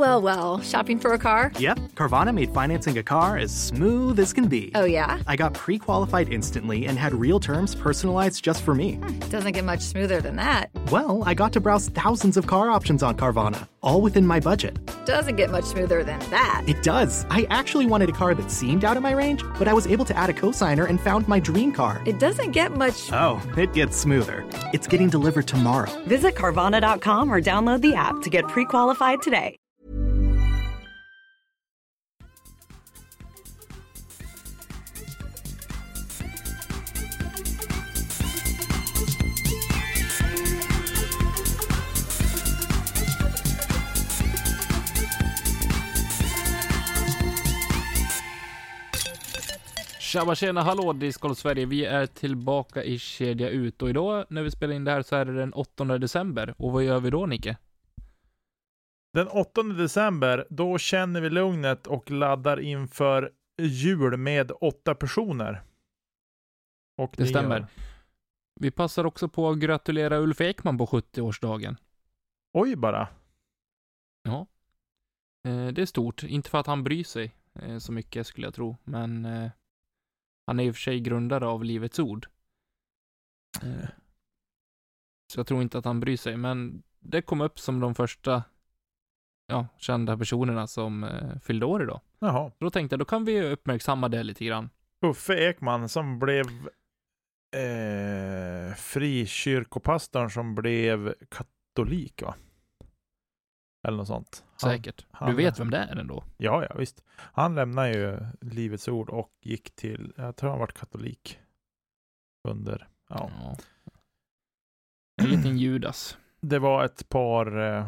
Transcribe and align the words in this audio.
well, 0.00 0.22
well. 0.22 0.60
Shopping 0.62 0.98
for 0.98 1.12
a 1.12 1.18
car? 1.18 1.52
Yep, 1.58 1.78
Carvana 1.94 2.32
made 2.34 2.52
financing 2.54 2.96
a 2.96 3.02
car 3.02 3.36
as 3.36 3.54
smooth 3.54 4.18
as 4.18 4.32
can 4.32 4.48
be. 4.48 4.72
Oh, 4.74 4.86
yeah? 4.86 5.20
I 5.26 5.36
got 5.36 5.52
pre 5.52 5.78
qualified 5.78 6.32
instantly 6.32 6.86
and 6.86 6.98
had 6.98 7.12
real 7.12 7.38
terms 7.38 7.74
personalized 7.74 8.42
just 8.42 8.62
for 8.62 8.74
me. 8.74 8.94
Hmm, 8.94 9.18
doesn't 9.28 9.52
get 9.52 9.64
much 9.64 9.80
smoother 9.82 10.22
than 10.22 10.36
that. 10.36 10.70
Well, 10.90 11.22
I 11.26 11.34
got 11.34 11.52
to 11.52 11.60
browse 11.60 11.88
thousands 11.90 12.38
of 12.38 12.46
car 12.46 12.70
options 12.70 13.02
on 13.02 13.16
Carvana, 13.16 13.68
all 13.82 14.00
within 14.00 14.26
my 14.26 14.40
budget. 14.40 14.78
Doesn't 15.04 15.36
get 15.36 15.50
much 15.50 15.64
smoother 15.64 16.02
than 16.02 16.18
that. 16.30 16.64
It 16.66 16.82
does. 16.82 17.26
I 17.28 17.46
actually 17.50 17.84
wanted 17.86 18.08
a 18.08 18.12
car 18.12 18.34
that 18.34 18.50
seemed 18.50 18.84
out 18.86 18.96
of 18.96 19.02
my 19.02 19.12
range, 19.12 19.44
but 19.58 19.68
I 19.68 19.74
was 19.74 19.86
able 19.86 20.06
to 20.06 20.16
add 20.16 20.30
a 20.30 20.34
cosigner 20.34 20.88
and 20.88 20.98
found 20.98 21.28
my 21.28 21.40
dream 21.40 21.72
car. 21.72 22.02
It 22.06 22.18
doesn't 22.18 22.52
get 22.52 22.72
much. 22.72 23.12
Oh, 23.12 23.42
it 23.58 23.74
gets 23.74 23.98
smoother. 23.98 24.48
It's 24.72 24.86
getting 24.86 25.10
delivered 25.10 25.46
tomorrow. 25.46 25.92
Visit 26.06 26.34
Carvana.com 26.36 27.30
or 27.30 27.40
download 27.40 27.82
the 27.82 27.94
app 27.94 28.22
to 28.22 28.30
get 28.30 28.48
pre 28.48 28.64
qualified 28.64 29.20
today. 29.20 29.59
Tjaba 50.10 50.34
tjena, 50.34 50.62
hallå 50.62 50.92
Discord 50.92 51.36
Sverige. 51.36 51.66
Vi 51.66 51.84
är 51.84 52.06
tillbaka 52.06 52.84
i 52.84 52.98
Kedja 52.98 53.48
Ut 53.48 53.82
och 53.82 53.90
idag 53.90 54.26
när 54.28 54.42
vi 54.42 54.50
spelar 54.50 54.74
in 54.74 54.84
det 54.84 54.90
här 54.90 55.02
så 55.02 55.16
är 55.16 55.24
det 55.24 55.32
den 55.34 55.52
8 55.52 55.84
december. 55.98 56.54
Och 56.58 56.72
vad 56.72 56.84
gör 56.84 57.00
vi 57.00 57.10
då 57.10 57.26
Nicke? 57.26 57.56
Den 59.12 59.28
8 59.28 59.62
december, 59.62 60.46
då 60.50 60.78
känner 60.78 61.20
vi 61.20 61.30
lugnet 61.30 61.86
och 61.86 62.10
laddar 62.10 62.60
inför 62.60 63.32
jul 63.62 64.16
med 64.16 64.52
åtta 64.60 64.94
personer. 64.94 65.62
Och 66.98 67.14
Det 67.16 67.26
stämmer. 67.26 67.58
gör- 67.58 67.66
Vi 68.60 68.70
passar 68.70 69.04
också 69.04 69.28
på 69.28 69.50
att 69.50 69.58
gratulera 69.58 70.18
Ulf 70.18 70.40
Ekman 70.40 70.78
på 70.78 70.86
70-årsdagen. 70.86 71.76
Oj 72.52 72.76
bara. 72.76 73.08
Ja. 74.22 74.46
Eh, 75.48 75.66
det 75.68 75.82
är 75.82 75.86
stort. 75.86 76.22
Inte 76.22 76.50
för 76.50 76.58
att 76.58 76.66
han 76.66 76.84
bryr 76.84 77.04
sig 77.04 77.34
eh, 77.54 77.78
så 77.78 77.92
mycket 77.92 78.26
skulle 78.26 78.46
jag 78.46 78.54
tro, 78.54 78.76
men 78.84 79.24
eh, 79.24 79.50
han 80.50 80.60
är 80.60 80.64
i 80.64 80.70
och 80.70 80.74
för 80.74 80.80
sig 80.80 81.00
grundare 81.00 81.46
av 81.46 81.64
Livets 81.64 81.98
Ord. 81.98 82.26
Eh, 83.62 83.88
så 85.32 85.40
jag 85.40 85.46
tror 85.46 85.62
inte 85.62 85.78
att 85.78 85.84
han 85.84 86.00
bryr 86.00 86.16
sig, 86.16 86.36
men 86.36 86.82
det 87.00 87.22
kom 87.22 87.40
upp 87.40 87.58
som 87.58 87.80
de 87.80 87.94
första 87.94 88.42
ja, 89.46 89.66
kända 89.78 90.18
personerna 90.18 90.66
som 90.66 91.04
eh, 91.04 91.38
fyllde 91.38 91.66
år 91.66 91.82
idag. 91.82 92.00
Jaha. 92.18 92.52
Då 92.58 92.70
tänkte 92.70 92.94
jag, 92.94 93.00
då 93.00 93.04
kan 93.04 93.24
vi 93.24 93.42
uppmärksamma 93.42 94.08
det 94.08 94.22
lite 94.22 94.44
grann. 94.44 94.70
Uffe 95.00 95.34
Ekman 95.34 95.88
som 95.88 96.18
blev 96.18 96.46
eh, 97.56 98.74
frikyrkopastorn 98.74 100.30
som 100.30 100.54
blev 100.54 101.14
katolik 101.28 102.22
va? 102.22 102.34
Eller 103.86 103.96
något 103.96 104.08
sånt. 104.08 104.44
Säkert. 104.60 105.06
han- 105.10 105.30
du 105.30 105.36
vet 105.36 105.60
vem 105.60 105.70
det 105.70 105.76
är 105.78 105.96
ändå? 105.96 106.24
Ja, 106.36 106.64
ja 106.70 106.74
visst. 106.78 107.04
Han 107.16 107.54
lämnade 107.54 107.92
ju 107.92 108.18
Livets 108.40 108.88
Ord 108.88 109.10
och 109.10 109.32
gick 109.40 109.70
till, 109.76 110.12
jag 110.16 110.36
tror 110.36 110.50
han 110.50 110.58
vart 110.58 110.72
katolik. 110.78 111.38
Under, 112.48 112.88
ja. 113.08 113.30
Ja. 113.40 113.56
En 115.22 115.30
liten 115.30 115.58
Judas. 115.58 116.18
Det 116.40 116.58
var 116.58 116.84
ett 116.84 117.08
par, 117.08 117.58
eh, 117.58 117.86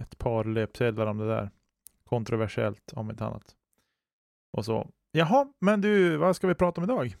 ett 0.00 0.18
par 0.18 0.44
löpsedlar 0.44 1.06
om 1.06 1.18
det 1.18 1.26
där. 1.28 1.50
Kontroversiellt 2.04 2.92
om 2.92 3.10
inte 3.10 3.24
annat. 3.24 3.56
Och 4.52 4.64
så. 4.64 4.90
Jaha, 5.10 5.52
men 5.58 5.80
du, 5.80 6.16
vad 6.16 6.36
ska 6.36 6.46
vi 6.46 6.54
prata 6.54 6.80
om 6.80 6.84
idag? 6.84 7.16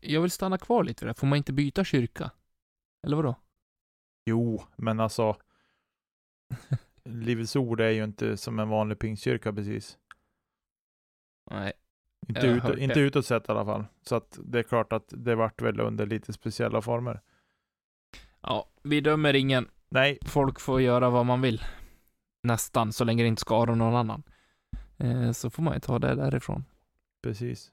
Jag 0.00 0.20
vill 0.20 0.30
stanna 0.30 0.58
kvar 0.58 0.84
lite 0.84 1.06
det. 1.06 1.14
Får 1.14 1.26
man 1.26 1.36
inte 1.36 1.52
byta 1.52 1.84
kyrka? 1.84 2.30
Eller 3.06 3.16
vadå? 3.16 3.34
Jo, 4.26 4.62
men 4.76 5.00
alltså. 5.00 5.36
Livets 7.04 7.56
Ord 7.56 7.80
är 7.80 7.90
ju 7.90 8.04
inte 8.04 8.36
som 8.36 8.58
en 8.58 8.68
vanlig 8.68 8.98
pingstkyrka 8.98 9.52
precis. 9.52 9.98
Nej. 11.50 11.72
Inte, 12.28 12.46
ut, 12.46 12.64
inte 12.78 12.94
det. 12.94 13.00
utåt 13.00 13.26
sett 13.26 13.48
i 13.48 13.52
alla 13.52 13.64
fall. 13.64 13.84
Så 14.02 14.16
att 14.16 14.38
det 14.44 14.58
är 14.58 14.62
klart 14.62 14.92
att 14.92 15.04
det 15.16 15.34
vart 15.34 15.62
väl 15.62 15.80
under 15.80 16.06
lite 16.06 16.32
speciella 16.32 16.82
former. 16.82 17.20
Ja, 18.40 18.70
vi 18.82 19.00
dömer 19.00 19.34
ingen. 19.34 19.68
Nej, 19.88 20.18
Folk 20.26 20.60
får 20.60 20.80
göra 20.80 21.10
vad 21.10 21.26
man 21.26 21.40
vill. 21.40 21.64
Nästan, 22.42 22.92
så 22.92 23.04
länge 23.04 23.22
det 23.22 23.28
inte 23.28 23.40
skadar 23.40 23.74
någon 23.74 23.94
annan. 23.94 24.22
Eh, 24.98 25.32
så 25.32 25.50
får 25.50 25.62
man 25.62 25.74
ju 25.74 25.80
ta 25.80 25.98
det 25.98 26.14
därifrån. 26.14 26.64
precis. 27.22 27.72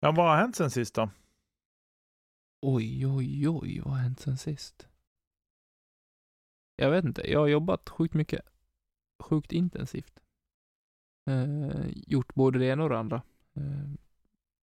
Ja, 0.00 0.12
vad 0.12 0.26
har 0.26 0.36
hänt 0.36 0.56
sen 0.56 0.70
sist 0.70 0.94
då? 0.94 1.10
Oj, 2.62 3.06
oj, 3.06 3.48
oj, 3.48 3.80
vad 3.84 3.94
har 3.94 4.00
hänt 4.00 4.20
sen 4.20 4.38
sist? 4.38 4.88
Jag 6.82 6.90
vet 6.90 7.04
inte. 7.04 7.30
Jag 7.30 7.40
har 7.40 7.46
jobbat 7.46 7.88
sjukt 7.88 8.14
mycket. 8.14 8.40
Sjukt 9.22 9.52
intensivt. 9.52 10.20
Eh, 11.30 11.86
gjort 11.94 12.34
både 12.34 12.58
det 12.58 12.66
ena 12.66 12.82
och 12.82 12.88
det 12.90 12.98
andra. 12.98 13.22
Eh, 13.54 13.90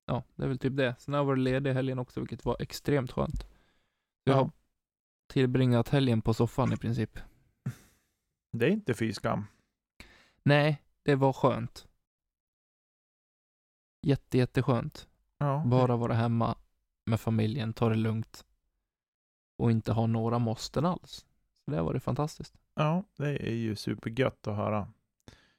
ja, 0.05 0.23
det 0.35 0.43
är 0.43 0.47
väl 0.47 0.59
typ 0.59 0.75
det. 0.77 0.95
Sen 0.99 1.13
har 1.13 1.19
jag 1.19 1.25
varit 1.25 1.39
ledig 1.39 1.73
helgen 1.73 1.99
också, 1.99 2.19
vilket 2.19 2.45
var 2.45 2.61
extremt 2.61 3.11
skönt. 3.11 3.47
Jag 4.23 4.35
Ja. 4.35 4.37
har 4.41 4.51
tillbringat 5.27 5.89
helgen 5.89 6.21
på 6.21 6.33
soffan 6.33 6.73
i 6.73 6.77
princip. 6.77 7.19
Det 8.51 8.65
är 8.65 8.69
inte 8.71 8.93
fy 8.93 9.13
skam. 9.13 9.45
Nej, 10.43 10.83
det 11.03 11.15
var 11.15 11.33
skönt. 11.33 11.87
Jätte, 14.01 14.37
jätteskönt. 14.37 15.07
Ja. 15.37 15.63
Bara 15.65 15.95
vara 15.95 16.13
hemma 16.13 16.57
med 17.05 17.19
familjen, 17.19 17.73
ta 17.73 17.89
det 17.89 17.95
lugnt. 17.95 18.45
Och 19.57 19.71
inte 19.71 19.91
ha 19.93 20.07
några 20.07 20.39
måsten 20.39 20.85
alls. 20.85 21.25
Det 21.69 21.77
har 21.77 21.83
varit 21.83 22.03
fantastiskt. 22.03 22.53
Ja, 22.75 23.03
det 23.17 23.47
är 23.49 23.53
ju 23.55 23.75
supergött 23.75 24.47
att 24.47 24.55
höra. 24.55 24.79
Vad 24.79 24.87
har 24.87 24.93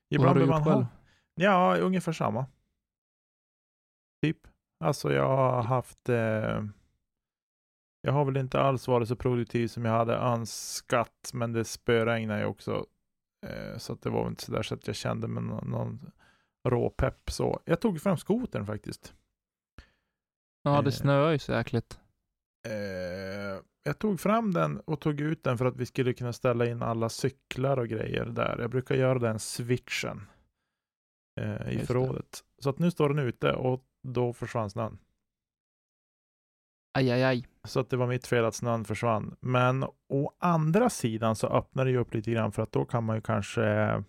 Ibland 0.09 0.37
du 0.37 0.41
gjort 0.41 0.50
man 0.50 0.65
själv? 0.65 0.76
ha. 0.76 0.87
Ja, 1.34 1.76
ungefär 1.76 2.12
samma. 2.12 2.47
Typ. 4.22 4.38
Alltså 4.84 5.12
jag 5.12 5.28
har 5.37 5.62
haft 5.62 6.09
eh, 6.09 6.65
Jag 8.03 8.12
har 8.12 8.25
väl 8.25 8.37
inte 8.37 8.60
alls 8.60 8.88
varit 8.88 9.09
så 9.09 9.16
produktiv 9.16 9.69
som 9.69 9.84
jag 9.84 9.93
hade 9.93 10.15
önskat, 10.15 11.31
men 11.34 11.53
det 11.53 11.65
spöregnade 11.65 12.41
ju 12.41 12.47
också. 12.47 12.87
Eh, 13.47 13.76
så 13.78 13.93
att 13.93 14.03
det 14.03 14.10
var 14.10 14.28
inte 14.28 14.43
så 14.44 14.53
där 14.53 14.62
så 14.62 14.75
att 14.75 14.87
jag 14.87 14.97
kände 14.97 15.28
mig 15.28 15.43
någon, 15.43 15.70
någon 15.70 16.10
råpepp 16.69 17.31
så. 17.31 17.60
Jag 17.65 17.81
tog 17.81 18.00
fram 18.00 18.16
skotern 18.16 18.66
faktiskt. 18.66 19.15
Ja, 20.62 20.78
Eh. 20.78 20.84
det 20.84 20.93
snöar 20.93 21.31
ju 21.32 21.38
jäkligt. 21.54 22.00
Eh, 22.69 22.72
jag 23.83 23.99
tog 23.99 24.21
fram 24.21 24.53
den 24.55 24.81
och 24.81 25.01
tog 25.01 25.21
ut 25.21 25.45
den 25.45 25.59
för 25.59 25.65
att 25.65 25.77
vi 25.77 25.87
skulle 25.87 26.13
kunna 26.13 26.33
ställa 26.33 26.67
in 26.67 26.83
alla 26.83 27.09
cyklar 27.09 27.77
och 27.77 27.89
grejer 27.89 28.25
där. 28.25 28.59
Jag 28.61 28.71
brukar 28.71 28.95
göra 28.95 29.19
den 29.19 29.39
switchen 29.39 30.27
eh, 31.41 31.69
i 31.69 31.73
Just 31.73 31.81
det. 31.81 31.87
förrådet. 31.87 32.45
Så 32.59 32.71
att 32.71 32.79
nu 32.79 32.91
står 32.91 33.09
den 33.09 33.19
ute 33.19 33.53
och 33.53 33.85
då 34.03 34.33
försvann 34.33 34.71
snön. 34.71 34.99
Aj, 36.99 37.11
aj, 37.11 37.23
aj. 37.25 37.47
Så 37.65 37.81
att 37.81 37.91
det 37.91 37.97
var 37.97 38.07
mitt 38.07 38.27
fel 38.27 38.45
att 38.45 38.55
snön 38.55 38.85
försvann. 38.85 39.37
Men 39.41 39.85
å 40.09 40.33
andra 40.39 40.91
sidan 40.91 41.37
så 41.37 41.47
öppnar 41.47 41.85
det 41.85 41.91
ju 41.91 41.97
upp 41.99 42.15
lite 42.15 42.31
grann 42.31 42.53
för 42.53 42.62
att 42.62 42.73
då 42.73 42.85
kan 42.85 43.05
man 43.05 43.17
ju 43.17 43.23
kanske 43.23 43.65
eh, 43.65 44.01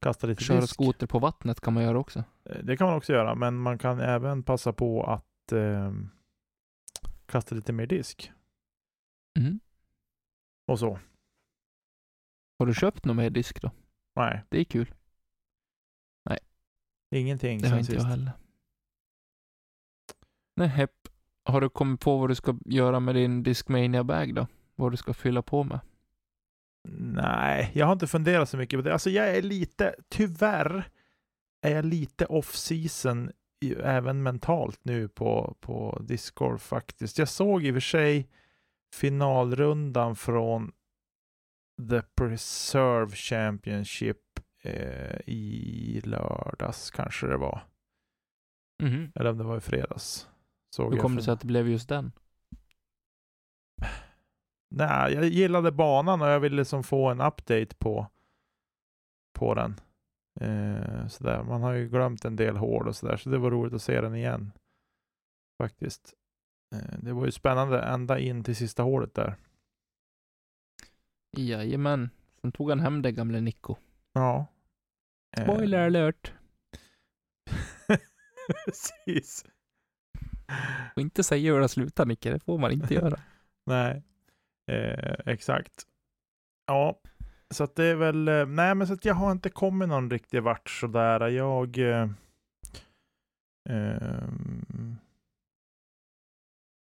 kasta 0.00 0.26
lite 0.26 0.44
Köra 0.44 0.60
disk. 0.60 0.74
skoter 0.74 1.06
på 1.06 1.18
vattnet 1.18 1.60
kan 1.60 1.74
man 1.74 1.82
göra 1.82 1.98
också. 1.98 2.24
Eh, 2.44 2.58
Det 2.64 2.76
kan 2.76 2.86
man 2.86 2.96
också 2.96 3.12
göra, 3.12 3.34
men 3.34 3.56
man 3.56 3.78
kan 3.78 4.00
även 4.00 4.42
passa 4.42 4.72
på 4.72 5.04
att 5.04 5.52
eh, 5.52 5.92
kasta 7.26 7.54
lite 7.54 7.72
mer 7.72 7.86
disk 7.86 8.32
Mm. 9.36 9.60
och 10.66 10.78
så. 10.78 10.98
Har 12.58 12.66
du 12.66 12.74
köpt 12.74 13.04
någon 13.04 13.16
mer 13.16 13.30
disk 13.30 13.62
då? 13.62 13.70
Nej, 14.16 14.42
Det 14.48 14.58
är 14.60 14.64
kul. 14.64 14.94
ingenting 17.14 17.58
Det 17.60 17.68
har 17.68 17.72
sen 17.72 17.80
inte 17.80 17.92
jag 17.92 18.00
sist. 18.02 18.10
heller. 18.10 18.32
Nej, 20.56 20.68
hepp. 20.68 21.08
Har 21.44 21.60
du 21.60 21.68
kommit 21.68 22.00
på 22.00 22.18
vad 22.18 22.30
du 22.30 22.34
ska 22.34 22.58
göra 22.64 23.00
med 23.00 23.14
din 23.14 23.42
Discmania-bag 23.42 24.34
då? 24.34 24.46
Vad 24.74 24.92
du 24.92 24.96
ska 24.96 25.14
fylla 25.14 25.42
på 25.42 25.64
med? 25.64 25.80
Nej, 26.88 27.70
jag 27.74 27.86
har 27.86 27.92
inte 27.92 28.06
funderat 28.06 28.48
så 28.48 28.56
mycket 28.56 28.78
på 28.78 28.82
det. 28.82 28.92
Alltså 28.92 29.10
jag 29.10 29.36
är 29.36 29.42
lite, 29.42 29.94
tyvärr, 30.08 30.90
är 31.60 31.70
jag 31.74 31.84
lite 31.84 32.26
off-season 32.26 33.32
i- 33.60 33.74
även 33.74 34.22
mentalt 34.22 34.80
nu 34.84 35.08
på, 35.08 35.56
på 35.60 36.02
Discord 36.08 36.60
faktiskt. 36.60 37.18
Jag 37.18 37.28
såg 37.28 37.64
i 37.64 37.70
och 37.70 37.74
för 37.74 37.80
sig 37.80 38.28
finalrundan 38.94 40.16
från 40.16 40.72
The 41.90 42.02
Preserve 42.02 43.10
Championship 43.16 44.40
eh, 44.62 45.20
i 45.26 46.00
lördags 46.04 46.90
kanske 46.90 47.26
det 47.26 47.36
var. 47.36 47.60
Mhm. 48.82 49.12
Eller 49.14 49.30
om 49.30 49.38
det 49.38 49.44
var 49.44 49.56
i 49.56 49.60
fredags. 49.60 50.28
Såg 50.70 50.94
Hur 50.94 51.00
kom 51.00 51.16
det 51.16 51.22
sig 51.22 51.32
att 51.32 51.40
det 51.40 51.46
blev 51.46 51.68
just 51.68 51.88
den? 51.88 52.12
Nej, 54.70 55.14
jag 55.14 55.24
gillade 55.24 55.72
banan 55.72 56.22
och 56.22 56.28
jag 56.28 56.40
ville 56.40 56.56
liksom 56.56 56.82
få 56.82 57.08
en 57.10 57.20
update 57.20 57.76
på, 57.78 58.06
på 59.38 59.54
den. 59.54 59.80
Eh, 60.40 61.06
sådär. 61.08 61.42
Man 61.42 61.62
har 61.62 61.72
ju 61.72 61.88
glömt 61.88 62.24
en 62.24 62.36
del 62.36 62.56
hål 62.56 62.88
och 62.88 62.96
sådär, 62.96 63.16
så 63.16 63.30
det 63.30 63.38
var 63.38 63.50
roligt 63.50 63.74
att 63.74 63.82
se 63.82 64.00
den 64.00 64.14
igen. 64.14 64.52
Faktiskt. 65.58 66.14
Eh, 66.76 66.98
det 66.98 67.12
var 67.12 67.24
ju 67.24 67.32
spännande 67.32 67.80
ända 67.80 68.18
in 68.18 68.44
till 68.44 68.56
sista 68.56 68.82
hålet 68.82 69.14
där. 69.14 69.36
Jajamän. 71.36 72.10
Sen 72.40 72.52
tog 72.52 72.70
han 72.70 72.80
hem 72.80 73.02
det 73.02 73.12
gamle 73.12 73.40
Nico. 73.40 73.76
Ja. 74.12 74.46
Eh, 75.36 75.42
Spoiler 75.42 75.86
alert. 75.86 76.32
Precis. 78.64 79.44
Och 80.96 81.02
inte 81.02 81.24
säga 81.24 81.52
hur 81.52 81.60
det 81.60 81.68
slutar 81.68 82.06
Nicke, 82.06 82.30
det 82.30 82.40
får 82.40 82.58
man 82.58 82.72
inte 82.72 82.94
göra. 83.00 83.20
Nej, 83.66 84.02
eh, 84.70 85.14
exakt. 85.26 85.86
Ja, 86.66 87.00
så 87.50 87.64
att 87.64 87.76
det 87.76 87.84
är 87.84 87.94
väl, 87.94 88.28
eh, 88.28 88.46
nej 88.46 88.74
men 88.74 88.86
så 88.86 88.92
att 88.92 89.04
jag 89.04 89.14
har 89.14 89.32
inte 89.32 89.50
kommit 89.50 89.88
någon 89.88 90.10
riktig 90.10 90.42
vart 90.42 90.70
sådär. 90.70 91.28
Jag 91.28 91.78
eh, 91.78 92.08
ehm, 93.68 94.96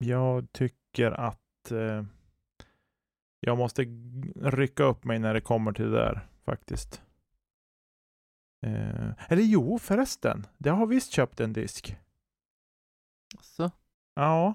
jag 0.02 0.52
tycker 0.52 1.10
att 1.12 1.70
eh, 1.70 2.04
jag 3.40 3.58
måste 3.58 3.82
rycka 4.36 4.82
upp 4.84 5.04
mig 5.04 5.18
när 5.18 5.34
det 5.34 5.40
kommer 5.40 5.72
till 5.72 5.90
det 5.90 5.98
där 5.98 6.26
faktiskt. 6.44 7.02
Eh, 8.66 9.10
eller 9.28 9.42
jo, 9.42 9.78
förresten. 9.78 10.46
Jag 10.58 10.72
har 10.74 10.86
visst 10.86 11.12
köpt 11.12 11.40
en 11.40 11.52
disk. 11.52 11.96
Så. 13.40 13.70
Ja. 14.14 14.54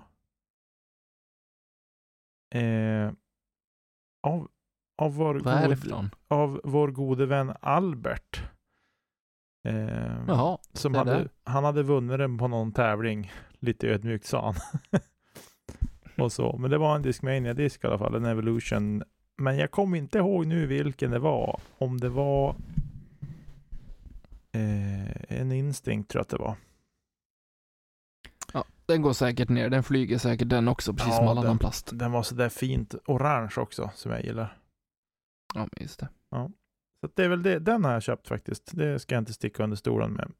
Eh, 2.55 3.11
av, 4.23 4.47
av, 4.97 5.13
vår 5.15 5.33
det 5.33 5.39
god- 5.89 6.09
av 6.27 6.61
vår 6.63 6.87
gode 6.91 7.25
vän 7.25 7.53
Albert. 7.61 8.41
Eh, 9.67 10.25
Jaha, 10.27 10.57
som 10.73 10.93
det 10.93 10.99
hade, 10.99 11.29
han 11.43 11.63
hade 11.63 11.83
vunnit 11.83 12.17
den 12.17 12.37
på 12.37 12.47
någon 12.47 12.71
tävling. 12.71 13.31
Lite 13.59 13.87
ödmjukt 13.87 14.25
sa 14.25 14.45
han. 14.45 14.55
och 16.17 16.31
så. 16.31 16.57
Men 16.57 16.71
det 16.71 16.77
var 16.77 16.95
en 16.95 17.01
Discmania-disk 17.01 17.83
i 17.83 17.87
alla 17.87 17.97
fall, 17.97 18.15
en 18.15 18.25
Evolution. 18.25 19.03
Men 19.37 19.57
jag 19.57 19.71
kommer 19.71 19.97
inte 19.97 20.17
ihåg 20.17 20.45
nu 20.47 20.65
vilken 20.65 21.11
det 21.11 21.19
var. 21.19 21.59
Om 21.77 21.99
det 21.99 22.09
var 22.09 22.55
eh, 24.51 25.31
en 25.39 25.51
Instinct 25.51 26.09
tror 26.09 26.19
jag 26.19 26.23
att 26.23 26.29
det 26.29 26.37
var. 26.37 26.55
den 28.85 29.01
går 29.01 29.13
säkert 29.13 29.49
ner. 29.49 29.69
Den 29.69 29.83
flyger 29.83 30.17
säkert 30.17 30.49
den 30.49 30.67
också, 30.67 30.93
precis 30.93 31.07
Ja, 31.11 31.17
som 31.17 31.27
all 31.27 31.35
den- 31.35 31.45
annan 31.45 31.57
plast. 31.59 31.89
Den 31.93 32.11
var 32.11 32.23
sådär 32.23 32.49
fint 32.49 32.95
orange 33.05 33.53
också, 33.57 33.91
som 33.95 34.11
jag 34.11 34.23
gillar. 34.25 34.57
Ja, 35.55 35.67
just 35.79 35.99
det. 35.99 36.07
Så 36.99 37.05
att 37.05 37.15
det 37.15 37.23
är 37.23 37.29
väl 37.29 37.43
det. 37.43 37.59
Den 37.59 37.85
har 37.85 37.93
jag 37.93 38.03
köpt 38.03 38.27
faktiskt. 38.27 38.71
Det 38.77 38.99
ska 38.99 39.15
jag 39.15 39.21
inte 39.21 39.33
sticka 39.33 39.63
under 39.63 39.77
stolen 39.77 40.13
med. 40.13 40.31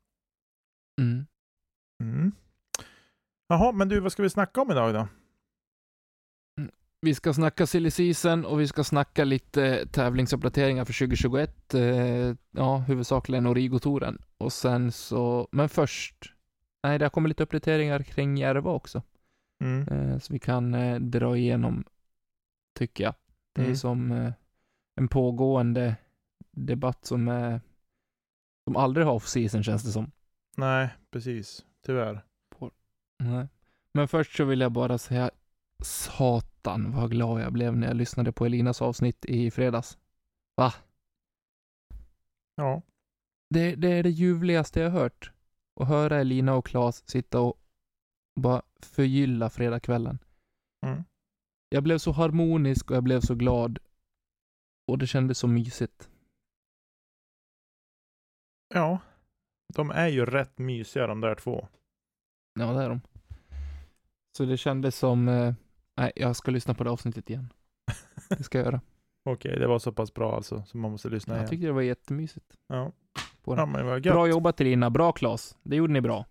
Mm. 1.01 1.25
Mm. 2.03 2.31
Jaha, 3.47 3.71
men 3.71 3.89
du, 3.89 3.99
vad 3.99 4.11
ska 4.11 4.23
vi 4.23 4.29
snacka 4.29 4.61
om 4.61 4.71
idag 4.71 4.93
då? 4.93 5.07
Vi 7.01 7.15
ska 7.15 7.33
snacka 7.33 7.67
silly 7.67 7.91
season 7.91 8.45
och 8.45 8.59
vi 8.59 8.67
ska 8.67 8.83
snacka 8.83 9.23
lite 9.23 9.85
tävlingsuppdateringar 9.85 10.85
för 10.85 10.93
2021. 10.93 11.73
Eh, 11.73 11.81
ja, 12.51 12.77
huvudsakligen 12.77 13.47
Origo-touren. 13.47 14.21
Och 14.37 14.53
sen 14.53 14.91
så, 14.91 15.47
men 15.51 15.69
först, 15.69 16.33
nej, 16.83 16.99
det 16.99 17.05
har 17.05 17.09
kommit 17.09 17.29
lite 17.29 17.43
uppdateringar 17.43 18.03
kring 18.03 18.37
Järva 18.37 18.71
också. 18.71 19.01
Mm. 19.63 19.87
Eh, 19.87 20.19
så 20.19 20.33
vi 20.33 20.39
kan 20.39 20.73
eh, 20.73 20.99
dra 20.99 21.37
igenom, 21.37 21.83
tycker 22.79 23.03
jag. 23.03 23.13
Det 23.55 23.61
är 23.61 23.65
Mm. 23.65 23.75
som 23.77 24.31
en 24.95 25.07
pågående 25.07 25.95
debatt 26.51 27.05
som 27.05 27.27
är, 27.27 27.61
som 28.67 28.75
aldrig 28.75 29.05
har 29.05 29.13
off-season 29.13 29.63
känns 29.63 29.83
det 29.83 29.91
som. 29.91 30.11
Nej, 30.57 30.89
precis. 31.11 31.65
Tyvärr. 31.85 32.23
Nej. 33.23 33.47
Men 33.93 34.07
först 34.07 34.37
så 34.37 34.45
vill 34.45 34.61
jag 34.61 34.71
bara 34.71 34.97
säga 34.97 35.31
Satan 35.83 36.91
vad 36.91 37.11
glad 37.11 37.41
jag 37.41 37.53
blev 37.53 37.77
när 37.77 37.87
jag 37.87 37.95
lyssnade 37.97 38.31
på 38.31 38.45
Elinas 38.45 38.81
avsnitt 38.81 39.25
i 39.25 39.51
fredags. 39.51 39.97
Va? 40.55 40.73
Ja. 42.55 42.81
Det, 43.49 43.75
det 43.75 43.87
är 43.91 44.03
det 44.03 44.09
ljuvligaste 44.09 44.79
jag 44.79 44.89
hört. 44.89 45.31
Att 45.79 45.87
höra 45.87 46.19
Elina 46.19 46.55
och 46.55 46.65
Claes 46.65 47.09
sitta 47.09 47.41
och 47.41 47.59
bara 48.35 48.61
förgylla 48.81 49.49
fredagskvällen. 49.49 50.19
Mm. 50.85 51.03
Jag 51.69 51.83
blev 51.83 51.97
så 51.97 52.11
harmonisk 52.11 52.91
och 52.91 52.97
jag 52.97 53.03
blev 53.03 53.21
så 53.21 53.35
glad. 53.35 53.79
Och 54.87 54.97
det 54.97 55.07
kändes 55.07 55.37
så 55.37 55.47
mysigt. 55.47 56.09
Ja. 58.73 58.99
De 59.73 59.91
är 59.91 60.07
ju 60.07 60.25
rätt 60.25 60.57
mysiga 60.57 61.07
de 61.07 61.21
där 61.21 61.35
två. 61.35 61.67
Ja, 62.59 62.73
det 62.73 62.83
är 62.83 62.89
de. 62.89 63.01
Så 64.37 64.45
det 64.45 64.57
kändes 64.57 64.95
som, 64.95 65.27
eh, 65.27 65.53
nej, 65.97 66.11
jag 66.15 66.35
ska 66.35 66.51
lyssna 66.51 66.73
på 66.73 66.83
det 66.83 66.89
avsnittet 66.91 67.29
igen. 67.29 67.53
Det 68.37 68.43
ska 68.43 68.57
jag 68.57 68.65
göra. 68.65 68.81
Okej, 69.29 69.59
det 69.59 69.67
var 69.67 69.79
så 69.79 69.91
pass 69.91 70.13
bra 70.13 70.35
alltså, 70.35 70.63
så 70.67 70.77
man 70.77 70.91
måste 70.91 71.09
lyssna 71.09 71.33
Jag 71.33 71.39
igen. 71.39 71.49
tyckte 71.49 71.67
det 71.67 71.73
var 71.73 71.81
jättemysigt. 71.81 72.45
Ja. 72.67 72.91
På 73.43 73.55
ja, 73.55 73.65
men 73.65 73.85
vad 73.85 74.05
gött. 74.05 74.13
Bra 74.13 74.27
jobbat 74.27 74.61
Elina, 74.61 74.89
bra 74.89 75.11
Claes. 75.11 75.57
Det 75.63 75.75
gjorde 75.75 75.93
ni 75.93 76.01
bra. 76.01 76.25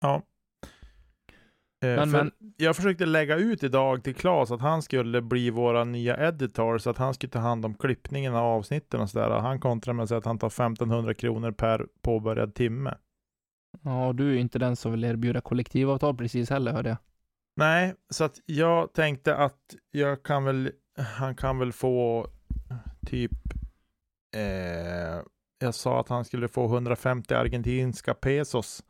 Ja. 0.00 0.22
Eh, 1.84 1.96
Men, 1.96 2.10
för 2.10 2.18
men, 2.18 2.32
Jag 2.56 2.76
försökte 2.76 3.06
lägga 3.06 3.36
ut 3.36 3.62
idag 3.62 4.04
till 4.04 4.14
Claes 4.14 4.50
att 4.50 4.60
han 4.60 4.82
skulle 4.82 5.20
bli 5.22 5.50
våra 5.50 5.84
nya 5.84 6.28
editor, 6.28 6.78
så 6.78 6.90
att 6.90 6.98
han 6.98 7.14
skulle 7.14 7.30
ta 7.30 7.38
hand 7.38 7.64
om 7.64 7.74
klippningen 7.74 8.34
av 8.34 8.44
avsnitten 8.44 9.00
och 9.00 9.10
sådär. 9.10 9.30
Han 9.30 9.60
kontrar 9.60 9.94
med 9.94 10.02
att 10.02 10.08
säga 10.08 10.18
att 10.18 10.24
han 10.24 10.38
tar 10.38 10.46
1500 10.48 11.14
kronor 11.14 11.52
per 11.52 11.86
påbörjad 12.02 12.54
timme. 12.54 12.94
ja, 13.82 14.12
du 14.12 14.28
är 14.28 14.32
ju 14.32 14.40
inte 14.40 14.58
den 14.58 14.76
som 14.76 14.92
vill 14.92 15.04
erbjuda 15.04 15.40
kollektivavtal 15.40 16.16
precis 16.16 16.50
heller, 16.50 16.72
hörde 16.72 16.88
jag. 16.88 16.98
Nej, 17.56 17.94
så 18.10 18.24
att 18.24 18.40
jag 18.46 18.92
tänkte 18.92 19.36
att 19.36 19.74
jag 19.90 20.22
kan 20.22 20.44
väl, 20.44 20.72
han 20.96 21.36
kan 21.36 21.58
väl 21.58 21.72
få 21.72 22.26
typ, 23.06 23.32
eh, 24.36 25.22
jag 25.58 25.74
sa 25.74 26.00
att 26.00 26.08
han 26.08 26.24
skulle 26.24 26.48
få 26.48 26.64
150 26.64 27.34
argentinska 27.34 28.14
pesos. 28.14 28.84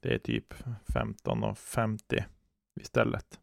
Det 0.00 0.14
är 0.14 0.18
typ 0.18 0.54
15,50 0.86 2.24
istället. 2.80 3.40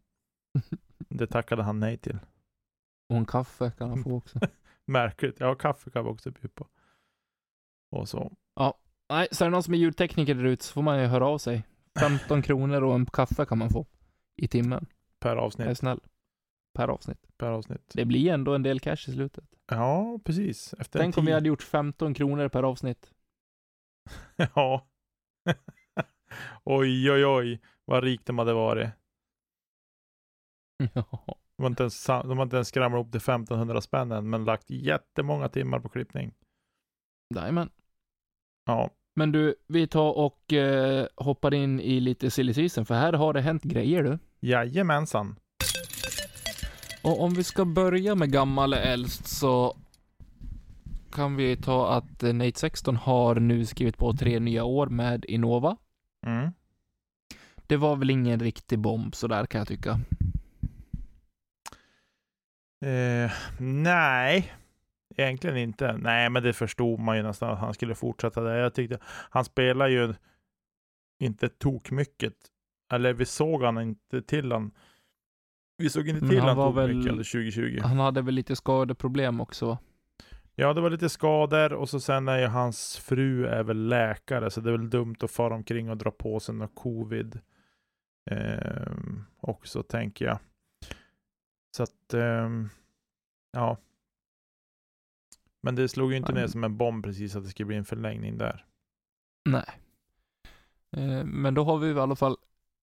Det 1.09 1.27
tackade 1.27 1.63
han 1.63 1.79
nej 1.79 1.97
till. 1.97 2.19
Och 3.09 3.15
en 3.15 3.25
kaffe 3.25 3.71
kan 3.77 3.89
han 3.89 4.03
få 4.03 4.11
också. 4.17 4.39
Märkligt. 4.85 5.39
Ja, 5.39 5.55
kaffe 5.55 5.89
kan 5.89 6.03
vi 6.03 6.09
också 6.09 6.31
bjuda 6.31 6.49
på. 6.55 6.67
Och 7.91 8.09
så. 8.09 8.31
Nej, 9.09 9.27
så 9.31 9.43
är 9.43 9.49
det 9.49 9.51
någon 9.51 9.63
som 9.63 9.73
är 9.73 9.77
ljudtekniker 9.77 10.35
där 10.35 10.43
ute 10.43 10.63
så 10.65 10.73
får 10.73 10.81
man 10.81 10.99
ju 11.01 11.05
höra 11.05 11.27
av 11.27 11.37
sig. 11.37 11.63
15 11.99 12.41
kronor 12.41 12.83
och 12.83 12.95
en 12.95 13.05
kaffe 13.05 13.45
kan 13.45 13.57
man 13.57 13.69
få 13.69 13.85
i 14.37 14.47
timmen. 14.47 14.85
Per 15.19 15.29
Jag 15.29 15.37
är 15.37 15.41
avsnitt. 15.41 15.77
snäll. 15.77 15.99
Per 16.73 16.87
avsnitt. 16.87 17.27
Per 17.37 17.51
avsnitt. 17.51 17.91
Det 17.93 18.05
blir 18.05 18.31
ändå 18.33 18.55
en 18.55 18.63
del 18.63 18.79
cash 18.79 19.09
i 19.09 19.13
slutet. 19.13 19.45
Ja, 19.67 20.19
precis. 20.23 20.73
Efter 20.73 20.99
Tänk 20.99 21.17
om 21.17 21.25
vi 21.25 21.31
hade 21.31 21.47
gjort 21.47 21.63
15 21.63 22.13
kronor 22.13 22.49
per 22.49 22.63
avsnitt. 22.63 23.13
Ja. 24.55 24.87
oj, 26.63 27.11
oj, 27.11 27.25
oj. 27.25 27.61
Vad 27.85 28.03
rikt 28.03 28.25
de 28.25 28.37
hade 28.37 28.53
varit. 28.53 28.89
Ja. 30.93 31.37
De 31.57 31.63
har 31.63 31.69
inte 31.69 31.83
ens, 31.83 32.05
de 32.05 32.37
har 32.37 32.43
inte 32.43 32.55
ens 32.55 32.67
skramlat 32.67 32.97
ihop 32.99 33.11
till 33.11 33.17
1500 33.21 33.81
spänn 33.81 34.11
än, 34.11 34.29
men 34.29 34.45
lagt 34.45 34.69
jättemånga 34.69 35.49
timmar 35.49 35.79
på 35.79 35.89
klippning. 35.89 36.33
Jajamän. 37.35 37.69
Ja, 38.65 38.89
Men 39.17 39.31
du, 39.31 39.55
vi 39.67 39.87
tar 39.87 40.17
och 40.17 40.53
eh, 40.53 41.07
hoppar 41.15 41.53
in 41.53 41.79
i 41.79 41.99
lite 41.99 42.31
silly 42.31 42.53
season, 42.53 42.85
för 42.85 42.95
här 42.95 43.13
har 43.13 43.33
det 43.33 43.41
hänt 43.41 43.63
grejer 43.63 44.03
du. 44.03 44.19
jajamensan. 44.39 45.35
Och 47.03 47.21
om 47.21 47.33
vi 47.33 47.43
ska 47.43 47.65
börja 47.65 48.15
med 48.15 48.31
gammal 48.31 48.73
eller 48.73 48.91
äldst 48.91 49.27
så 49.27 49.77
kan 51.11 51.35
vi 51.35 51.57
ta 51.57 51.93
att 51.93 52.23
eh, 52.23 52.33
Nate 52.33 52.59
16 52.59 52.95
har 52.95 53.35
nu 53.35 53.65
skrivit 53.65 53.97
på 53.97 54.13
tre 54.13 54.39
nya 54.39 54.63
år 54.63 54.87
med 54.87 55.25
Innova. 55.25 55.77
Mm. 56.25 56.51
Det 57.67 57.77
var 57.77 57.95
väl 57.95 58.09
ingen 58.09 58.39
riktig 58.39 58.79
bomb 58.79 59.15
sådär 59.15 59.45
kan 59.45 59.59
jag 59.59 59.67
tycka. 59.67 59.99
Eh, 62.85 63.31
nej, 63.59 64.53
egentligen 65.17 65.57
inte. 65.57 65.97
Nej, 65.97 66.29
men 66.29 66.43
det 66.43 66.53
förstod 66.53 66.99
man 66.99 67.17
ju 67.17 67.23
nästan 67.23 67.49
att 67.49 67.59
han 67.59 67.73
skulle 67.73 67.95
fortsätta 67.95 68.41
där. 68.41 68.55
Jag 68.57 68.73
tyckte 68.73 68.99
han 69.29 69.45
spelar 69.45 69.87
ju 69.87 70.13
inte 71.19 71.49
tok 71.49 71.91
mycket. 71.91 72.33
Eller 72.93 73.13
vi 73.13 73.25
såg 73.25 73.63
han 73.63 73.77
inte 73.81 74.21
till 74.21 74.51
han. 74.51 74.71
Vi 75.77 75.89
såg 75.89 76.07
inte 76.07 76.27
till 76.27 76.39
han 76.39 76.47
han 76.47 76.57
var 76.57 76.67
tok 76.69 76.77
väl- 76.77 76.95
mycket 76.95 77.11
under 77.11 77.23
2020. 77.23 77.79
Han 77.83 77.99
hade 77.99 78.21
väl 78.21 78.33
lite 78.33 78.55
skadeproblem 78.55 79.41
också. 79.41 79.77
Ja, 80.59 80.73
det 80.73 80.81
var 80.81 80.89
lite 80.89 81.09
skador 81.09 81.73
och 81.73 81.89
så 81.89 81.99
sen 81.99 82.27
är 82.27 82.39
ju 82.39 82.45
hans 82.45 82.97
fru 82.97 83.45
är 83.45 83.63
väl 83.63 83.87
läkare, 83.87 84.51
så 84.51 84.61
det 84.61 84.69
är 84.69 84.77
väl 84.77 84.89
dumt 84.89 85.15
att 85.21 85.31
fara 85.31 85.55
omkring 85.55 85.89
och 85.89 85.97
dra 85.97 86.11
på 86.11 86.39
sig 86.39 86.55
något 86.55 86.75
covid. 86.75 87.39
Ehm, 88.31 89.23
också 89.39 89.83
tänker 89.83 90.25
jag. 90.25 90.39
Så 91.77 91.83
att, 91.83 92.13
ehm, 92.13 92.69
ja. 93.51 93.77
Men 95.67 95.75
det 95.75 95.87
slog 95.87 96.11
ju 96.11 96.17
inte 96.17 96.33
ner 96.33 96.47
som 96.47 96.63
en 96.63 96.77
bomb 96.77 97.03
precis 97.03 97.35
att 97.35 97.43
det 97.43 97.49
skulle 97.49 97.67
bli 97.67 97.75
en 97.75 97.85
förlängning 97.85 98.37
där. 98.37 98.65
Nej. 99.49 99.81
Eh, 100.91 101.25
Men 101.25 101.53
då 101.53 101.63
har 101.63 101.77
vi 101.77 101.87
i 101.87 101.99
alla 101.99 102.15
fall 102.15 102.37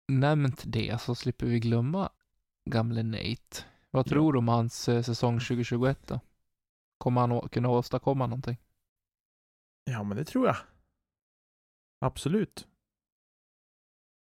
nämnt 0.08 0.62
det, 0.66 1.00
så 1.00 1.14
slipper 1.14 1.46
vi 1.46 1.60
glömma 1.60 2.10
gamle 2.70 3.02
Nate. 3.02 3.64
Vad 3.90 4.06
tror 4.06 4.32
du 4.32 4.38
om 4.38 4.48
hans 4.48 4.88
eh, 4.88 5.02
säsong 5.02 5.40
2021 5.40 6.06
då? 6.06 6.20
Kommer 6.98 7.20
han 7.20 7.48
kunna 7.48 7.68
åstadkomma 7.68 8.26
någonting? 8.26 8.56
Ja, 9.84 10.02
men 10.02 10.16
det 10.16 10.24
tror 10.24 10.46
jag. 10.46 10.56
Absolut. 12.00 12.68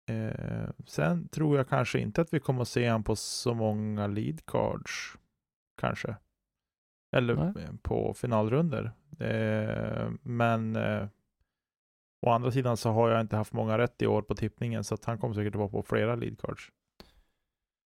Eh, 0.10 0.70
sen 0.86 1.28
tror 1.28 1.58
jag 1.58 1.70
kanske 1.70 2.00
inte 2.00 2.22
att 2.22 2.34
vi 2.34 2.40
kommer 2.40 2.62
att 2.62 2.68
se 2.68 2.88
han 2.88 3.04
på 3.04 3.16
så 3.16 3.54
många 3.54 4.08
lead 4.08 4.46
cards. 4.46 5.18
Kanske. 5.78 6.16
Eller 7.14 7.36
Nej. 7.36 7.64
eh, 7.64 7.70
på 7.82 8.14
finalrunder. 8.14 8.92
Eh, 9.20 10.12
men 10.22 10.76
eh, 10.76 11.08
å 12.26 12.30
andra 12.30 12.52
sidan 12.52 12.78
så 12.78 12.90
har 12.92 13.10
jag 13.10 13.22
inte 13.22 13.36
haft 13.36 13.54
många 13.54 13.78
rätt 13.78 14.02
i 14.02 14.08
år 14.08 14.22
på 14.22 14.36
tippningen 14.36 14.84
så 14.84 14.94
att 14.94 15.06
han 15.06 15.18
kommer 15.18 15.36
säkert 15.36 15.56
att 15.56 15.60
vara 15.60 15.70
på 15.70 15.84
flera 15.84 16.16
lead 16.16 16.40
cards. 16.42 16.72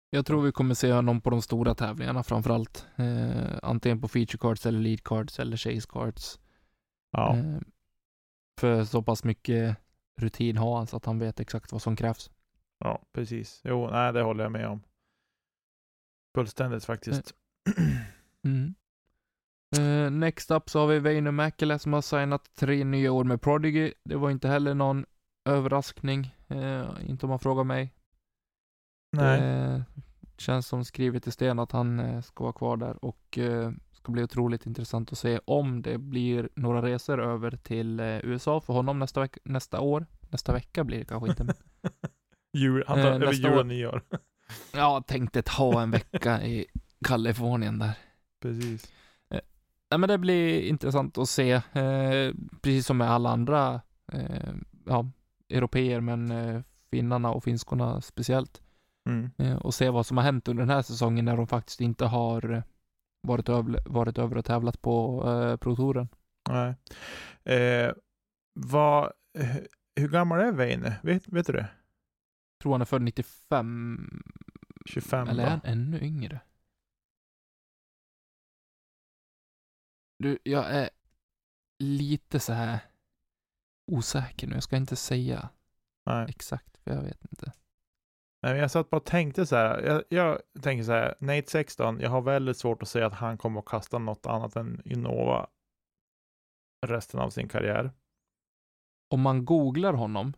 Jag 0.10 0.26
tror 0.26 0.42
vi 0.42 0.52
kommer 0.52 0.74
se 0.74 0.94
honom 0.94 1.22
på 1.22 1.30
de 1.30 1.42
stora 1.42 1.76
tävlingarna 1.76 2.24
framförallt. 2.24 2.88
Eh, 2.96 3.58
antingen 3.64 4.02
på 4.02 4.08
feature 4.08 4.38
cards 4.38 4.66
eller 4.66 4.80
lead 4.80 5.04
cards 5.04 5.40
eller 5.40 5.58
chase 5.58 5.88
cards. 5.90 6.40
Ja, 7.12 7.36
Eh, 7.38 7.60
för 8.60 8.84
så 8.84 9.02
pass 9.04 9.24
mycket 9.24 9.78
rutin 10.22 10.58
har 10.58 10.78
han 10.78 10.88
så 10.88 10.98
att 10.98 11.06
han 11.06 11.20
vet 11.20 11.40
exakt 11.40 11.72
vad 11.72 11.82
som 11.82 11.96
krävs. 11.96 12.32
ja 12.80 13.02
precis. 13.14 13.62
Jo, 13.64 13.90
nej, 13.92 14.14
det 14.14 14.22
håller 14.22 14.44
jag 14.44 14.52
med 14.52 14.68
om. 14.68 14.82
Fullständigt 16.36 16.86
faktiskt. 16.86 17.34
Eh, 20.08 20.12
next 20.12 20.52
up 20.52 20.70
så 20.70 20.80
har 20.80 20.88
vi 20.88 21.00
Väinö 21.00 21.32
Mäkelä 21.32 21.80
som 21.80 21.94
har 21.94 22.02
signat 22.02 22.56
tre 22.56 22.84
nya 22.84 23.12
år 23.12 23.24
med 23.24 23.42
Prodigy. 23.42 23.94
Det 24.04 24.16
var 24.16 24.30
inte 24.32 24.48
heller 24.48 24.74
någon 24.74 25.06
överraskning, 25.50 26.36
eh, 26.48 26.86
inte 27.10 27.26
om 27.26 27.30
man 27.30 27.40
frågar 27.40 27.64
mig. 27.64 27.94
nej. 29.12 29.40
Det 29.40 29.84
känns 30.44 30.68
som 30.68 30.86
skrivet 30.86 31.28
i 31.28 31.32
sten 31.32 31.60
att 31.60 31.72
han 31.72 32.00
eh, 32.00 32.22
ska 32.22 32.44
vara 32.44 32.54
kvar 32.54 32.78
där 32.78 33.06
och 33.06 33.38
eh, 33.38 33.72
ska 33.92 34.12
bli 34.12 34.24
otroligt 34.24 34.66
intressant 34.66 35.12
att 35.12 35.18
se 35.18 35.40
om 35.46 35.82
det 35.82 35.98
blir 35.98 36.50
några 36.56 36.82
resor 36.82 37.22
över 37.22 37.52
till 37.52 38.00
eh, 38.00 38.06
USA 38.26 38.62
för 38.62 38.74
honom 38.74 39.00
nästa, 39.00 39.22
veck- 39.22 39.38
nästa 39.44 39.80
år. 39.80 40.06
Nästa 40.30 40.54
vecka 40.54 40.84
blir 40.84 41.00
det 41.00 41.06
kanske 41.06 41.30
inte. 41.30 41.44
Men 41.44 41.56
Jul, 42.54 42.84
han 42.88 42.98
tar 42.98 43.08
Eh, 43.10 43.16
över 43.16 43.34
jul 43.34 43.58
och 43.60 43.66
nyår. 43.68 44.02
jag 44.74 45.08
tänkte 45.08 45.42
ta 45.42 45.82
en 45.82 45.92
vecka 45.92 46.42
i 46.44 46.66
Kalifornien 47.06 47.80
där. 47.80 47.92
Precis. 48.42 48.92
Nej, 49.90 50.00
men 50.00 50.10
det 50.10 50.18
blir 50.18 50.62
intressant 50.62 51.18
att 51.18 51.30
se, 51.30 51.52
eh, 51.52 52.34
precis 52.62 52.86
som 52.86 52.98
med 52.98 53.12
alla 53.12 53.30
andra 53.30 53.82
eh, 54.12 54.54
ja, 54.86 55.12
europeer, 55.50 56.02
men 56.02 56.32
eh, 56.32 56.62
finnarna 56.92 57.32
och 57.32 57.44
finskorna 57.44 58.02
speciellt. 58.02 58.62
Mm. 59.10 59.30
Eh, 59.38 59.56
och 59.56 59.74
se 59.74 59.90
vad 59.90 60.06
som 60.06 60.18
har 60.18 60.24
hänt 60.24 60.48
under 60.48 60.62
den 60.62 60.76
här 60.76 60.82
säsongen 60.82 61.26
när 61.26 61.38
de 61.38 61.48
faktiskt 61.48 61.82
inte 61.82 62.06
har 62.06 62.64
varit, 63.22 63.50
över, 63.50 63.80
varit 63.86 64.18
över 64.18 64.38
och 64.38 64.46
tävlat 64.46 64.82
på 64.82 65.24
eh, 65.28 65.58
Pro-touren. 65.58 66.08
Nej. 66.50 66.76
Eh, 67.58 67.92
vad, 68.54 69.12
eh, 69.40 69.56
hur 69.96 70.10
gammal 70.10 70.40
är 70.40 70.52
Veine? 70.52 70.94
Vet, 71.04 71.28
vet 71.28 71.48
du 71.48 71.54
det? 71.54 71.68
Tror 72.62 72.72
han 72.72 72.82
är 72.82 72.86
född 72.86 73.02
95, 73.02 74.24
25 74.86 75.28
eller 75.28 75.44
är 75.44 75.50
han 75.50 75.62
ännu 75.64 76.00
yngre? 76.02 76.40
Du, 80.18 80.40
jag 80.44 80.72
är 80.72 80.90
lite 81.80 82.40
så 82.40 82.54
här 82.54 82.80
osäker 83.92 84.48
nu. 84.48 84.54
Jag 84.54 84.64
ska 84.64 84.78
inte 84.78 84.96
säga 84.96 85.50
Nej. 86.06 86.26
exakt, 86.30 86.78
för 86.78 86.92
jag 86.92 87.02
vet 87.02 87.26
inte. 87.26 87.52
Nej, 88.42 88.54
men 88.54 88.62
jag 88.62 88.72
satt 88.72 88.90
bara 88.90 88.98
och 88.98 89.06
tänkte 89.06 89.46
så 89.46 89.56
här. 89.56 89.82
Jag, 89.82 90.04
jag 90.10 90.42
tänker 90.62 90.84
så 90.84 90.92
här. 90.92 91.16
Nate 91.20 91.48
16. 91.48 92.00
Jag 92.00 92.10
har 92.10 92.22
väldigt 92.22 92.58
svårt 92.58 92.82
att 92.82 92.90
säga 92.90 93.06
att 93.06 93.14
han 93.14 93.38
kommer 93.38 93.60
att 93.60 93.66
kasta 93.66 93.98
något 93.98 94.26
annat 94.26 94.56
än 94.56 94.82
Innova 94.86 95.48
resten 96.88 97.20
av 97.20 97.30
sin 97.30 97.48
karriär. 97.48 97.92
Om 99.10 99.22
man 99.22 99.46
googlar 99.46 99.94
honom, 99.94 100.34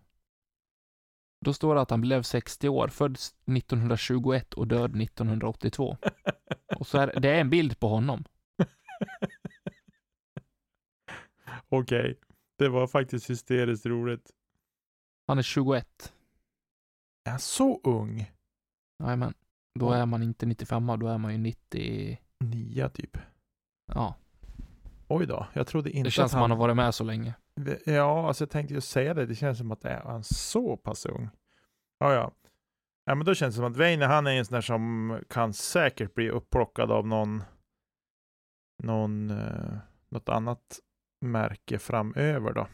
då 1.46 1.54
står 1.54 1.76
det 1.76 1.82
att 1.82 1.90
han 1.90 2.02
blev 2.02 2.24
60 2.24 2.70
år, 2.70 2.88
född 2.88 3.12
1921 3.12 4.54
och 4.54 4.68
död 4.68 5.02
1982. 5.02 5.98
Och 6.76 6.88
så 6.88 6.98
är 6.98 7.20
det 7.20 7.30
är 7.30 7.42
en 7.42 7.50
bild 7.50 7.80
på 7.80 7.88
honom. 7.88 8.24
Okej. 11.70 12.20
Det 12.58 12.70
var 12.70 12.88
faktiskt 12.88 13.30
hysteriskt 13.30 13.86
roligt. 13.86 14.32
Han 15.28 15.38
är 15.38 15.42
21. 15.42 16.14
Är 17.26 17.32
han 17.32 17.40
så 17.40 17.82
ung? 17.84 18.32
Jajamän. 19.04 19.34
Då 19.80 19.92
är 19.92 20.06
man 20.06 20.24
inte 20.24 20.46
95, 20.46 20.88
då 21.00 21.08
är 21.08 21.18
man 21.18 21.32
ju 21.32 21.38
90. 21.38 22.20
Nia 22.40 22.90
typ. 22.90 23.18
Ja, 23.86 24.16
Oj 25.12 25.26
då. 25.26 25.48
Jag 25.54 25.68
trodde 25.68 25.90
inte 25.90 26.08
det 26.08 26.12
känns 26.12 26.26
att 26.26 26.32
som 26.32 26.42
han 26.42 26.52
har 26.52 26.58
varit 26.58 26.76
med 26.76 26.96
så 26.96 27.04
länge. 27.04 27.34
Ja, 27.86 28.28
alltså 28.28 28.44
jag 28.44 28.50
tänkte 28.50 28.74
ju 28.74 28.82
säga 28.82 29.14
det. 29.14 29.26
Det 29.26 29.36
känns 29.36 29.58
som 29.58 29.72
att 29.72 29.86
är 29.86 30.02
han 30.02 30.24
så 30.24 30.78
pass 30.78 31.06
ung? 31.06 31.30
Ja, 32.00 32.14
ja. 32.14 32.32
Ja, 33.06 33.16
men 33.16 33.26
då 33.26 33.34
känns 33.34 33.56
det 33.56 33.58
som 33.58 33.72
att 33.72 33.78
Veine, 33.78 34.02
han 34.02 34.28
är 34.28 34.32
en 34.32 34.46
sån 34.46 34.54
där 34.54 34.62
som 34.62 35.18
kan 35.30 35.54
säkert 35.54 36.14
bli 36.14 36.30
upplockad 36.30 36.92
av 36.92 37.08
någon, 37.08 37.44
någon, 38.84 39.30
eh, 39.30 39.78
något 40.10 40.30
annat 40.30 40.80
märke 41.22 41.80
framöver 41.80 42.54
då, 42.54 42.68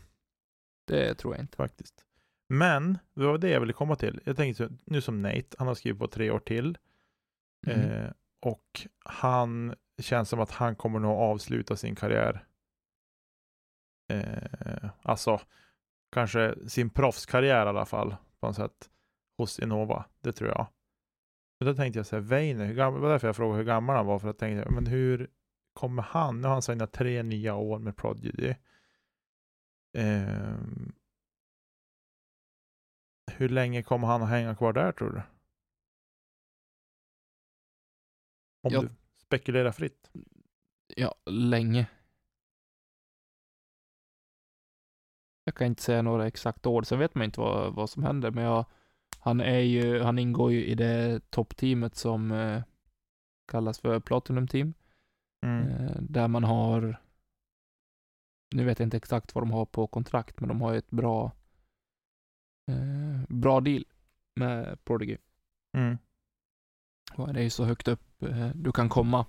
Det 0.87 1.15
tror 1.15 1.33
jag 1.35 1.43
inte. 1.43 1.57
faktiskt. 1.57 2.05
Men, 2.49 2.97
det 3.13 3.25
var 3.25 3.37
det 3.37 3.49
jag 3.49 3.59
ville 3.59 3.73
komma 3.73 3.95
till. 3.95 4.21
Jag 4.25 4.37
tänkte 4.37 4.69
nu 4.85 5.01
som 5.01 5.21
Nate, 5.21 5.55
han 5.57 5.67
har 5.67 5.75
skrivit 5.75 5.99
på 5.99 6.07
tre 6.07 6.31
år 6.31 6.39
till. 6.39 6.77
Mm. 7.67 7.79
Eh, 7.81 8.11
och 8.41 8.87
han 9.05 9.75
känns 10.01 10.29
som 10.29 10.39
att 10.39 10.51
han 10.51 10.75
kommer 10.75 10.99
nog 10.99 11.11
avsluta 11.11 11.75
sin 11.75 11.95
karriär. 11.95 12.45
Eh, 14.13 14.89
alltså, 15.01 15.41
kanske 16.11 16.55
sin 16.69 16.89
proffskarriär 16.89 17.65
i 17.65 17.69
alla 17.69 17.85
fall, 17.85 18.15
på 18.39 18.47
något 18.47 18.55
sätt, 18.55 18.89
hos 19.37 19.59
Innova. 19.59 20.05
Det 20.21 20.31
tror 20.31 20.49
jag. 20.49 20.67
Men 21.59 21.67
då 21.67 21.73
tänkte 21.75 21.99
jag 21.99 22.05
så 22.05 22.15
här, 22.15 22.23
Weine, 22.23 22.63
hur 22.65 22.73
gammal, 22.75 22.99
det 22.99 23.03
var 23.03 23.09
därför 23.11 23.27
jag 23.27 23.35
frågade 23.35 23.57
hur 23.57 23.65
gammal 23.65 23.95
han 23.95 24.05
var, 24.05 24.19
för 24.19 24.27
jag 24.27 24.37
tänkte, 24.37 24.69
men 24.71 24.87
hur 24.87 25.29
kommer 25.75 26.03
han, 26.03 26.41
nu 26.41 26.47
har 26.47 26.53
han 26.53 26.61
signat 26.61 26.91
tre 26.93 27.23
nya 27.23 27.55
år 27.55 27.79
med 27.79 27.97
Prodigy. 27.97 28.55
Ehm, 29.93 30.93
hur 33.31 33.49
länge 33.49 33.83
kommer 33.83 34.07
han 34.07 34.21
att 34.23 34.29
hänga 34.29 34.55
kvar 34.55 34.73
där 34.73 34.91
tror 34.91 35.09
du? 35.11 35.21
Om 38.61 38.73
Jag- 38.73 38.83
du 38.83 38.89
spekulerar 39.17 39.71
fritt. 39.71 40.11
Ja, 40.95 41.15
länge. 41.25 41.87
Jag 45.43 45.55
kan 45.55 45.67
inte 45.67 45.81
säga 45.83 46.01
några 46.01 46.27
exakta 46.27 46.69
år, 46.69 46.81
sen 46.83 46.99
vet 46.99 47.15
man 47.15 47.25
inte 47.25 47.39
vad, 47.39 47.73
vad 47.73 47.89
som 47.89 48.03
händer, 48.03 48.31
men 48.31 48.43
jag, 48.43 48.65
han 49.19 49.41
är 49.41 49.59
ju, 49.59 49.99
han 50.01 50.19
ingår 50.19 50.51
ju 50.51 50.65
i 50.65 50.75
det 50.75 51.29
toppteamet 51.31 51.95
som 51.95 52.31
eh, 52.31 52.63
kallas 53.47 53.79
för 53.79 53.99
Platinum 53.99 54.47
Team, 54.47 54.73
Mm. 55.41 55.67
eh, 55.67 55.95
där 55.99 56.27
man 56.27 56.43
har, 56.43 57.01
nu 58.55 58.63
vet 58.63 58.79
jag 58.79 58.85
inte 58.85 58.97
exakt 58.97 59.35
vad 59.35 59.41
de 59.43 59.51
har 59.51 59.65
på 59.65 59.87
kontrakt, 59.87 60.39
men 60.39 60.49
de 60.49 60.61
har 60.61 60.71
ju 60.71 60.77
ett 60.77 60.91
bra, 60.91 61.31
eh, 62.71 63.21
bra 63.29 63.61
deal 63.61 63.85
med 64.35 64.83
Prodigy. 64.85 65.17
Mm. 65.77 65.97
Det 67.15 67.39
är 67.39 67.43
ju 67.43 67.49
så 67.49 67.65
högt 67.65 67.87
upp 67.87 68.23
eh, 68.23 68.49
du 68.55 68.71
kan 68.71 68.89
komma. 68.89 69.25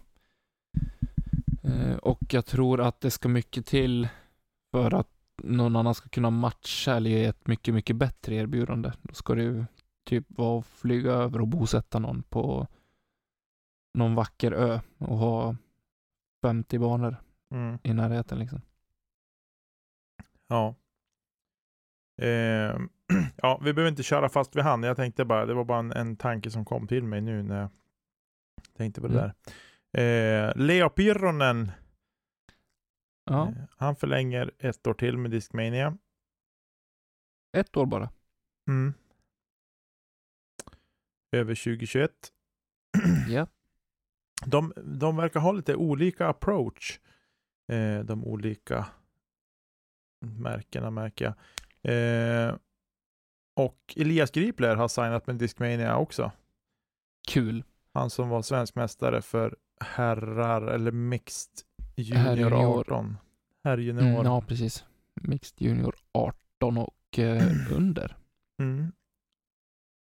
Eh, 1.63 1.97
och 1.97 2.35
jag 2.35 2.47
tror 2.47 2.81
att 2.81 3.01
det 3.01 3.11
ska 3.11 3.29
mycket 3.29 3.67
till 3.67 4.09
för 4.71 4.95
att 4.95 5.11
någon 5.43 5.77
annan 5.77 5.95
ska 5.95 6.09
kunna 6.09 6.31
matcha 6.31 6.97
eller 6.97 7.11
ge 7.11 7.25
ett 7.25 7.47
mycket, 7.47 7.75
mycket 7.75 7.97
bättre 7.97 8.35
erbjudande. 8.35 8.93
Då 9.03 9.15
ska 9.15 9.37
ju 9.37 9.65
typ 10.05 10.25
vara 10.29 10.63
flyga 10.63 11.13
över 11.13 11.41
och 11.41 11.49
bosätta 11.49 11.99
någon 11.99 12.23
på 12.23 12.67
någon 13.99 14.15
vacker 14.15 14.53
ö 14.53 14.81
och 14.99 15.19
ha 15.19 15.57
50 16.47 16.79
banor 16.79 17.17
Mm. 17.51 17.79
i 17.83 17.93
närheten 17.93 18.39
liksom. 18.39 18.61
Ja. 20.49 20.75
Ehm, 22.23 22.89
ja, 23.37 23.61
vi 23.65 23.73
behöver 23.73 23.91
inte 23.91 24.03
köra 24.03 24.29
fast 24.29 24.57
vid 24.57 24.65
han. 24.65 24.83
Jag 24.83 24.97
tänkte 24.97 25.25
bara, 25.25 25.47
det 25.47 25.55
var 25.55 25.65
bara 25.65 25.79
en, 25.79 25.93
en 25.93 26.17
tanke 26.17 26.51
som 26.51 26.65
kom 26.65 26.87
till 26.89 27.05
mig 27.05 27.21
nu 27.21 27.43
när 27.43 27.61
jag 27.61 27.69
tänkte 28.75 29.01
på 29.01 29.09
det 29.09 29.19
Mm. 29.19 29.31
där. 29.93 30.49
Eh, 30.49 30.57
Leo 30.57 30.89
Pirronen, 30.89 31.71
Ja, 33.25 33.49
eh, 33.49 33.55
han 33.77 33.97
förlänger 33.97 34.51
ett 34.59 34.87
år 34.87 34.95
till 34.95 35.19
med 35.19 35.31
Discmania. 35.31 35.99
ett 37.57 37.77
år 37.77 37.87
bara. 37.87 38.11
Mm. 38.69 38.95
Över 41.33 41.55
2021. 41.55 42.11
Ja. 43.29 43.47
De, 44.45 44.73
de 44.85 45.17
verkar 45.17 45.41
ha 45.41 45.53
lite 45.53 45.75
olika 45.75 46.27
approach 46.27 47.01
eh, 47.73 47.99
de 48.05 48.25
olika 48.25 48.87
märkena 50.21 50.91
märker 50.91 51.25
jag. 51.25 51.35
Eh, 52.49 52.55
och 53.57 53.95
Elias 53.97 54.31
Gripler 54.31 54.77
har 54.77 54.89
signat 54.89 55.27
med 55.27 55.37
Discmania 55.37 55.97
också. 55.97 56.33
Kul. 57.29 57.65
Han 57.93 58.11
som 58.11 58.29
var 58.29 58.43
svensk 58.43 58.75
mästare 58.75 59.23
för 59.23 59.57
herrar 59.81 60.63
eller 60.67 60.91
mixed 60.93 61.53
Herr 61.97 62.03
junior 62.05 62.37
junior. 62.51 62.81
18. 62.81 63.17
Herr 63.65 63.79
junior. 63.79 64.03
Mm, 64.03 64.25
ja, 64.27 64.41
precis. 64.41 64.85
Mixed 65.15 65.63
Junior 65.63 65.95
18 66.13 66.79
och 66.79 67.19
eh, 67.19 67.73
under. 67.73 68.17
Mm. 68.59 68.93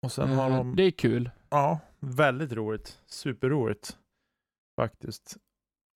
Och 0.01 0.11
sen 0.11 0.29
har 0.29 0.49
Eh, 0.51 0.57
de, 0.57 0.75
Det 0.75 0.83
är 0.83 0.91
kul. 0.91 1.29
ja, 1.49 1.79
väldigt 1.99 2.51
roligt. 2.51 2.99
Superroligt 3.05 3.97
faktiskt. 4.79 5.37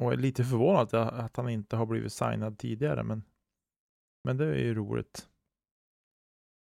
Och 0.01 0.13
är 0.13 0.17
lite 0.17 0.43
förvånad 0.43 0.93
att, 0.93 1.37
han 1.37 1.49
inte 1.49 1.75
har 1.75 1.85
blivit 1.85 2.13
signad 2.13 2.57
tidigare, 2.57 3.03
men, 3.03 3.23
men 4.23 4.37
det 4.37 4.45
är 4.45 4.57
ju 4.57 4.73
roligt. 4.73 5.29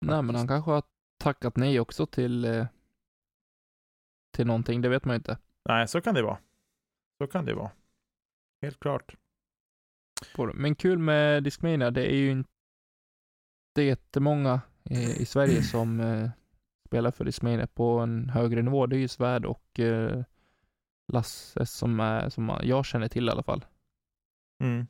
Nej, 0.06 0.22
men 0.24 0.36
han 0.36 0.48
kanske 0.48 0.72
har 0.72 0.84
tackat 1.18 1.56
nej 1.56 1.80
också 1.80 2.06
till, 2.06 2.46
eh, 2.46 2.68
till 4.36 4.48
någonting. 4.48 4.82
Det 4.82 4.90
vet 4.90 5.06
man 5.06 5.14
ju 5.14 5.18
inte. 5.18 5.38
Nej, 5.70 5.88
så 5.88 6.02
kan 6.02 6.16
det 6.16 6.22
vara. 6.22 6.38
Så 7.18 7.28
kan 7.28 7.46
det 7.46 7.54
vara. 7.54 7.72
Helt 8.62 8.80
klart. 8.80 9.16
det. 10.36 10.54
Men 10.54 10.76
kul 10.76 10.98
med 10.98 11.44
Discmania, 11.44 11.92
det 11.92 12.14
är 12.14 12.18
ju 12.18 12.32
inte 12.32 13.82
jättemånga 13.82 14.62
eh, 14.90 15.22
i 15.22 15.26
Sverige 15.26 15.64
som 15.64 16.00
eh, 16.00 16.30
spelar 16.88 17.12
för 17.12 17.26
Discmania 17.26 17.68
på 17.68 18.00
en 18.00 18.30
högre 18.30 18.62
nivå. 18.62 18.88
Det 18.88 18.96
är 18.96 19.00
ju 19.00 19.08
Svärd 19.08 19.46
och 19.46 19.80
eh, 19.80 20.24
Lasse 21.08 21.66
som, 21.66 22.00
är, 22.00 22.30
som 22.30 22.60
jag 22.64 22.86
känner 22.86 23.08
till 23.08 23.28
i 23.28 23.32
alla 23.32 23.44
fall. 23.44 23.66
Mm. 24.64 24.88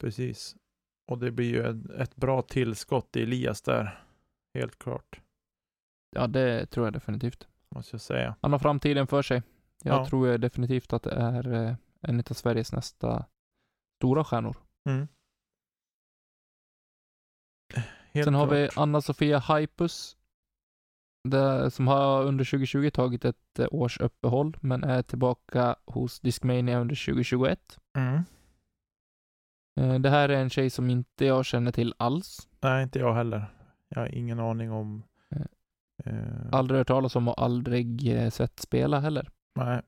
Precis. 0.00 0.56
Och 1.10 1.18
det 1.18 1.30
blir 1.30 1.46
ju 1.48 1.62
ett, 1.62 1.90
ett 2.00 2.16
bra 2.16 2.42
tillskott 2.42 3.16
i 3.16 3.22
Elias 3.22 3.62
där. 3.62 4.04
Helt 4.54 4.78
klart, 4.78 5.20
Ja, 6.10 6.26
det 6.26 6.66
tror 6.66 6.86
jag 6.86 6.92
definitivt. 6.92 7.48
måste 7.74 7.94
jag 7.94 8.00
säga. 8.00 8.36
Han 8.42 8.52
har 8.52 8.58
framtiden 8.58 9.06
för 9.06 9.22
sig. 9.22 9.42
Jag 9.84 10.00
Ja. 10.00 10.06
tror 10.06 10.38
definitivt 10.38 10.92
att 10.92 11.02
det 11.02 11.10
är 11.14 11.52
eh, 11.52 11.74
en 12.00 12.20
av 12.20 12.34
Sveriges 12.34 12.72
nästa 12.72 13.26
stora 14.00 14.24
stjärnor. 14.24 14.56
Mm. 14.88 15.08
Helt 18.12 18.24
Sen 18.26 18.34
har 18.34 18.46
vi 18.46 18.68
klart. 18.68 18.82
Anna-Sofia 18.82 19.38
Haipus, 19.38 20.16
det, 21.24 21.70
som 21.70 21.86
har 21.88 22.22
under 22.24 22.44
2020 22.44 22.90
tagit 22.90 23.24
ett 23.24 23.58
eh, 23.58 23.66
års 23.70 24.00
uppehåll, 24.00 24.56
men 24.60 24.84
är 24.84 25.02
tillbaka 25.02 25.76
hos 25.84 26.20
Discmania 26.20 26.78
under 26.80 27.06
2021. 27.06 27.78
Mm. 27.96 28.22
Eh, 29.80 30.00
Det 30.00 30.10
här 30.10 30.28
är 30.28 30.36
en 30.42 30.50
tjej 30.50 30.70
som 30.70 30.90
inte 30.90 31.24
jag 31.24 31.44
känner 31.44 31.72
till 31.72 31.94
alls. 31.96 32.48
Nej, 32.60 32.82
inte 32.82 32.98
jag 32.98 33.14
heller. 33.14 33.44
Jag 33.88 34.00
har 34.00 34.14
ingen 34.14 34.40
aning 34.40 34.72
om... 34.72 35.02
Eh, 35.30 35.42
Eh, 36.04 36.14
Aldrig 36.52 36.78
hört 36.78 36.86
talas 36.88 37.16
om 37.16 37.28
och 37.28 37.42
aldrig 37.42 38.12
sett 38.32 38.60
spela 38.60 39.00
heller. 39.00 39.30
nej, 39.54 39.82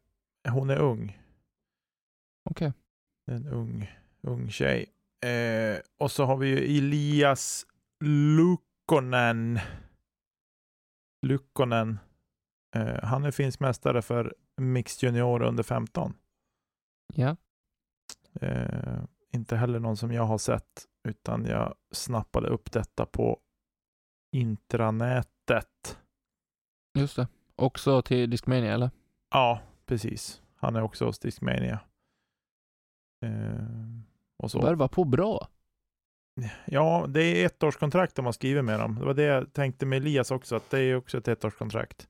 hon 0.48 0.70
är 0.70 0.76
ung. 0.78 1.18
Okej. 2.50 2.72
En 3.26 3.46
ung, 3.48 3.90
ung 4.22 4.50
tjej. 4.50 4.86
Eh, 5.30 5.78
och 5.98 6.10
så 6.10 6.24
har 6.24 6.36
vi 6.36 6.48
ju 6.48 6.78
Elias 6.78 7.66
Lukkonen. 8.04 9.58
Lukkonen. 11.22 11.98
Eh, 12.76 13.02
han 13.02 13.24
är 13.24 13.30
finsk 13.30 13.60
mästare 13.60 14.02
för 14.02 14.34
Mixed 14.56 15.02
Junior 15.02 15.42
under 15.42 15.62
15. 15.62 16.14
Ja. 17.14 17.36
Eh, 18.40 19.02
inte 19.32 19.56
heller 19.56 19.78
någon 19.80 19.96
som 19.96 20.12
jag 20.12 20.22
har 20.22 20.38
sett, 20.38 20.86
utan 21.08 21.44
jag 21.44 21.74
snappade 21.92 22.48
upp 22.48 22.72
detta 22.72 23.06
på 23.06 23.40
intranätet. 24.32 25.98
Just 26.94 27.16
det. 27.16 27.28
Också 27.56 28.02
till 28.02 28.30
Discmania 28.30 28.74
eller? 28.74 28.90
Ja, 29.30 29.60
precis. 29.86 30.42
Han 30.54 30.76
är 30.76 30.82
också 30.82 31.04
hos 31.04 31.18
Discmania. 31.18 31.80
Eh, 33.24 33.66
och 34.36 34.50
så. 34.50 34.62
Värva 34.62 34.88
på 34.88 35.04
bra. 35.04 35.48
Ja, 36.66 37.04
det 37.08 37.22
är 37.22 37.46
ett 37.46 37.62
års 37.62 37.76
kontrakt 37.76 38.14
de 38.14 38.24
har 38.24 38.32
skrivit 38.32 38.64
med 38.64 38.80
dem. 38.80 38.94
Det 38.98 39.04
var 39.04 39.14
det 39.14 39.22
jag 39.22 39.52
tänkte 39.52 39.86
med 39.86 39.96
Elias 39.96 40.30
också, 40.30 40.56
att 40.56 40.70
det 40.70 40.80
är 40.80 40.96
också 40.96 41.18
ett 41.18 41.28
ettårskontrakt. 41.28 42.08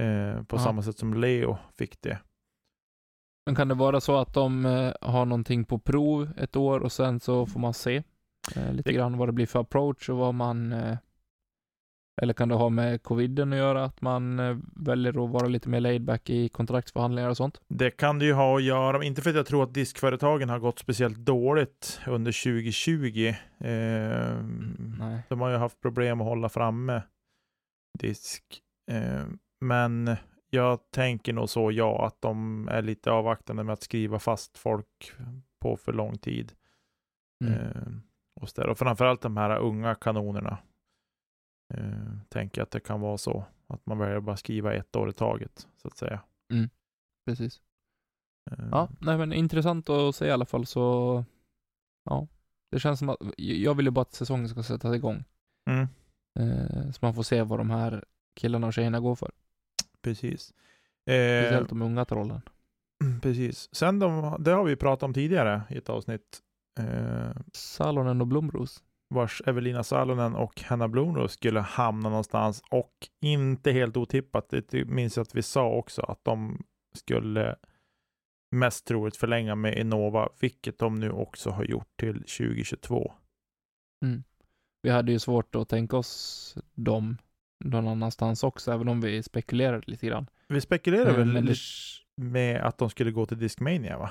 Eh, 0.00 0.42
på 0.42 0.56
Ja. 0.56 0.60
samma 0.60 0.82
sätt 0.82 0.98
som 0.98 1.14
Leo 1.14 1.56
fick 1.78 2.02
det. 2.02 2.18
Men 3.46 3.54
kan 3.54 3.68
det 3.68 3.74
vara 3.74 4.00
så 4.00 4.16
att 4.16 4.34
de 4.34 4.66
eh, 4.66 4.92
har 5.00 5.24
någonting 5.24 5.64
på 5.64 5.78
prov 5.78 6.28
ett 6.36 6.56
år 6.56 6.80
och 6.80 6.92
sen 6.92 7.20
så 7.20 7.46
får 7.46 7.60
man 7.60 7.74
se 7.74 8.02
eh, 8.56 8.72
lite 8.72 8.90
Det- 8.90 8.94
grann 8.96 9.18
vad 9.18 9.28
det 9.28 9.32
blir 9.32 9.46
för 9.46 9.60
approach 9.60 10.08
och 10.08 10.16
vad 10.16 10.34
man 10.34 10.72
eh, 10.72 10.96
eller 12.22 12.34
kan 12.34 12.48
det 12.48 12.54
ha 12.54 12.68
med 12.68 13.02
coviden 13.02 13.52
att 13.52 13.58
göra, 13.58 13.84
att 13.84 14.00
man 14.00 14.38
eh, 14.38 14.56
väljer 14.76 15.24
att 15.24 15.30
vara 15.30 15.46
lite 15.46 15.68
mer 15.68 15.80
laid 15.80 16.04
back 16.04 16.30
i 16.30 16.48
kontraktsförhandlingar 16.48 17.28
och 17.28 17.36
sånt? 17.36 17.60
Det 17.68 17.90
kan 17.90 18.18
det 18.18 18.24
ju 18.24 18.32
ha 18.32 18.56
att 18.56 18.62
göra, 18.62 19.04
inte 19.04 19.22
för 19.22 19.30
att 19.30 19.36
jag 19.36 19.46
tror 19.46 19.62
att 19.62 19.74
diskföretagen 19.74 20.48
har 20.48 20.58
gått 20.58 20.78
speciellt 20.78 21.18
dåligt 21.18 22.00
under 22.06 22.44
2020. 22.44 23.26
Eh, 23.58 24.38
Nej. 24.98 25.22
de 25.28 25.40
har 25.40 25.50
ju 25.50 25.56
haft 25.56 25.80
problem 25.80 26.20
att 26.20 26.26
hålla 26.26 26.48
framme 26.48 27.02
disk. 27.98 28.60
Eh, 28.90 29.24
men 29.60 30.16
jag 30.50 30.78
tänker 30.90 31.32
nog 31.32 31.48
så, 31.48 31.72
ja, 31.72 32.06
att 32.06 32.22
de 32.22 32.68
är 32.68 32.82
lite 32.82 33.10
avvaktande 33.10 33.64
med 33.64 33.72
att 33.72 33.82
skriva 33.82 34.18
fast 34.18 34.58
folk 34.58 35.12
på 35.60 35.76
för 35.76 35.92
lång 35.92 36.18
tid. 36.18 36.52
Mm. 37.44 37.54
Eh, 37.54 37.92
och, 38.40 38.68
och 38.68 38.78
framförallt 38.78 39.20
de 39.20 39.36
här 39.36 39.58
unga 39.58 39.94
kanonerna. 39.94 40.58
Eh, 41.74 42.16
tänker 42.28 42.62
att 42.62 42.70
det 42.70 42.80
kan 42.80 43.00
vara 43.00 43.18
så. 43.18 43.44
Att 43.66 43.86
man 43.86 43.98
väljer 43.98 44.16
att 44.16 44.24
bara 44.24 44.36
skriva 44.36 44.74
ett 44.74 44.96
år 44.96 45.10
i 45.10 45.12
taget, 45.12 45.68
så 45.76 45.88
att 45.88 45.96
säga. 45.96 46.20
Precis. 47.26 47.62
Eh, 48.50 48.68
Ja, 48.70 48.88
nej 49.00 49.18
men 49.18 49.32
intressant 49.32 49.90
att 49.90 50.16
se 50.16 50.26
i 50.26 50.30
alla 50.30 50.44
fall 50.46 50.66
så 50.66 51.24
ja, 52.04 52.26
det 52.70 52.80
känns 52.80 52.98
som 52.98 53.08
att 53.08 53.18
jag 53.36 53.74
vill 53.74 53.86
ju 53.86 53.90
bara 53.90 54.02
att 54.02 54.12
säsongen 54.14 54.48
ska 54.48 54.62
sättas 54.62 54.94
igång. 54.94 55.24
Mm, 55.70 55.88
Eh, 56.38 56.90
så 56.90 56.98
man 57.02 57.14
får 57.14 57.22
se 57.22 57.42
vad 57.42 57.58
de 57.60 57.70
här 57.70 58.04
killarna 58.34 58.66
och 58.66 58.72
tjejerna 58.74 59.00
går 59.00 59.14
för. 59.14 59.30
precis. 60.02 60.50
Eh, 61.06 61.42
Speciellt 61.44 61.68
de 61.68 61.82
unga 61.82 62.04
trollen. 62.04 62.40
precis. 63.22 63.68
Sen 63.74 63.98
de, 63.98 64.36
det 64.44 64.50
har 64.50 64.64
vi 64.64 64.76
pratat 64.76 65.02
om 65.02 65.14
tidigare 65.14 65.62
i 65.70 65.76
ett 65.76 65.88
avsnitt. 65.88 66.42
Eh, 66.80 67.30
Salonen 67.52 68.20
och 68.20 68.26
Blomros. 68.26 68.82
Vars 69.08 69.42
Evelina 69.46 69.84
Salonen 69.84 70.34
och 70.34 70.62
Hanna 70.62 70.88
Blomros 70.88 71.32
skulle 71.32 71.60
hamna 71.60 72.08
någonstans 72.08 72.62
och 72.70 72.92
inte 73.20 73.72
helt 73.72 73.96
otippat, 73.96 74.48
det 74.48 74.88
minns 74.88 75.16
jag 75.16 75.22
att 75.22 75.34
vi 75.34 75.42
sa 75.42 75.68
också, 75.68 76.02
att 76.02 76.24
de 76.24 76.64
skulle 76.94 77.56
mest 78.50 78.86
troligt 78.86 79.16
förlänga 79.16 79.54
med 79.54 79.78
Innova, 79.78 80.28
vilket 80.40 80.78
de 80.78 80.94
nu 80.94 81.10
också 81.10 81.50
har 81.50 81.64
gjort 81.64 81.96
till 81.96 82.14
2022. 82.14 83.12
Vi 84.82 84.90
hade 84.90 85.12
ju 85.12 85.18
svårt 85.18 85.54
att 85.54 85.68
tänka 85.68 85.96
oss 85.96 86.56
dem 86.74 87.18
någon 87.64 87.88
annanstans 87.88 88.44
också, 88.44 88.72
även 88.72 88.88
om 88.88 89.00
vi 89.00 89.22
spekulerade 89.22 89.82
lite 89.86 90.06
grann. 90.06 90.26
Vi 90.48 90.60
spekulerar 90.60 91.10
Eh, 91.10 91.16
väl 91.16 91.26
men 91.26 91.54
med 92.16 92.60
att 92.60 92.78
de 92.78 92.90
skulle 92.90 93.10
gå 93.10 93.26
till 93.26 93.38
Discmania 93.38 93.98
va? 93.98 94.10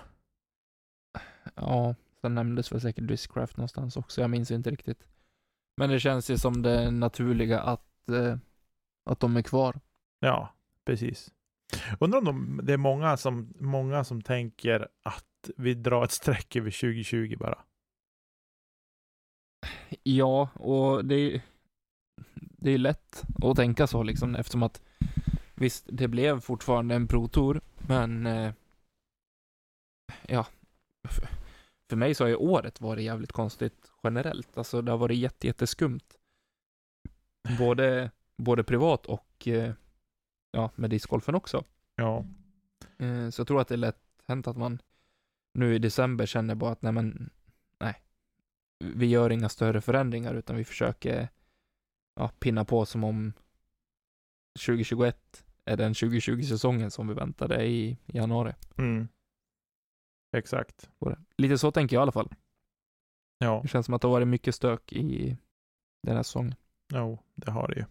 ja, 1.55 1.95
sen 2.23 2.35
nämndes 2.35 2.71
väl 2.71 2.81
säkert 2.81 3.07
Discraft 3.07 3.57
någonstans 3.57 3.97
också, 3.97 4.21
jag 4.21 4.29
minns 4.29 4.51
inte 4.51 4.71
riktigt. 4.71 5.07
Men 5.77 5.89
det 5.89 5.99
känns 5.99 6.29
ju 6.29 6.37
som 6.37 6.61
det 6.61 6.91
naturliga 6.91 7.59
att, 7.59 8.09
eh, 8.09 8.37
att 9.09 9.19
de 9.19 9.37
är 9.37 9.41
kvar. 9.41 9.79
Ja, 10.19 10.53
precis. 10.85 11.33
Undrar 11.99 12.19
om 12.19 12.25
de, 12.25 12.61
det 12.63 12.73
är 12.73 12.77
många 12.77 13.17
som, 13.17 13.53
många 13.59 14.03
som 14.03 14.21
tänker 14.21 14.87
att 15.03 15.49
vi 15.57 15.73
drar 15.73 16.03
ett 16.03 16.11
streck 16.11 16.55
över 16.55 16.71
2020 16.71 17.37
bara. 17.39 17.59
Ja, 20.03 20.49
och 20.53 21.05
det 21.05 21.15
är, 21.15 21.41
det 22.35 22.71
är 22.71 22.77
lätt 22.77 23.23
att 23.43 23.55
tänka 23.55 23.87
så 23.87 24.03
liksom 24.03 24.35
eftersom 24.35 24.63
att 24.63 24.81
visst, 25.55 25.85
det 25.87 26.07
blev 26.07 26.39
fortfarande 26.39 26.95
en 26.95 27.07
Pro-tour, 27.07 27.61
men 27.87 28.25
eh, 28.25 28.53
ja, 30.27 30.45
för 31.93 31.97
mig 31.97 32.15
så 32.15 32.23
har 32.23 32.29
ju 32.29 32.35
året 32.35 32.81
varit 32.81 33.03
jävligt 33.03 33.31
konstigt 33.31 33.91
generellt. 34.03 34.57
Alltså 34.57 34.81
det 34.81 34.91
har 34.91 34.97
varit 34.97 35.17
jätte, 35.17 35.47
jätteskumt. 35.47 36.17
Både, 37.59 38.11
både 38.37 38.63
privat 38.63 39.05
och 39.05 39.47
eh, 39.47 39.73
ja, 40.51 40.71
med 40.75 40.89
discgolfen 40.89 41.35
också. 41.35 41.63
Ja, 41.95 42.25
Eh, 42.97 43.29
Så 43.29 43.39
jag 43.39 43.47
tror 43.47 43.61
att 43.61 43.67
det 43.67 43.75
är 43.75 43.77
lätt 43.77 44.01
hänt 44.27 44.47
att 44.47 44.57
man 44.57 44.81
nu 45.53 45.75
i 45.75 45.79
december 45.79 46.25
känner 46.25 46.55
bara 46.55 46.71
att 46.71 46.81
nej 46.81 46.91
men, 46.93 47.29
nej. 47.79 47.95
Vi 48.79 49.05
gör 49.05 49.29
inga 49.29 49.49
större 49.49 49.81
förändringar 49.81 50.33
utan 50.33 50.55
vi 50.55 50.63
försöker 50.63 51.29
ja, 52.15 52.31
pinna 52.39 52.65
på 52.65 52.85
som 52.85 53.03
om 53.03 53.33
2021 54.65 55.45
är 55.65 55.77
den 55.77 55.93
2020-säsongen 55.93 56.91
som 56.91 57.07
vi 57.07 57.13
väntade 57.13 57.65
i 57.65 57.97
januari. 58.05 58.53
mm. 58.77 59.07
Exakt. 60.33 60.89
Lite 61.37 61.57
så 61.57 61.71
tänker 61.71 61.95
jag 61.95 62.01
i 62.01 62.03
alla 62.03 62.11
fall. 62.11 62.29
Ja, 63.37 63.59
Det 63.61 63.67
känns 63.67 63.85
som 63.85 63.95
att 63.95 64.01
det 64.01 64.07
har 64.07 64.13
varit 64.13 64.27
mycket 64.27 64.55
stök 64.55 64.93
i 64.93 65.37
den 66.07 66.15
här 66.15 66.23
säsongen. 66.23 66.55
jo, 66.93 67.19
det 67.35 67.51
har 67.51 67.67
det 67.67 67.75
ju. 67.75 67.85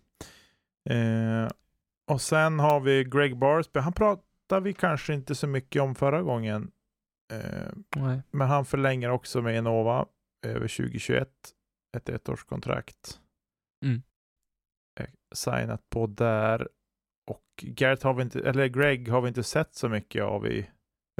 Eh, 0.97 1.49
och 2.11 2.21
sen 2.21 2.59
har 2.59 2.81
vi 2.81 3.05
Greg 3.05 3.39
Barsby. 3.39 3.81
Han 3.81 3.93
pratade 3.93 4.61
vi 4.63 4.73
kanske 4.75 5.15
inte 5.15 5.35
så 5.35 5.47
mycket 5.47 5.83
om 5.83 5.95
förra 5.95 6.23
gången. 6.23 6.71
Eh, 7.33 7.73
men 8.31 8.49
han 8.49 8.65
förlänger 8.65 9.11
också 9.11 9.43
med 9.43 9.57
Innova 9.57 10.07
över 10.47 10.69
2021. 10.69 11.29
Ett 11.97 12.09
ettårskontrakt. 12.09 13.21
Mm. 13.85 14.03
Eh, 15.01 15.07
Signat 15.35 15.91
på 15.91 16.07
där. 16.07 16.69
Och 17.31 17.45
Garrett 17.63 18.03
har 18.03 18.15
vi 18.15 18.23
inte, 18.23 18.41
eller 18.41 18.67
Greg 18.67 19.09
har 19.09 19.21
vi 19.21 19.29
inte 19.29 19.43
sett 19.43 19.75
så 19.75 19.89
mycket 19.89 20.25
av 20.25 20.47
i, 20.47 20.71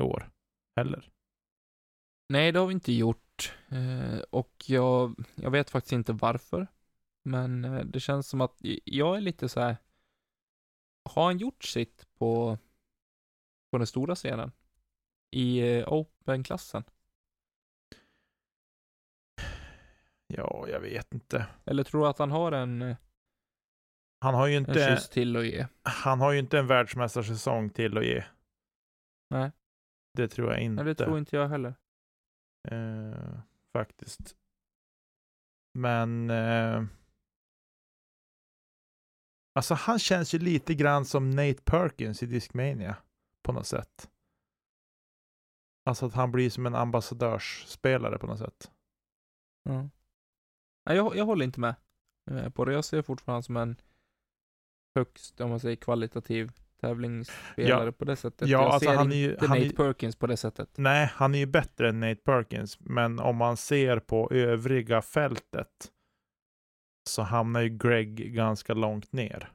i 0.01 0.03
år 0.03 0.31
heller. 0.77 1.12
Nej, 2.33 2.53
det 2.53 2.59
har 2.59 2.67
vi 2.67 2.73
inte 2.73 2.93
gjort. 2.93 3.55
Eh, 3.69 4.19
och 4.31 4.65
jag, 4.67 5.25
jag 5.35 5.51
vet 5.51 5.71
faktiskt 5.71 5.93
inte 5.93 6.13
varför. 6.13 6.67
Men 7.25 7.65
eh, 7.65 7.85
det 7.85 8.01
känns 8.01 8.29
som 8.29 8.41
att 8.41 8.57
jag 8.85 9.17
är 9.17 9.21
lite 9.21 9.49
så 9.49 9.61
här. 9.61 9.77
Har 11.11 11.25
han 11.25 11.39
gjort 11.39 11.65
sitt 11.65 12.07
på, 12.19 12.59
på 13.71 13.79
den 13.79 13.87
stora 13.87 14.15
scenen? 14.15 14.53
I 15.31 15.79
eh, 15.79 15.93
Open-klassen? 15.93 16.85
Ja, 20.27 20.67
jag 20.69 20.81
vet 20.81 21.15
inte. 21.15 21.47
Eller 21.65 21.85
tror 21.85 22.03
du 22.03 22.09
att 22.09 22.19
han 22.19 22.31
har 22.31 22.53
en, 22.53 22.97
Han 24.21 24.35
har 24.35 24.47
ju 24.47 24.57
en 24.57 24.63
inte, 24.69 24.89
kyss 24.89 25.09
till 25.09 25.37
att 25.37 25.47
ge? 25.47 25.67
han 25.83 26.21
har 26.21 26.33
ju 26.33 26.39
inte 26.39 26.59
en 26.59 26.67
världsmästarsäsong 26.67 27.71
till 27.71 27.99
att 27.99 28.07
ge. 28.07 28.25
Nej. 29.31 29.51
Det 30.15 30.29
tror 30.29 30.51
jag 30.53 30.61
inte. 30.61 30.85
Nej, 30.85 30.95
det 30.95 31.05
tror 31.05 31.19
inte 31.19 31.37
jag 31.37 31.49
heller. 31.49 31.75
Eh, 32.69 33.41
faktiskt. 33.73 34.37
Men 35.75 36.31
eh, 36.31 36.85
alltså 39.55 39.75
han 39.75 39.99
känns 39.99 40.35
ju 40.35 40.39
lite 40.39 40.75
grann 40.75 41.05
som 41.05 41.31
Nate 41.31 41.63
Perkins 41.65 42.23
i 42.23 42.27
Discmania 42.27 42.97
på 43.43 43.53
något 43.53 43.67
sätt. 43.67 44.11
Alltså 45.85 46.07
att 46.07 46.15
han 46.15 46.33
blir 46.33 46.51
som 46.51 46.67
en 46.67 46.75
ambassadörsspelare 46.75 48.19
på 48.19 48.27
något 48.27 48.39
sätt. 48.39 48.73
Ja. 49.63 49.89
Nej, 50.87 50.97
jag, 50.97 51.17
jag 51.17 51.25
håller 51.25 51.45
inte 51.45 51.61
med 51.61 51.75
eh, 52.31 52.51
på 52.51 52.65
det. 52.65 52.73
Jag 52.73 52.85
ser 52.85 53.03
fortfarande 53.03 53.43
som 53.43 53.57
en 53.57 53.77
högst, 54.95 55.41
om 55.41 55.51
man 55.51 55.61
säger 55.61 55.77
kvalitativ 55.77 56.53
tävlingsspelare 56.83 57.93
på 57.93 58.05
det 58.05 58.17
sättet. 58.17 58.49
Ja, 58.49 58.63
jag 58.63 58.73
alltså 58.73 58.91
ser 58.91 58.97
han 58.97 59.13
är 59.13 59.17
ju- 59.17 59.31
inte 59.33 59.47
han 59.47 59.57
är 59.57 59.61
Nate 59.61 59.69
ju- 59.71 59.77
Perkins 59.77 60.17
på 60.17 60.27
det 60.27 60.37
sättet. 60.37 60.69
Nej, 60.79 61.11
han 61.15 61.35
är 61.35 61.39
ju 61.39 61.47
bättre 61.47 61.89
än 61.89 62.01
Nate 62.01 62.21
Perkins, 62.25 62.81
men 62.81 63.19
om 63.19 63.37
man 63.37 63.57
ser 63.57 64.01
på 64.01 64.31
övriga 64.33 65.03
fältet 65.03 65.93
så 67.09 67.23
hamnar 67.23 67.61
ju 67.61 67.69
Greg 67.69 68.35
ganska 68.35 68.75
långt 68.75 69.13
ner. 69.13 69.53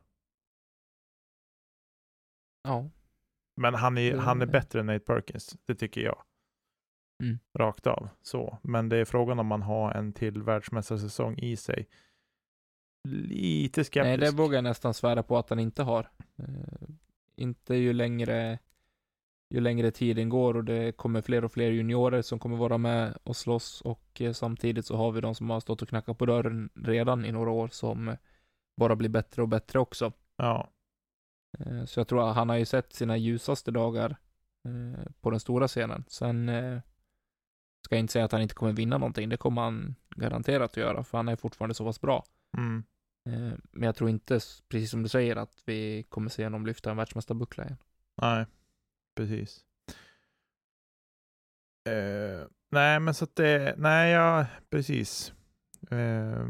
Ja. 2.64 2.90
Men 3.62 3.76
han 3.76 3.98
är, 3.98 4.18
han 4.18 4.42
är 4.42 4.46
bättre 4.46 4.80
än 4.80 4.86
Nate 4.86 5.00
Perkins, 5.00 5.58
det 5.66 5.76
tycker 5.76 6.02
jag. 6.02 6.24
Mm. 7.24 7.40
Rakt 7.60 7.88
av. 7.88 8.10
Så. 8.22 8.58
Men 8.64 8.90
det 8.90 8.98
är 8.98 9.06
frågan 9.06 9.40
om 9.40 9.48
man 9.48 9.62
har 9.62 9.92
en 9.92 10.14
till 10.14 10.42
världsmästarsäsong 10.42 11.38
i 11.38 11.56
sig. 11.56 11.88
Lite 13.10 13.84
skeptisk. 13.84 14.04
Nej, 14.06 14.18
det 14.18 14.32
vågar 14.32 14.56
jag 14.58 14.64
nästan 14.64 14.94
svära 14.94 15.24
på 15.24 15.38
att 15.38 15.50
han 15.50 15.60
inte 15.60 15.84
har. 15.84 16.10
Inte 17.38 17.76
ju 17.76 17.94
längre, 17.94 18.60
ju 19.50 19.60
längre 19.60 19.92
tiden 19.92 20.30
går 20.30 20.58
och 20.58 20.64
det 20.64 20.98
kommer 20.98 21.22
fler 21.22 21.46
och 21.46 21.52
fler 21.52 21.72
juniorer 21.72 22.22
som 22.22 22.40
kommer 22.40 22.58
vara 22.58 22.78
med 22.78 23.18
och 23.24 23.36
slåss 23.36 23.82
och 23.82 24.22
eh, 24.22 24.34
samtidigt 24.34 24.86
så 24.86 24.96
har 24.96 25.12
vi 25.12 25.22
de 25.22 25.36
som 25.36 25.50
har 25.50 25.60
stått 25.60 25.82
och 25.82 25.90
knackat 25.90 26.18
på 26.18 26.26
dörren 26.26 26.70
redan 26.76 27.26
i 27.26 27.32
några 27.32 27.52
år 27.52 27.68
som 27.68 28.16
bara 28.78 28.96
blir 28.96 29.10
bättre 29.10 29.42
och 29.42 29.48
bättre 29.48 29.80
också. 29.80 30.12
Ja, 30.36 30.70
Eh, 31.60 31.86
Så 31.86 32.00
jag 32.00 32.08
tror 32.08 32.30
att 32.30 32.36
han 32.36 32.50
har 32.50 32.58
ju 32.58 32.66
sett 32.66 32.94
sina 32.94 33.18
ljusaste 33.18 33.72
dagar 33.72 34.18
eh, 34.66 35.04
på 35.22 35.30
den 35.30 35.40
stora 35.40 35.68
scenen. 35.68 36.04
Sen 36.08 36.52
ska 37.86 37.96
jag 37.96 38.00
inte 38.00 38.14
säga 38.14 38.26
att 38.26 38.32
han 38.32 38.42
inte 38.42 38.56
kommer 38.56 38.74
vinna 38.74 38.98
någonting. 38.98 39.30
Det 39.30 39.38
kommer 39.38 39.62
han 39.62 39.96
garanterat 40.16 40.72
att 40.72 40.78
göra, 40.78 41.04
för 41.04 41.18
han 41.18 41.28
är 41.30 41.36
fortfarande 41.36 41.76
så 41.76 41.86
pass 41.86 42.02
bra. 42.02 42.24
mm. 42.58 42.84
Eh, 43.28 43.54
men 43.72 43.84
jag 43.84 43.96
tror 43.96 44.10
inte, 44.10 44.40
precis 44.70 44.92
som 44.92 45.04
du 45.04 45.10
säger, 45.10 45.36
att 45.36 45.64
vi 45.66 46.04
kommer 46.04 46.30
se 46.30 46.44
honom 46.44 46.66
lyfta 46.66 46.92
en 46.92 46.98
världsmästarbuckla 46.98 47.64
igen. 47.64 47.78
nej, 48.22 48.46
precis. 49.16 49.64
Uh, 51.90 52.48
nej, 52.70 53.00
men 53.00 53.14
så 53.14 53.24
att 53.24 53.36
det, 53.36 53.76
nej, 53.78 54.12
ja, 54.12 54.46
precis. 54.70 55.34
Uh, 55.92 56.48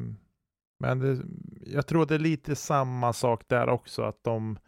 men 0.79 0.99
det, 0.99 1.23
jag 1.61 1.87
tror 1.87 2.05
det 2.05 2.15
är 2.15 2.19
lite 2.19 2.55
samma 2.55 3.13
sak 3.13 3.43
där 3.47 3.69
också, 3.69 4.03
att 4.03 4.23
de, 4.23 4.59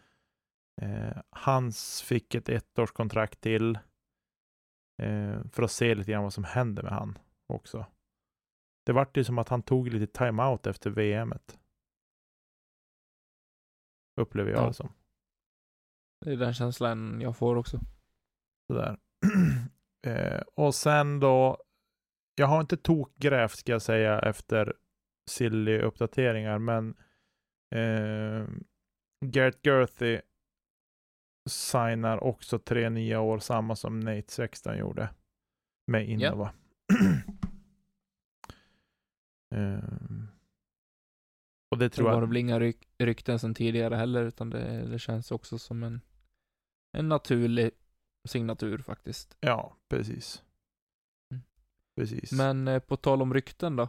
uh, 0.82 1.18
Hans 1.30 2.02
fick 2.02 2.36
ett 2.36 2.50
ettårskontrakt 2.50 3.42
till 3.42 3.80
för 5.52 5.64
att 5.64 5.72
se 5.72 5.96
lite 5.96 6.12
grann 6.12 6.24
vad 6.24 6.34
som 6.34 6.44
händer 6.44 6.84
med 6.84 6.92
han 6.92 7.18
också. 7.48 7.86
Det 8.86 8.92
vart 8.92 9.18
ju 9.18 9.24
som 9.24 9.38
att 9.38 9.50
han 9.50 9.62
tog 9.62 9.88
lite 9.88 10.20
time-out 10.20 10.68
efter 10.68 10.90
VMet. 10.90 11.59
Upplever 14.16 14.52
jag 14.52 14.62
Ja. 14.64 14.68
det 14.68 14.74
som. 14.74 14.94
Det 16.26 16.32
är 16.32 16.38
den 16.38 16.54
känslan 16.54 17.22
jag 17.22 17.38
får 17.38 17.56
också. 17.56 17.80
Sådär. 18.68 18.98
eh, 20.08 20.42
och 20.56 20.76
sen 20.76 21.20
då, 21.20 21.58
jag 22.36 22.48
har 22.48 22.62
inte 22.62 22.78
tokgrävt 22.78 23.56
ska 23.56 23.72
jag 23.72 23.82
säga 23.82 24.20
efter 24.20 24.74
silly 25.30 25.80
uppdateringar, 25.80 26.60
men 26.60 26.96
eh, 27.76 28.48
Garrett 29.26 29.66
Gerthy 29.66 30.22
signar 31.50 32.24
också 32.24 32.60
tre 32.60 32.90
nya 32.90 33.20
år, 33.22 33.40
samma 33.40 33.76
som 33.76 34.00
Nate 34.00 34.32
16 34.32 34.78
gjorde 34.78 35.10
med 35.88 36.10
Innova. 36.10 36.54
eh, 39.56 39.80
och 41.72 41.78
det 41.78 41.86
Det 41.86 41.90
tror 41.90 42.06
var 42.06 42.14
jag. 42.14 42.22
det 42.24 42.28
väl 42.28 42.38
inga 42.38 42.60
ryk 42.60 42.78
rykten 43.00 43.40
sedan 43.40 43.54
tidigare 43.54 43.96
heller, 43.96 44.24
utan 44.24 44.50
det, 44.50 44.86
det 44.92 45.00
känns 45.00 45.32
också 45.32 45.58
som 45.60 45.84
en, 45.84 46.02
en 46.98 47.10
naturlig 47.10 47.72
signatur 48.28 48.78
faktiskt. 48.78 49.38
Ja, 49.40 49.76
precis. 49.90 50.44
Mm. 51.34 51.44
Precis. 51.96 52.32
Men 52.32 52.68
eh, 52.68 52.80
på 52.80 52.98
tal 52.98 53.22
om 53.22 53.34
rykten 53.34 53.76
då? 53.76 53.88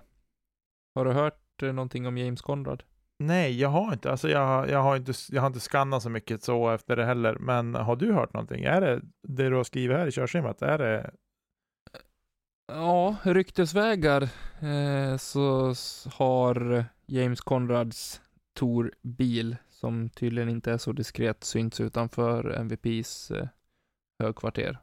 Har 0.95 1.05
du 1.05 1.12
hört 1.12 1.62
eh, 1.62 1.73
någonting 1.73 2.07
om 2.07 2.19
James 2.19 2.43
Conrad? 2.43 2.83
Nej, 3.19 3.61
jag 3.61 3.69
har 3.69 3.93
inte. 3.93 4.11
Alltså 4.11 4.29
jag, 4.29 4.71
jag, 4.71 4.83
har 4.83 4.97
inte 4.97 5.12
jag 5.29 5.40
har 5.43 5.47
inte 5.47 5.61
skannat 5.61 6.03
så 6.03 6.09
mycket 6.11 6.43
så 6.43 6.71
efter 6.71 6.97
det 6.97 7.05
heller. 7.05 7.37
Men 7.38 7.75
har 7.75 7.97
du 7.97 8.12
hört 8.12 8.33
någonting? 8.33 8.64
Är 8.64 8.81
det 8.81 9.01
det 9.23 9.49
du 9.49 9.55
har 9.57 9.64
skrivit 9.64 9.97
här 9.97 10.07
i 10.07 10.12
körschemat? 10.12 10.62
Är 10.62 10.79
det? 10.79 11.11
Ja, 12.66 13.16
ryktesvägar 13.23 14.23
eh, 14.61 15.16
så 15.16 15.75
har 16.14 16.85
James 17.11 17.40
Conrads 17.40 18.20
Tor-bil, 18.55 19.57
som 19.68 20.09
tydligen 20.11 20.49
inte 20.49 20.73
är 20.73 20.79
så 20.79 20.92
diskret, 20.92 21.44
synts 21.44 21.81
utanför 21.81 22.51
MVPs 22.51 23.31
eh, 23.31 23.49
högkvarter. 24.23 24.79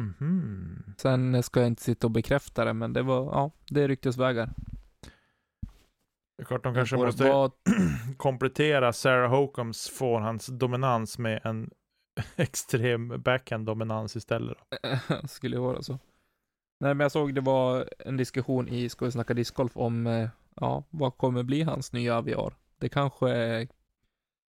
Mhm. 0.00 0.94
Sen 0.98 1.34
eh, 1.34 1.42
ska 1.42 1.60
jag 1.60 1.66
inte 1.66 1.82
sitta 1.82 2.06
och 2.06 2.10
bekräfta 2.10 2.64
det, 2.64 2.72
men 2.72 2.92
det 2.92 3.02
var, 3.02 3.24
ja, 3.24 3.50
det 3.70 3.82
är 3.82 3.88
ryktesvägar. 3.88 4.52
Det 6.36 6.42
är 6.42 6.44
klart 6.44 6.62
de 6.62 6.74
kanske 6.74 6.96
måste 6.96 7.28
vad- 7.28 7.52
komplettera 8.16 8.92
Sarah 8.92 9.30
Hocoms 9.30 9.88
förhands 9.88 10.46
dominans 10.46 11.18
med 11.18 11.40
en 11.44 11.70
extrem 12.36 13.08
backhand-dominans 13.22 14.16
istället. 14.16 14.58
Då. 14.70 15.26
skulle 15.28 15.56
ju 15.56 15.62
vara 15.62 15.82
så. 15.82 15.92
Nej, 16.80 16.94
men 16.94 17.00
jag 17.00 17.12
såg 17.12 17.34
det 17.34 17.40
var 17.40 17.88
en 17.98 18.16
diskussion 18.16 18.68
i 18.68 18.88
Ska 18.88 19.04
vi 19.04 19.10
snacka 19.12 19.34
discgolf 19.34 19.76
om, 19.76 20.06
eh, 20.06 20.28
ja, 20.56 20.84
vad 20.90 21.16
kommer 21.16 21.42
bli 21.42 21.62
hans 21.62 21.92
nya 21.92 22.16
aviar? 22.16 22.54
Det 22.78 22.88
kanske 22.88 23.68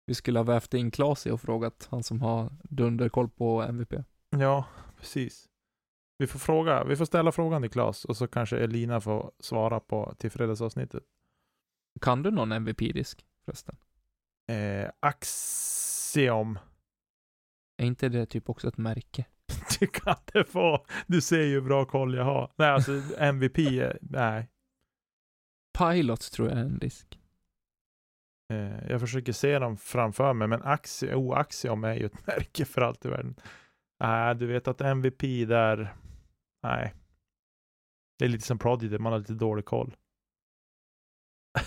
vi 0.06 0.14
skulle 0.14 0.40
ha 0.40 0.44
vävt 0.44 0.74
in 0.74 0.92
Klas 0.92 1.28
i 1.28 1.32
och 1.32 1.42
frågat, 1.42 1.88
han 1.92 2.04
som 2.04 2.22
har 2.22 2.54
dunderkoll 2.64 3.30
på 3.30 3.62
MVP. 3.62 3.94
Ja, 4.30 4.66
precis. 4.98 5.50
Vi 6.18 6.28
får 6.28 6.40
fråga, 6.40 6.84
vi 6.84 6.96
får 6.96 7.06
ställa 7.06 7.32
frågan 7.32 7.62
till 7.62 7.72
Claes 7.72 8.06
och 8.06 8.18
så 8.18 8.28
kanske 8.28 8.58
Elina 8.58 9.02
får 9.02 9.32
svara 9.40 9.80
på 9.80 10.14
till 10.18 10.32
fredagsavsnittet. 10.32 11.04
Kan 12.02 12.24
du 12.24 12.32
någon 12.32 12.52
MVP-disk 12.52 13.26
förresten? 13.46 13.78
Eh, 14.48 14.90
Axiom. 15.00 16.60
Är 17.78 17.86
inte 17.86 18.10
det 18.10 18.26
typ 18.26 18.50
också 18.50 18.68
ett 18.68 18.78
märke? 18.78 19.26
Det 19.80 19.88
kan 19.88 20.16
det 20.34 20.54
vara. 20.54 20.82
Du 21.08 21.22
ser 21.22 21.42
ju 21.42 21.54
hur 21.54 21.62
bra 21.62 21.86
koll 21.86 22.16
jag 22.16 22.24
har. 22.24 22.52
Nej, 22.56 22.70
alltså 22.70 22.92
MVP, 23.18 23.58
eh, 23.58 23.92
nej. 24.02 24.50
Pilot 25.78 26.32
tror 26.32 26.50
jag 26.50 26.58
är 26.58 26.62
en 26.62 26.80
disk. 26.80 27.20
Eh, 28.54 28.90
jag 28.90 29.00
försöker 29.00 29.34
se 29.34 29.60
dem 29.60 29.78
framför 29.78 30.34
mig, 30.34 30.48
men 30.48 30.64
Axi, 30.64 31.14
oh, 31.14 31.38
Axiom 31.38 31.84
är 31.84 31.94
ju 31.94 32.06
ett 32.06 32.28
märke 32.28 32.66
för 32.66 32.82
allt 32.82 33.06
i 33.06 33.10
världen. 33.10 33.36
Nej, 34.00 34.36
du 34.36 34.48
vet 34.48 34.68
att 34.68 34.82
MVP 34.82 35.22
där, 35.48 35.96
nej. 36.64 36.94
Det 38.20 38.26
är 38.26 38.30
lite 38.30 38.46
som 38.46 38.60
Prodigy, 38.60 38.98
man 38.98 39.12
har 39.12 39.20
lite 39.20 39.34
dålig 39.34 39.66
koll. 39.66 39.96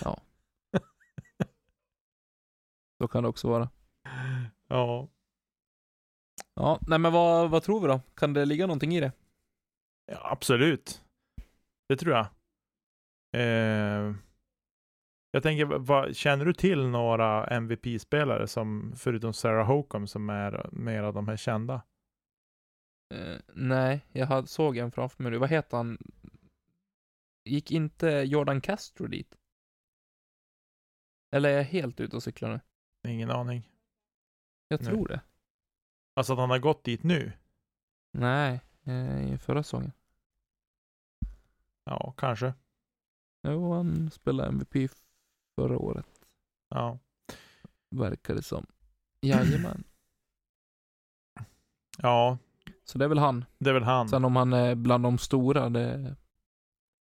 Så 3.01 3.07
kan 3.07 3.23
det 3.23 3.29
också 3.29 3.49
vara. 3.49 3.69
Ja, 4.67 5.09
Ja, 6.53 6.79
nej 6.87 6.99
men 6.99 7.13
vad, 7.13 7.49
vad 7.49 7.63
tror 7.63 7.81
vi 7.81 7.87
då? 7.87 8.01
Kan 8.15 8.33
det 8.33 8.45
ligga 8.45 8.67
någonting 8.67 8.95
i 8.95 8.99
det? 8.99 9.11
ja 10.05 10.31
absolut. 10.31 11.03
Det 11.87 11.97
tror 11.97 12.15
jag. 12.15 12.27
Eh, 13.31 14.15
jag 15.31 15.43
tänker, 15.43 15.65
vad, 15.65 16.15
känner 16.15 16.45
du 16.45 16.53
till 16.53 16.87
några 16.87 17.47
MVP-spelare 17.47 18.47
som, 18.47 18.93
förutom 18.97 19.33
Sarah 19.33 19.67
Hokum, 19.67 20.07
som 20.07 20.29
är 20.29 20.69
mer 20.71 21.03
av 21.03 21.13
de 21.13 21.27
här 21.27 21.37
kända? 21.37 21.81
Eh, 23.13 23.37
nej, 23.53 24.05
jag 24.11 24.27
hade, 24.27 24.47
såg 24.47 24.77
en 24.77 24.91
framför 24.91 25.23
mig 25.23 25.31
nu. 25.31 25.37
Vad 25.37 25.49
heter 25.49 25.77
han? 25.77 25.97
Gick 27.45 27.71
inte 27.71 28.07
Jordan 28.07 28.61
Castro 28.61 29.07
dit? 29.07 29.37
Eller 31.35 31.49
är 31.49 31.57
jag 31.57 31.63
helt 31.63 31.99
ute 31.99 32.15
och 32.15 32.23
cyklar 32.23 32.49
nu? 32.49 32.59
Ingen 33.11 33.31
aning. 33.31 33.69
Jag 34.67 34.81
Nej. 34.81 34.89
tror 34.89 35.07
det. 35.07 35.21
Alltså 36.15 36.33
att 36.33 36.39
han 36.39 36.49
har 36.49 36.59
gått 36.59 36.83
dit 36.83 37.03
nu? 37.03 37.31
Nej, 38.11 38.61
eh, 38.83 39.33
i 39.33 39.37
förra 39.37 39.63
säsongen. 39.63 39.91
Ja, 41.83 42.13
kanske. 42.17 42.53
Jo, 43.43 43.73
han 43.73 44.11
spelade 44.11 44.49
MVP 44.49 44.89
förra 45.55 45.77
året, 45.77 46.07
Ja. 46.69 46.99
verkar 47.95 48.35
det 48.35 48.41
som. 48.43 48.65
Jajamän. 49.21 49.83
Ja, 51.97 52.37
Så 52.83 52.97
det 52.97 53.05
är 53.05 53.09
väl 53.09 53.17
han. 53.17 53.45
det 53.57 53.69
är 53.69 53.73
väl 53.73 53.83
han. 53.83 54.09
Sen 54.09 54.25
om 54.25 54.35
han 54.35 54.53
är 54.53 54.75
bland 54.75 55.03
de 55.03 55.17
stora, 55.17 55.69
det... 55.69 56.15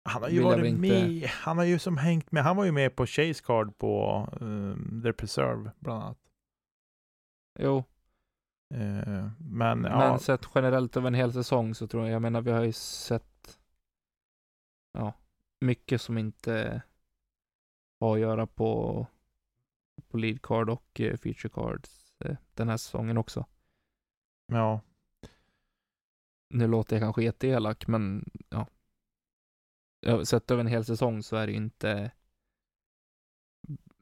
Han 0.04 0.22
har 0.22 0.28
ju 0.28 0.42
varit 0.42 0.64
inte- 0.66 0.80
med. 0.80 1.22
Han 1.28 1.58
har 1.58 1.64
ju 1.64 1.78
som 1.78 1.96
hängt 1.96 2.32
med. 2.32 2.42
Han 2.44 2.56
var 2.56 2.64
ju 2.64 2.72
med 2.72 2.96
på 2.96 3.06
Chase 3.06 3.42
Card 3.44 3.78
på 3.78 4.28
um, 4.40 5.02
The 5.02 5.12
Preserve 5.12 5.70
bland 5.78 6.02
annat. 6.02 6.18
Jo, 7.58 7.84
Eh, 8.74 9.30
men 9.38 9.84
ja, 9.84 9.98
men 9.98 10.18
sett 10.18 10.46
generellt 10.54 10.96
över 10.96 11.06
en 11.08 11.14
hel 11.14 11.32
säsong 11.32 11.74
så 11.74 11.86
tror 11.86 12.04
jag, 12.04 12.12
jag 12.14 12.22
menar 12.22 12.40
vi 12.40 12.50
har 12.50 12.62
ju 12.62 12.72
sett 12.72 13.58
ja, 14.92 15.12
mycket 15.62 16.00
som 16.00 16.18
inte 16.18 16.82
har 18.00 18.14
att 18.14 18.20
göra 18.20 18.46
på, 18.46 19.06
på 20.08 20.16
lead 20.16 20.42
card 20.42 20.70
och 20.70 21.00
eh, 21.00 21.16
feature 21.16 21.48
cards 21.48 22.14
eh, 22.24 22.36
den 22.54 22.68
här 22.68 22.76
säsongen 22.76 23.18
också. 23.18 23.46
ja, 24.46 24.80
Nu 26.50 26.66
låter 26.66 26.96
jag 26.96 27.02
kanske 27.02 27.22
jätteelak, 27.22 27.86
men 27.86 28.30
ja. 28.48 28.66
Sett 30.24 30.50
över 30.50 30.60
en 30.60 30.66
hel 30.66 30.84
säsong 30.84 31.22
så 31.22 31.36
är 31.36 31.46
det 31.46 31.52
inte, 31.52 32.10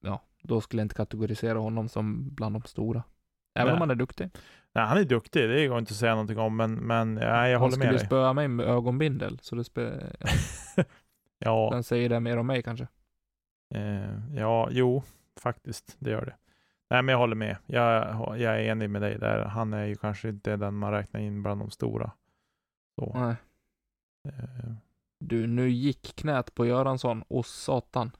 ja, 0.00 0.22
då 0.42 0.60
skulle 0.60 0.80
jag 0.80 0.84
inte 0.84 0.94
kategorisera 0.94 1.58
honom 1.58 1.88
som 1.88 2.34
bland 2.34 2.54
de 2.54 2.62
stora. 2.62 3.02
Även 3.54 3.66
Nej. 3.66 3.74
om 3.74 3.80
han 3.80 3.90
är 3.90 3.94
duktig. 3.94 4.30
Nej, 4.72 4.86
han 4.86 4.98
är 4.98 5.04
duktig. 5.04 5.48
Det 5.48 5.66
går 5.66 5.78
inte 5.78 5.92
att 5.92 5.96
säga 5.96 6.12
någonting 6.12 6.38
om, 6.38 6.56
men, 6.56 6.74
men 6.74 7.16
ja, 7.16 7.48
jag 7.48 7.58
han 7.58 7.60
håller 7.60 7.76
med 7.76 7.86
skulle 7.86 7.98
dig. 7.98 8.06
spöa 8.06 8.32
mig 8.32 8.48
med 8.48 8.66
ögonbindel, 8.66 9.38
så 9.42 9.56
det 9.56 9.64
ja, 9.64 10.84
den 11.70 11.84
säger 11.84 12.08
det 12.08 12.20
mer 12.20 12.36
om 12.36 12.46
mig 12.46 12.62
kanske. 12.62 12.88
eh, 13.74 14.34
ja, 14.36 14.68
jo, 14.70 15.02
faktiskt, 15.40 15.96
det 15.98 16.10
gör 16.10 16.24
det. 16.24 16.36
Nej, 16.90 17.02
men 17.02 17.12
jag 17.12 17.18
håller 17.18 17.36
med. 17.36 17.56
Jag, 17.66 18.04
jag 18.38 18.54
är 18.54 18.58
enig 18.58 18.90
med 18.90 19.02
dig 19.02 19.18
där. 19.18 19.44
Han 19.44 19.72
är 19.72 19.84
ju 19.84 19.94
kanske 19.96 20.28
inte 20.28 20.56
den 20.56 20.74
man 20.74 20.92
räknar 20.92 21.20
in 21.20 21.42
bland 21.42 21.60
de 21.60 21.70
stora. 21.70 22.12
Så, 23.00 23.12
Nej. 23.14 23.36
eh, 24.28 24.72
Du, 25.24 25.46
nu 25.46 25.68
gick 25.70 26.16
knät 26.16 26.54
på 26.54 26.66
Göransson. 26.66 27.22
Och 27.28 27.46
satan. 27.46 28.10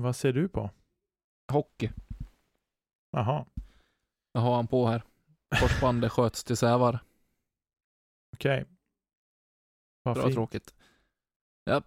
vad 0.00 0.16
ser 0.16 0.32
du 0.32 0.48
på? 0.48 0.70
Hockey. 1.52 1.90
Jaha, 3.10 3.46
Jag 4.32 4.40
har 4.40 4.56
han 4.56 4.66
på 4.66 4.86
här. 4.86 5.02
Korsbandet 5.60 6.12
sköts 6.12 6.44
till 6.44 6.56
sävar. 6.56 6.98
okej. 8.36 8.64
Vad 10.02 10.16
Det 10.16 10.20
var 10.20 10.26
fint. 10.26 10.34
tråkigt. 10.34 10.74
Ja. 11.64 11.82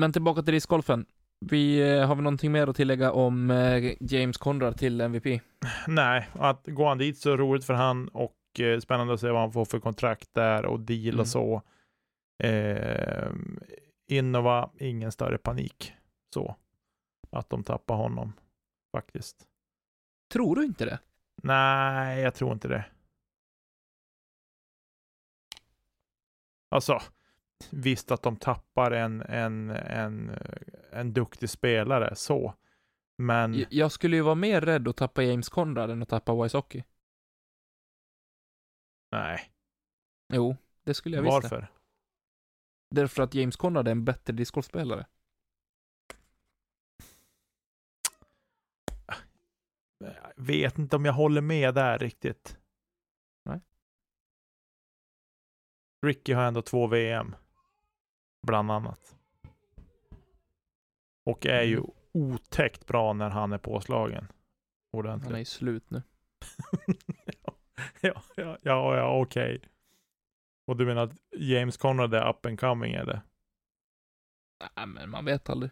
Men 0.00 0.12
tillbaka 0.12 0.42
till 0.42 0.54
discgolfen. 0.54 1.06
Vi, 1.40 1.90
eh, 1.90 2.06
har 2.06 2.14
vi 2.16 2.22
någonting 2.22 2.52
mer 2.52 2.66
att 2.66 2.76
tillägga 2.76 3.12
om 3.12 3.50
eh, 3.50 3.94
James 4.00 4.36
Conrad 4.36 4.78
till 4.78 5.00
MVP? 5.00 5.40
Nej, 5.88 6.28
att 6.32 6.66
gå 6.66 6.88
han 6.88 6.98
dit 6.98 7.18
så 7.18 7.36
roligt 7.36 7.64
för 7.64 7.74
han 7.74 8.08
och 8.08 8.60
eh, 8.60 8.80
spännande 8.80 9.14
att 9.14 9.20
se 9.20 9.30
vad 9.30 9.40
han 9.40 9.52
får 9.52 9.64
för 9.64 9.80
kontrakt 9.80 10.34
där 10.34 10.66
och 10.66 10.80
deal 10.80 11.08
Mm. 11.08 11.20
och 11.20 11.28
så. 11.28 11.62
Eh, 12.42 13.30
Innova, 14.10 14.70
ingen 14.78 15.12
större 15.12 15.38
panik 15.38 15.92
så. 16.34 16.56
Att 17.30 17.50
de 17.50 17.64
tappar 17.64 17.94
honom 17.96 18.32
faktiskt. 18.96 19.46
Tror 20.32 20.56
du 20.56 20.64
inte 20.64 20.84
det? 20.84 20.98
Nej, 21.42 22.20
jag 22.20 22.34
tror 22.34 22.52
inte 22.52 22.68
det. 22.68 22.84
Alltså, 26.70 27.00
visst 27.70 28.10
att 28.10 28.22
de 28.22 28.36
tappar 28.36 28.90
en, 28.90 29.22
en, 29.22 29.70
en, 29.70 30.30
en 30.90 31.12
duktig 31.12 31.50
spelare 31.50 32.14
så. 32.14 32.54
Men 33.22 33.66
Jag 33.70 33.92
skulle 33.92 34.16
ju 34.16 34.22
vara 34.22 34.34
mer 34.34 34.60
rädd 34.60 34.88
att 34.88 34.96
tappa 34.96 35.22
James 35.22 35.48
Conrad 35.48 35.90
än 35.90 36.02
att 36.02 36.08
tappa 36.08 36.42
Wysocki. 36.42 36.84
nej, 39.12 39.52
Jo, 40.32 40.56
det 40.84 40.94
skulle 40.94 41.16
jag 41.16 41.22
visst 41.22 41.32
varför? 41.32 41.72
Därför 42.90 43.22
att 43.22 43.34
James 43.34 43.56
Conrad 43.56 43.88
är 43.88 43.92
en 43.92 44.04
bättre 44.04 44.32
discgolfspelare. 44.32 45.06
Jag 49.98 50.32
vet 50.36 50.78
inte 50.78 50.96
om 50.96 51.04
jag 51.04 51.12
håller 51.12 51.40
med 51.40 51.74
där 51.74 51.98
riktigt. 51.98 52.58
Nej. 53.44 53.60
Ricky 56.06 56.32
har 56.32 56.42
ändå 56.42 56.62
två 56.62 56.86
VM. 56.86 57.34
Bland 58.42 58.70
annat. 58.70 59.16
Och 61.26 61.46
är 61.46 61.62
ju 61.62 61.76
Mm. 62.14 62.32
otäckt 62.34 62.86
bra 62.86 63.12
när 63.12 63.30
han 63.30 63.52
är 63.52 63.58
påslagen. 63.58 64.20
Han 64.24 64.28
är 64.92 64.98
Ordentligt. 64.98 65.38
ju 65.40 65.44
slut 65.44 65.90
nu. 65.90 66.02
ja, 68.00 68.22
ja, 68.36 68.58
ja, 68.62 68.96
ja 68.96 69.20
okej. 69.20 69.60
Och 70.66 70.76
du 70.76 70.86
menar 70.86 71.02
att 71.02 71.16
James 71.36 71.76
Conrad 71.76 72.14
är 72.14 72.28
up 72.30 72.46
and 72.46 72.60
coming 72.60 72.94
eller? 72.94 73.20
Nej, 74.76 74.86
men 74.86 75.10
man 75.10 75.24
vet 75.24 75.48
aldrig. 75.50 75.70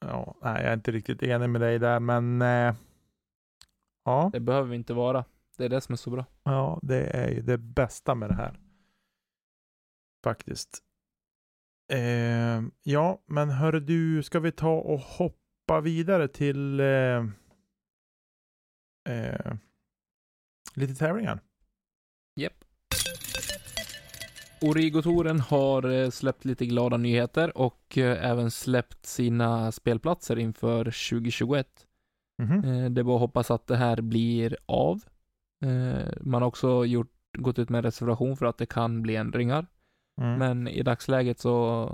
Ja, 0.00 0.36
nej, 0.42 0.62
jag 0.62 0.70
är 0.70 0.74
inte 0.74 0.92
riktigt 0.92 1.22
enig 1.22 1.50
med 1.50 1.60
dig 1.60 1.78
där, 1.78 2.00
men 2.00 2.42
eh, 2.42 2.74
ja, 4.04 4.30
Det 4.32 4.40
behöver 4.40 4.68
vi 4.68 4.76
inte 4.76 4.94
vara. 4.94 5.24
Det 5.56 5.64
är 5.64 5.68
det 5.68 5.80
som 5.80 5.92
är 5.92 5.96
så 5.96 6.10
bra. 6.10 6.24
ja, 6.42 6.78
det 6.82 7.06
är 7.06 7.28
ju 7.30 7.40
det 7.40 7.58
bästa 7.58 8.14
med 8.14 8.28
det 8.30 8.34
här. 8.34 8.60
Faktiskt. 10.24 10.82
Eh, 11.92 12.62
ja, 12.82 13.22
men 13.26 13.50
hör 13.50 13.72
du, 13.72 14.22
ska 14.22 14.40
vi 14.40 14.52
ta 14.52 14.70
och 14.80 15.00
hoppa 15.00 15.80
vidare 15.82 16.28
till 16.28 16.80
eh, 16.80 17.24
eh, 19.08 19.52
lite 20.74 20.94
tävlingar? 20.94 21.40
Japp. 22.36 22.64
Origo-touren 24.60 25.40
har 25.40 25.90
eh, 25.90 26.10
släppt 26.10 26.44
lite 26.44 26.66
glada 26.66 26.96
nyheter 26.96 27.58
och 27.58 27.98
eh, 27.98 28.30
även 28.30 28.50
släppt 28.50 29.06
sina 29.06 29.72
spelplatser 29.72 30.38
inför 30.38 30.84
2021. 30.84 31.86
Mhm. 32.42 32.64
Eh, 32.64 32.90
Det 32.90 33.00
är 33.00 33.04
bara 33.04 33.14
att 33.16 33.20
hoppas 33.20 33.50
att 33.50 33.66
det 33.66 33.76
här 33.76 34.00
blir 34.00 34.56
av. 34.66 35.00
Eh, 35.64 36.08
Man 36.20 36.42
har 36.42 36.48
också 36.48 36.84
gjort, 36.84 37.12
gått 37.38 37.58
ut 37.58 37.68
med 37.68 37.78
en 37.78 37.82
reservation 37.84 38.36
för 38.36 38.46
att 38.46 38.58
det 38.58 38.66
kan 38.66 39.02
bli 39.02 39.16
ändringar. 39.16 39.66
Mm. 40.18 40.38
Men 40.38 40.68
i 40.68 40.82
dagsläget 40.82 41.38
så, 41.38 41.50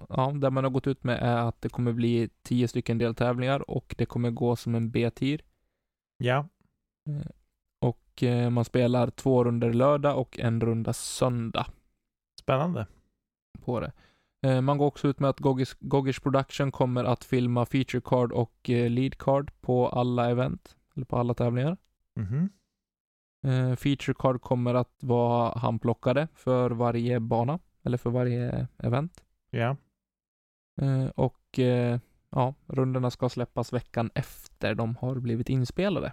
ja, 0.09 0.33
det 0.33 0.51
man 0.51 0.65
har 0.65 0.71
gått 0.71 0.87
ut 0.87 1.05
med 1.05 1.19
är 1.23 1.37
att 1.37 1.61
det 1.63 1.69
kommer 1.69 1.93
bli 1.93 2.29
tio 2.43 2.69
stycken 2.69 2.99
deltävlingar 2.99 3.71
och 3.71 3.95
det 3.99 4.07
kommer 4.07 4.31
gå 4.31 4.57
som 4.57 4.75
en 4.75 4.91
B-tir. 4.91 5.41
Ja, 6.17 6.49
Och 7.81 8.23
eh, 8.23 8.51
man 8.51 8.65
spelar 8.65 9.11
två 9.11 9.45
runder 9.45 9.73
lördag 9.73 10.19
och 10.19 10.39
en 10.39 10.61
runda 10.61 10.93
söndag 10.93 11.67
spännande. 12.41 12.87
på 13.65 13.81
det. 13.81 13.93
Eh, 14.47 14.61
Man 14.61 14.79
går 14.79 14.87
också 14.87 15.09
ut 15.09 15.21
med 15.21 15.31
att 15.31 15.41
Goggis, 15.41 15.77
Goggis 15.81 16.21
Production 16.21 16.73
kommer 16.73 17.05
att 17.05 17.25
filma 17.25 17.67
feature 17.67 18.01
card 18.05 18.33
och 18.33 18.71
eh, 18.71 18.91
lead 18.91 19.19
card 19.19 19.51
på 19.61 19.89
alla 19.89 20.31
event, 20.31 20.77
eller 20.95 21.07
på 21.07 21.17
alla 21.17 21.35
tävlingar. 21.35 21.77
Mhm. 22.17 22.51
Eh, 23.47 23.77
Feature 23.77 24.15
card 24.19 24.41
kommer 24.41 24.75
att 24.75 24.97
vara 25.03 25.59
handplockade 25.59 26.29
för 26.35 26.71
varje 26.71 27.21
bana, 27.21 27.59
eller 27.85 27.99
för 27.99 28.11
varje 28.11 28.67
event. 28.79 29.25
Ja, 29.51 29.77
Eh, 30.83 31.07
Och 31.07 31.59
eh, 31.59 32.01
ja, 32.31 32.55
rundorna 32.67 33.11
ska 33.11 33.29
släppas 33.29 33.73
veckan 33.73 34.11
efter 34.15 34.75
de 34.75 34.97
har 34.97 35.15
blivit 35.21 35.49
inspelade. 35.49 36.13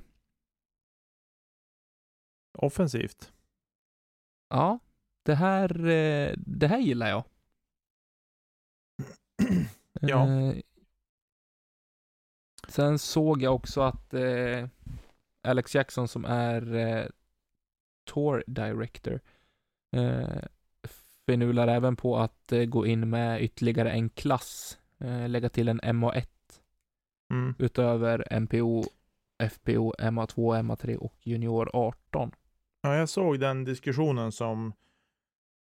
offensivt. 2.58 3.34
Ja, 4.50 4.80
det 5.24 5.36
här, 5.36 5.86
eh, 5.88 6.34
det 6.38 6.68
här 6.68 6.80
gillar 6.80 7.10
jag. 7.10 7.24
Ja. 10.02 10.28
Eh, 10.28 10.56
sen 12.68 13.00
såg 13.00 13.42
jag 13.42 13.56
också 13.56 13.82
att 13.82 14.14
Alex 15.42 15.76
Jackson 15.76 16.08
som 16.08 16.26
är 16.26 17.12
Tour 18.06 18.44
Director 18.48 19.22
finular 21.32 21.68
även 21.68 21.96
på 21.96 22.18
att 22.18 22.52
eh, 22.52 22.64
gå 22.66 22.86
in 22.86 23.10
med 23.10 23.42
ytterligare 23.44 23.92
en 23.92 24.10
klass, 24.10 24.80
eh, 25.00 25.30
lägga 25.30 25.50
till 25.50 25.68
en 25.68 25.82
MA1 25.82 26.26
Mm. 27.32 27.56
utöver 27.60 28.28
MPO, 28.32 28.84
FPO, 29.50 29.94
MA2, 30.00 30.60
MA3 30.62 30.96
och 30.98 31.16
Junior 31.22 31.70
18. 31.74 32.32
Ja, 32.82 32.96
jag 32.96 33.10
såg 33.10 33.40
den 33.40 33.64
diskussionen 33.64 34.32
som, 34.32 34.74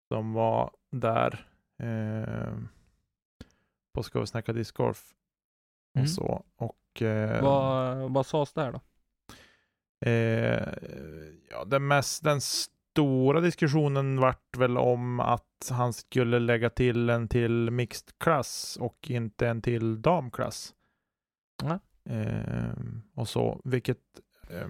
som 0.09 0.33
var 0.33 0.71
där 0.91 1.47
eh, 1.79 2.55
på 3.95 4.03
Ska 4.03 4.21
vi 4.21 4.27
snacka 4.27 4.53
discgolf 4.53 5.15
och 5.95 5.97
Mm. 5.97 6.09
så. 6.09 6.45
Och 6.57 7.03
eh, 7.03 7.43
Vad, 7.43 8.13
vad 8.13 8.27
sades 8.27 8.53
där 8.53 8.73
då? 8.73 8.81
eh, 10.09 10.69
ja, 11.51 11.65
den, 11.65 11.87
mest, 11.87 12.25
den 12.25 12.41
stora 12.99 13.41
diskussionen 13.41 14.21
vart 14.21 14.57
väl 14.57 14.79
om 14.79 15.21
att 15.21 15.71
han 15.71 15.93
skulle 15.93 16.39
lägga 16.39 16.71
till 16.71 17.11
en 17.11 17.29
till 17.29 17.71
mixed 17.71 18.19
klass 18.19 18.79
och 18.81 19.11
inte 19.11 19.49
en 19.49 19.63
till 19.63 20.03
damklass. 20.03 20.75
Ja. 21.63 21.79
Eh, 22.15 22.73
och 23.15 23.29
så, 23.29 23.61
vilket 23.65 23.99
eh, 24.51 24.67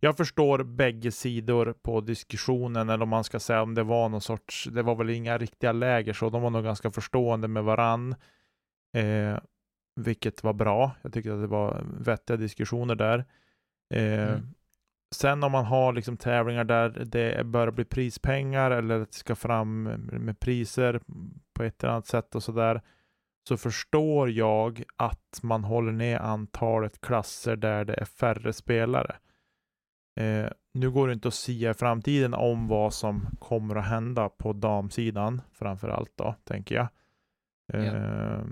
jag 0.00 0.16
förstår 0.16 0.62
bägge 0.62 1.12
sidor 1.12 1.74
på 1.82 2.00
diskussionen, 2.00 2.88
eller 2.88 3.02
om 3.02 3.08
man 3.08 3.24
ska 3.24 3.40
säga 3.40 3.62
om 3.62 3.74
det 3.74 3.82
var 3.82 4.08
någon 4.08 4.20
sorts, 4.20 4.68
det 4.72 4.82
var 4.82 4.94
väl 4.94 5.10
inga 5.10 5.38
riktiga 5.38 5.72
läger, 5.72 6.12
så 6.12 6.30
de 6.30 6.42
var 6.42 6.50
nog 6.50 6.64
ganska 6.64 6.90
förstående 6.90 7.48
med 7.48 7.64
varann. 7.64 8.14
Eh, 8.96 9.38
vilket 9.96 10.42
var 10.42 10.52
bra. 10.52 10.92
Jag 11.02 11.12
tycker 11.12 11.32
att 11.32 11.40
det 11.40 11.46
var 11.46 11.84
vettiga 12.00 12.36
diskussioner 12.36 12.94
där. 12.94 13.24
Eh, 13.94 14.28
Mm. 14.28 14.54
Sen 15.14 15.42
om 15.42 15.52
man 15.52 15.64
har 15.64 15.92
liksom 15.92 16.16
tävlingar 16.16 16.64
där 16.64 16.88
det 17.04 17.46
börjar 17.46 17.70
bli 17.70 17.84
prispengar 17.84 18.70
eller 18.70 19.00
att 19.00 19.12
det 19.12 19.18
ska 19.18 19.34
fram 19.34 19.82
med 20.12 20.40
priser 20.40 21.00
på 21.54 21.62
ett 21.62 21.82
eller 21.82 21.92
annat 21.92 22.06
sätt 22.06 22.34
och 22.34 22.42
sådär, 22.42 22.82
så 23.48 23.56
förstår 23.56 24.30
jag 24.30 24.82
att 24.96 25.40
man 25.42 25.64
håller 25.64 25.92
ner 25.92 26.18
antalet 26.18 27.00
klasser 27.00 27.56
där 27.56 27.84
det 27.84 27.94
är 27.94 28.04
färre 28.04 28.52
spelare. 28.52 29.16
Eh, 30.20 30.46
nu 30.74 30.90
går 30.90 31.06
det 31.08 31.12
inte 31.14 31.28
att 31.28 31.34
sia 31.34 31.70
i 31.70 31.74
framtiden 31.74 32.34
om 32.34 32.68
vad 32.68 32.94
som 32.94 33.26
kommer 33.40 33.76
att 33.76 33.86
hända 33.86 34.28
på 34.28 34.52
damsidan 34.52 35.40
framför 35.52 35.88
allt 35.88 36.12
då, 36.16 36.34
tänker 36.44 36.74
jag. 36.74 36.88
Eh, 37.72 38.44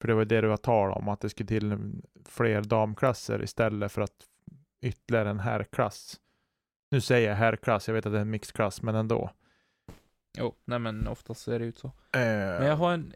För 0.00 0.08
det 0.08 0.14
var 0.14 0.24
det 0.24 0.40
du 0.40 0.48
var 0.48 0.56
tal 0.56 0.90
om, 0.90 1.08
att 1.08 1.20
det 1.20 1.28
skulle 1.28 1.46
till 1.46 1.78
fler 2.24 2.62
damklasser 2.62 3.42
istället 3.42 3.92
för 3.92 4.02
att 4.02 4.26
ytterligare 4.84 5.30
en 5.30 5.40
herrklass. 5.40 6.20
Nu 6.90 7.00
säger 7.00 7.28
jag 7.28 7.36
herrklass, 7.36 7.88
jag 7.88 7.94
vet 7.94 8.06
att 8.06 8.12
det 8.12 8.18
är 8.18 8.22
en 8.22 8.30
mixklass, 8.30 8.82
men 8.82 8.94
ändå. 8.94 9.30
Jo, 10.38 10.54
nej 10.64 10.78
men 10.78 11.08
oftast 11.08 11.40
ser 11.42 11.58
det 11.58 11.64
ut 11.64 11.78
så. 11.78 11.86
Eh, 11.86 11.92
Men 12.58 12.66
jag 12.66 12.76
har 12.76 12.92
en, 12.92 13.12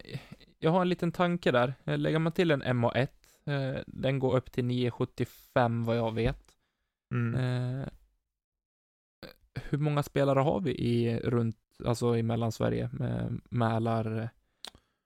jag 0.59 0.71
har 0.71 0.81
en 0.81 0.89
liten 0.89 1.11
tanke 1.11 1.51
där. 1.51 1.73
Eh, 1.85 1.97
Lägger 1.97 2.19
man 2.19 2.31
till 2.31 2.51
en 2.51 2.63
MA1, 2.63 3.07
eh, 3.45 3.81
den 3.87 4.19
går 4.19 4.35
upp 4.35 4.51
till 4.51 4.65
975 4.65 5.83
vad 5.85 5.97
jag 5.97 6.13
vet. 6.13 6.51
mm. 7.13 7.35
Eh, 7.81 7.87
hur 9.69 9.77
många 9.77 10.03
spelare 10.03 10.39
har 10.39 10.59
vi 10.59 10.71
i 10.71 11.19
runt, 11.19 11.57
alltså 11.85 12.17
i 12.17 12.23
Mellansverige 12.23 12.89
med 12.93 13.39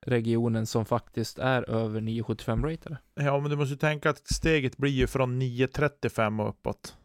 Mälarregionen 0.06 0.66
som 0.66 0.84
faktiskt 0.84 1.38
är 1.38 1.70
över 1.70 2.00
975 2.00 2.64
ratade? 2.64 2.98
Ja, 3.14 3.40
men 3.40 3.50
du 3.50 3.56
måste 3.56 3.72
ju 3.72 3.78
tänka 3.78 4.10
att 4.10 4.26
steget 4.26 4.76
blir 4.76 4.90
ju 4.90 5.06
från 5.06 5.42
9.35 5.42 6.42
och 6.42 6.48
uppåt. 6.48 6.96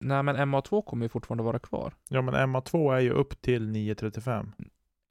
Nej, 0.00 0.22
men 0.22 0.36
MA2 0.36 0.82
kommer 0.82 1.04
ju 1.04 1.08
fortfarande 1.08 1.44
vara 1.44 1.58
kvar. 1.58 1.94
Ja, 2.08 2.22
men 2.22 2.34
MA2 2.34 2.94
är 2.94 3.00
ju 3.00 3.10
upp 3.10 3.40
till 3.40 3.68
9.35. 3.68 4.52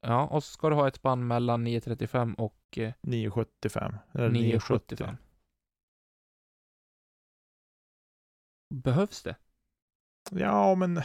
Ja, 0.00 0.26
och 0.26 0.44
så 0.44 0.52
ska 0.52 0.68
du 0.68 0.74
ha 0.74 0.88
ett 0.88 0.96
spann 0.96 1.26
mellan 1.26 1.64
935 1.64 2.34
och 2.34 2.78
eh, 2.78 2.92
9.75. 3.02 3.98
Eller 4.12 4.28
9.70. 4.28 4.32
975. 4.32 5.16
Behövs 8.74 9.22
det? 9.22 9.36
Ja, 10.30 10.74
men 10.74 11.02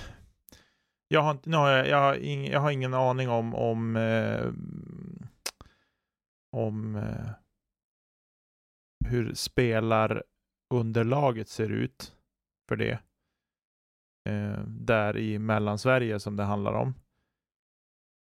jag 1.11 1.21
har, 1.21 1.57
har 1.57 1.71
jag, 1.71 1.87
jag, 1.87 1.97
har 1.97 2.15
ing, 2.15 2.47
jag 2.47 2.59
har 2.59 2.71
ingen 2.71 2.93
aning 2.93 3.29
om 3.29 3.55
om, 3.55 3.95
eh, 3.95 4.51
om 6.57 6.95
eh, 6.95 7.29
hur 9.05 9.33
spelarunderlaget 9.33 11.49
ser 11.49 11.69
ut 11.69 12.15
för 12.69 12.75
det. 12.75 12.99
Eh, 14.29 14.59
där 14.65 15.17
i 15.17 15.39
Mellansverige 15.39 16.19
som 16.19 16.35
det 16.35 16.43
handlar 16.43 16.73
om. 16.73 16.93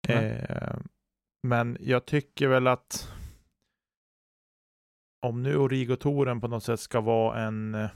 Eh, 0.08 0.78
men 1.42 1.76
jag 1.80 2.06
tycker 2.06 2.48
väl 2.48 2.66
att 2.66 3.12
om 5.26 5.42
nu 5.42 5.56
Origo-touren 5.56 6.40
på 6.40 6.48
något 6.48 6.64
sätt 6.64 6.80
ska 6.80 7.00
vara 7.00 7.40
en 7.40 7.74
eh, 7.74 7.90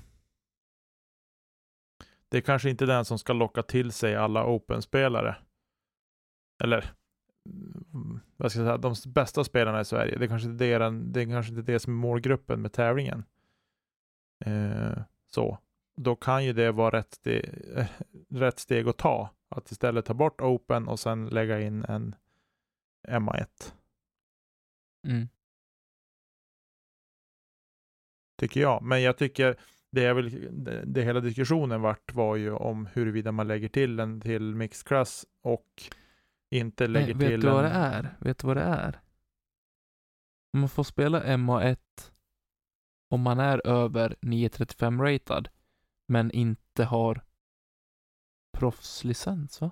det 2.31 2.37
är 2.37 2.43
kanske 2.43 2.71
inte 2.71 2.87
den 2.87 3.05
som 3.05 3.19
ska 3.19 3.33
locka 3.33 3.63
till 3.63 3.93
sig 3.93 4.17
alla 4.17 4.47
Open-spelare. 4.47 5.37
Eller 6.63 6.93
mm, 7.95 8.21
vad 8.37 8.53
ska 8.53 8.61
jag 8.61 8.67
säga, 8.67 8.77
de 8.79 8.95
bästa 9.13 9.45
spelarna 9.45 9.81
i 9.81 9.85
Sverige. 9.85 10.19
Det 10.19 10.25
är 10.25 10.29
kanske 10.29 10.49
inte 10.49 10.65
det, 10.65 10.79
den, 10.79 11.13
det 11.13 11.21
är 11.21 11.27
kanske 11.27 11.53
inte 11.53 11.73
det 11.73 11.81
som 11.81 11.93
är 11.93 11.97
målgruppen 11.97 12.63
med 12.63 12.73
tävlingen. 12.73 13.25
Eh, 14.45 15.03
så. 15.27 15.59
Då 15.97 16.17
kan 16.17 16.45
ju 16.45 16.53
det 16.53 16.73
vara 16.73 16.99
rätt, 16.99 17.15
steg, 17.15 17.45
eh, 17.77 17.87
rätt 18.31 18.59
steg 18.59 18.89
att 18.89 18.99
ta. 18.99 19.31
Att 19.49 19.71
istället 19.71 20.05
ta 20.05 20.15
bort 20.15 20.41
Open 20.41 20.89
och 20.89 21.01
sen 21.01 21.27
lägga 21.27 21.61
in 21.61 21.85
en 21.85 22.15
MA1. 23.09 23.75
Mm. 25.07 25.29
Tycker 28.39 28.61
jag. 28.61 28.83
Men 28.83 29.03
jag 29.03 29.17
tycker 29.17 29.57
det 29.93 30.05
är 30.05 30.15
väl 30.15 30.65
det, 30.65 30.85
det 30.85 31.03
hela 31.03 31.21
diskussionen 31.21 31.81
vart 31.81 32.15
var 32.15 32.37
ju 32.37 32.53
om 32.53 32.87
huruvida 32.87 33.33
man 33.33 33.49
lägger 33.49 33.69
till 33.69 34.01
en 34.01 34.21
till 34.21 34.55
mixed 34.55 34.87
class 34.87 35.27
och 35.43 35.83
inte 36.51 36.87
lägger 36.87 37.15
Nej, 37.15 37.29
vet 37.29 37.29
till 37.29 37.41
du 37.41 37.51
vad 37.51 37.65
en... 37.65 37.71
det 37.71 37.77
är? 37.77 38.17
Vet 38.21 38.39
du 38.39 38.47
vad 38.47 38.57
det 38.57 38.63
är? 38.63 39.01
Man 40.57 40.69
får 40.69 40.85
spela 40.85 41.25
MA1 41.25 41.79
om 43.11 43.21
man 43.21 43.39
är 43.39 43.67
över 43.67 44.17
935 44.23 45.03
ratad, 45.03 45.49
men 46.09 46.31
inte 46.31 46.85
har 46.85 47.25
proffslicens, 48.59 49.61
va? 49.61 49.71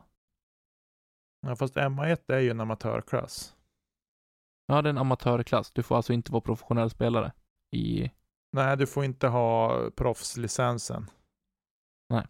Ja, 1.40 1.56
fast 1.56 1.76
MA1 1.76 2.32
är 2.32 2.38
ju 2.38 2.50
en 2.50 2.60
amatörklass. 2.60 3.56
Ja, 4.66 4.82
det 4.82 4.88
är 4.88 4.90
en 4.90 4.98
amatörklass. 4.98 5.72
Du 5.72 5.82
får 5.82 5.96
alltså 5.96 6.12
inte 6.12 6.32
vara 6.32 6.40
professionell 6.40 6.90
spelare 6.90 7.32
i... 7.70 8.10
Nej, 8.52 8.76
du 8.76 8.86
får 8.86 9.04
inte 9.04 9.28
ha 9.28 9.80
proffslicensen. 9.96 11.10
Nej. 12.10 12.26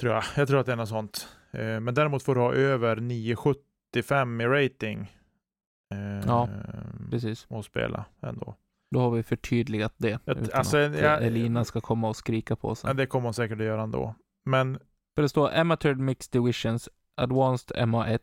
Tror 0.00 0.12
jag. 0.12 0.24
Jag 0.36 0.48
tror 0.48 0.60
att 0.60 0.66
det 0.66 0.72
är 0.72 0.76
något 0.76 0.88
sånt. 0.88 1.28
Eh, 1.50 1.80
men 1.80 1.94
däremot 1.94 2.22
får 2.22 2.34
du 2.34 2.40
ha 2.40 2.52
över 2.54 2.96
975 2.96 4.40
i 4.40 4.46
rating. 4.46 5.16
Eh, 5.94 6.26
Ja, 6.26 6.48
Precis. 7.10 7.46
Och 7.48 7.64
spela 7.64 8.04
ändå. 8.20 8.56
Då 8.90 9.00
har 9.00 9.10
vi 9.10 9.22
förtydligat 9.22 9.94
det. 9.96 10.20
Utan 10.26 10.48
alltså, 10.54 10.76
att 10.78 10.98
jag- 10.98 11.22
Elina 11.22 11.64
ska 11.64 11.80
komma 11.80 12.08
och 12.08 12.16
skrika 12.16 12.56
på 12.56 12.74
sig. 12.74 12.88
Ja, 12.90 12.94
det 12.94 13.06
kommer 13.06 13.24
hon 13.24 13.34
säkert 13.34 13.58
att 13.60 13.64
göra 13.66 13.82
ändå. 13.82 14.14
Men 14.44 14.78
För 15.14 15.22
det 15.22 15.28
står 15.28 15.50
Amateur 15.54 15.94
Mixed 15.94 16.32
Divisions, 16.42 16.88
Advanced 17.16 17.76
MA1, 17.76 18.18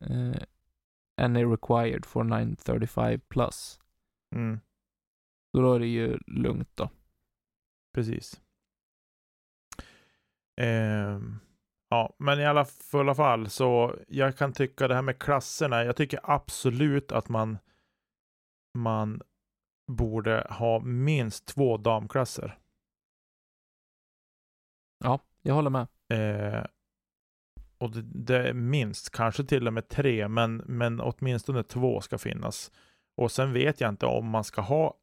eh, 0.00 0.42
any 1.22 1.44
required 1.44 2.04
for 2.06 2.24
935 2.24 3.20
plus. 3.28 3.80
mm, 4.34 4.60
Så 5.52 5.60
då 5.60 5.74
är 5.74 5.80
det 5.80 5.86
ju 5.86 6.18
lugnt 6.26 6.70
då. 6.74 6.90
precis. 7.94 8.40
Ehm, 10.60 11.38
ja, 11.88 12.14
men 12.18 12.40
i 12.40 12.46
alla, 12.46 12.64
fulla 12.64 13.14
fall 13.14 13.50
så 13.50 13.96
jag 14.08 14.36
kan 14.36 14.52
tycka 14.52 14.88
det 14.88 14.94
här 14.94 15.02
med 15.02 15.18
klasserna. 15.18 15.84
Jag 15.84 15.96
tycker 15.96 16.20
absolut 16.22 17.12
att 17.12 17.28
man 17.28 17.58
man 18.78 19.22
borde 19.92 20.46
ha 20.50 20.80
minst 20.80 21.46
två 21.46 21.76
damklasser. 21.76 22.58
Ja, 25.04 25.20
jag 25.42 25.54
håller 25.54 25.70
med. 25.70 25.86
Eh, 26.12 26.64
och 27.78 27.90
det, 27.90 28.02
det 28.02 28.48
är 28.48 28.52
minst, 28.52 29.10
kanske 29.10 29.44
till 29.44 29.66
och 29.66 29.72
med 29.72 29.88
tre, 29.88 30.28
men, 30.28 30.56
men 30.56 31.00
åtminstone 31.00 31.62
två 31.62 32.00
ska 32.00 32.18
finnas. 32.18 32.72
Och 33.16 33.32
sen 33.32 33.52
vet 33.52 33.80
jag 33.80 33.88
inte 33.88 34.06
om 34.06 34.28
man 34.28 34.44
ska 34.44 34.60
ha 34.60 34.94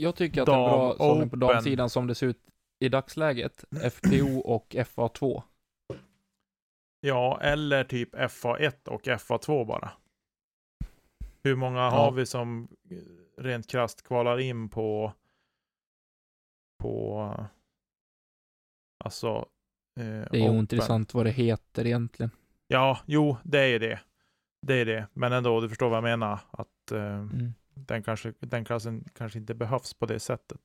Jag 0.00 0.16
tycker 0.16 0.40
att 0.40 0.46
det 0.46 0.52
är 0.52 0.56
bra 0.56 0.94
Dam 0.98 1.20
är 1.20 1.26
på 1.26 1.36
damsidan 1.36 1.90
som 1.90 2.06
det 2.06 2.14
ser 2.14 2.26
ut 2.26 2.42
i 2.78 2.88
dagsläget 2.88 3.64
FPO 3.92 4.38
och 4.38 4.74
FA2. 4.74 5.42
Ja, 7.00 7.40
eller 7.42 7.84
typ 7.84 8.14
FA1 8.14 8.88
och 8.88 9.02
FA2 9.02 9.66
bara. 9.66 9.90
Hur 11.42 11.56
många 11.56 11.78
Ja. 11.78 11.90
har 11.90 12.12
vi 12.12 12.26
som 12.26 12.68
eh, 12.90 13.42
rent 13.42 13.66
krasst 13.70 14.02
kvalar 14.02 14.38
in 14.40 14.68
på 14.68 15.12
på 16.82 17.20
alltså 19.04 19.28
eh, 20.00 20.04
Det 20.04 20.12
är 20.12 20.26
Open? 20.26 20.50
ointressant 20.56 21.14
vad 21.14 21.26
det 21.26 21.30
heter 21.30 21.86
egentligen. 21.86 22.30
Ja, 22.68 22.98
jo, 23.06 23.36
det 23.44 23.58
är 23.60 23.78
det. 23.78 24.00
Det 24.66 24.74
är 24.74 24.84
det, 24.84 25.06
men 25.12 25.32
ändå, 25.32 25.60
du 25.60 25.68
förstår 25.68 25.88
vad 25.88 25.96
jag 25.96 26.02
menar. 26.04 26.38
Att 26.50 26.92
eh, 26.92 27.04
Mm. 27.18 27.52
Den, 27.74 28.02
kanske, 28.02 28.32
den 28.40 28.64
klassen 28.64 29.04
kanske 29.14 29.38
inte 29.38 29.54
behövs 29.54 29.94
på 29.94 30.06
det 30.06 30.20
sättet. 30.20 30.60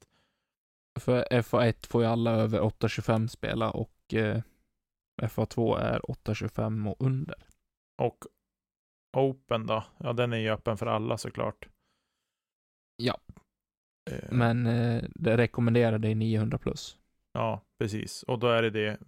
För 0.99 1.23
FA1 1.23 1.87
får 1.87 2.01
ju 2.01 2.07
alla 2.07 2.31
över 2.31 2.61
8.25 2.61 3.27
spela 3.27 3.71
och 3.71 4.13
eh, 4.13 4.41
FA2 5.21 5.77
är 5.79 5.99
8.25 5.99 6.89
och 6.89 7.05
under. 7.05 7.47
Och 7.97 8.17
Open 9.17 9.67
då? 9.67 9.83
Ja, 9.97 10.13
den 10.13 10.33
är 10.33 10.37
ju 10.37 10.49
öppen 10.49 10.77
för 10.77 10.85
alla 10.85 11.17
såklart. 11.17 11.69
Ja. 12.97 13.17
Eh, 14.11 14.31
Men 14.31 14.65
eh, 14.67 15.03
det 15.15 15.37
rekommenderade 15.37 16.07
är 16.07 16.15
900 16.15 16.57
plus. 16.57 16.97
Ja, 17.33 17.61
precis. 17.79 18.23
Och 18.23 18.39
då 18.39 18.47
är 18.47 18.61
det 18.61 18.69
det. 18.69 18.99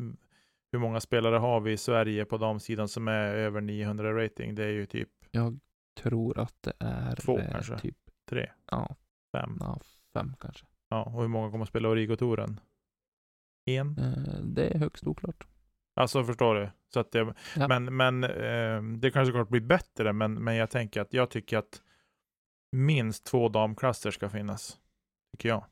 Hur 0.72 0.80
många 0.80 1.00
spelare 1.00 1.36
har 1.36 1.60
vi 1.60 1.72
i 1.72 1.78
Sverige 1.78 2.26
på 2.26 2.38
damsidan 2.38 2.88
som 2.88 3.08
är 3.08 3.36
över 3.36 3.62
900 3.62 4.24
rating? 4.24 4.56
Det 4.56 4.64
är 4.64 4.70
ju 4.72 4.86
typ 4.86 5.10
Jag 5.32 5.60
tror 5.98 6.40
att 6.40 6.64
det 6.64 6.74
är 6.80 7.16
Två 7.16 7.40
eh, 7.40 7.52
kanske. 7.52 7.80
typ 7.80 7.98
tre, 8.30 8.50
ja, 8.72 8.96
fem. 9.32 9.58
ja, 9.60 9.80
fem 10.14 10.36
kanske. 10.40 10.66
Ja, 10.90 11.04
och 11.04 11.22
hur 11.22 11.28
många 11.28 11.52
kommer 11.52 11.64
att 11.64 11.70
spela 11.70 11.90
Origo-touren? 11.90 12.60
En? 13.66 13.98
Eh, 13.98 14.40
det 14.44 14.68
är 14.70 14.80
högst 14.80 15.08
oklart. 15.08 15.48
Alltså 15.96 16.24
förstår 16.24 16.56
du? 16.56 16.70
Så 16.94 17.00
att 17.00 17.12
det, 17.12 17.34
Ja. 17.56 17.68
Men, 17.68 17.96
men 17.98 18.24
eh, 18.24 18.82
det 18.98 19.12
kanske 19.12 19.42
att 19.42 19.50
bli 19.50 19.62
bättre, 19.62 20.14
men, 20.14 20.34
men 20.34 20.56
jag 20.56 20.70
tänker 20.70 21.02
att 21.02 21.14
jag 21.14 21.30
tycker 21.30 21.58
att 21.58 21.82
minst 22.72 23.26
två 23.26 23.50
damklasser 23.50 24.12
ska 24.12 24.30
finnas. 24.30 24.78
Tycker 25.32 25.50
jag. 25.50 25.66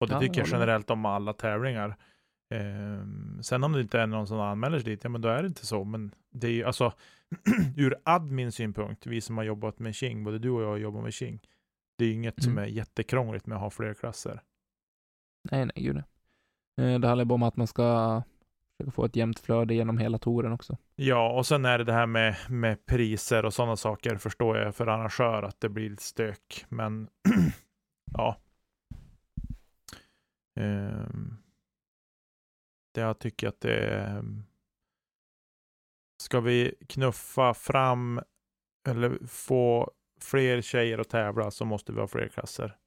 Och 0.00 0.08
det 0.08 0.14
Ja, 0.14 0.20
tycker 0.20 0.40
jag 0.40 0.48
generellt 0.48 0.90
om 0.90 1.04
alla 1.06 1.32
tävlingar. 1.32 1.96
Eh, 2.50 3.06
sen 3.42 3.64
om 3.64 3.72
det 3.72 3.80
inte 3.80 4.00
är 4.00 4.06
någon 4.06 4.26
som 4.26 4.40
anmäler 4.40 4.78
sig 4.78 4.84
dit, 4.84 5.04
ja 5.04 5.10
men 5.10 5.20
då 5.20 5.28
är 5.28 5.42
det 5.42 5.48
inte 5.48 5.66
så. 5.66 5.84
Men 5.84 6.14
det 6.30 6.46
är 6.46 6.50
ju 6.52 6.64
alltså 6.64 6.92
ur 7.76 7.94
admin 8.04 8.52
synpunkt, 8.52 9.06
vi 9.06 9.20
som 9.20 9.36
har 9.36 9.44
jobbat 9.44 9.78
med 9.78 9.94
Qing, 9.94 10.24
både 10.24 10.38
du 10.38 10.50
och 10.50 10.62
jag 10.62 10.68
har 10.68 10.76
jobbat 10.76 11.02
med 11.02 11.14
Qing. 11.14 11.40
Det 11.98 12.04
är 12.04 12.08
ju 12.08 12.14
inget 12.14 12.42
som 12.42 12.52
Mm. 12.52 12.64
är 12.64 12.68
jättekrångligt 12.68 13.46
med 13.46 13.56
att 13.56 13.62
ha 13.62 13.70
fler 13.70 13.94
klasser. 13.94 14.42
Nej, 15.50 15.64
nej, 15.66 15.72
gud 15.76 15.94
nej. 15.94 16.04
Eh, 16.94 17.00
Det 17.00 17.08
handlar 17.08 17.24
bara 17.24 17.34
om 17.34 17.42
att 17.42 17.56
man 17.56 17.66
ska 17.66 18.22
försöka 18.76 18.90
få 18.90 19.04
ett 19.04 19.16
jämnt 19.16 19.38
flöde 19.38 19.74
genom 19.74 19.98
hela 19.98 20.18
touren 20.18 20.52
också. 20.52 20.76
Ja, 20.96 21.32
och 21.38 21.46
sen 21.46 21.64
är 21.64 21.78
det 21.78 21.84
det 21.84 21.92
här 21.92 22.06
med, 22.06 22.36
med 22.50 22.86
priser 22.86 23.44
och 23.44 23.54
sådana 23.54 23.76
saker 23.76 24.16
förstår 24.16 24.58
jag 24.58 24.74
för 24.74 24.86
arrangör 24.86 25.42
att 25.42 25.60
det 25.60 25.68
blir 25.68 25.90
lite 25.90 26.02
stök. 26.02 26.64
Men 26.68 27.08
ja. 28.12 28.36
Ehm, 30.60 31.36
det 32.94 33.00
jag 33.00 33.18
tycker 33.18 33.48
att 33.48 33.60
det 33.60 33.74
är. 33.76 34.24
Ska 36.22 36.40
vi 36.40 36.74
knuffa 36.88 37.54
fram 37.54 38.20
eller 38.88 39.26
få 39.26 39.90
fler 40.20 40.60
tjejer 40.60 40.98
att 40.98 41.08
tävla 41.08 41.50
så 41.50 41.64
måste 41.64 41.92
vi 41.92 42.00
ha 42.00 42.06
fler 42.06 42.28
klasser. 42.28 42.78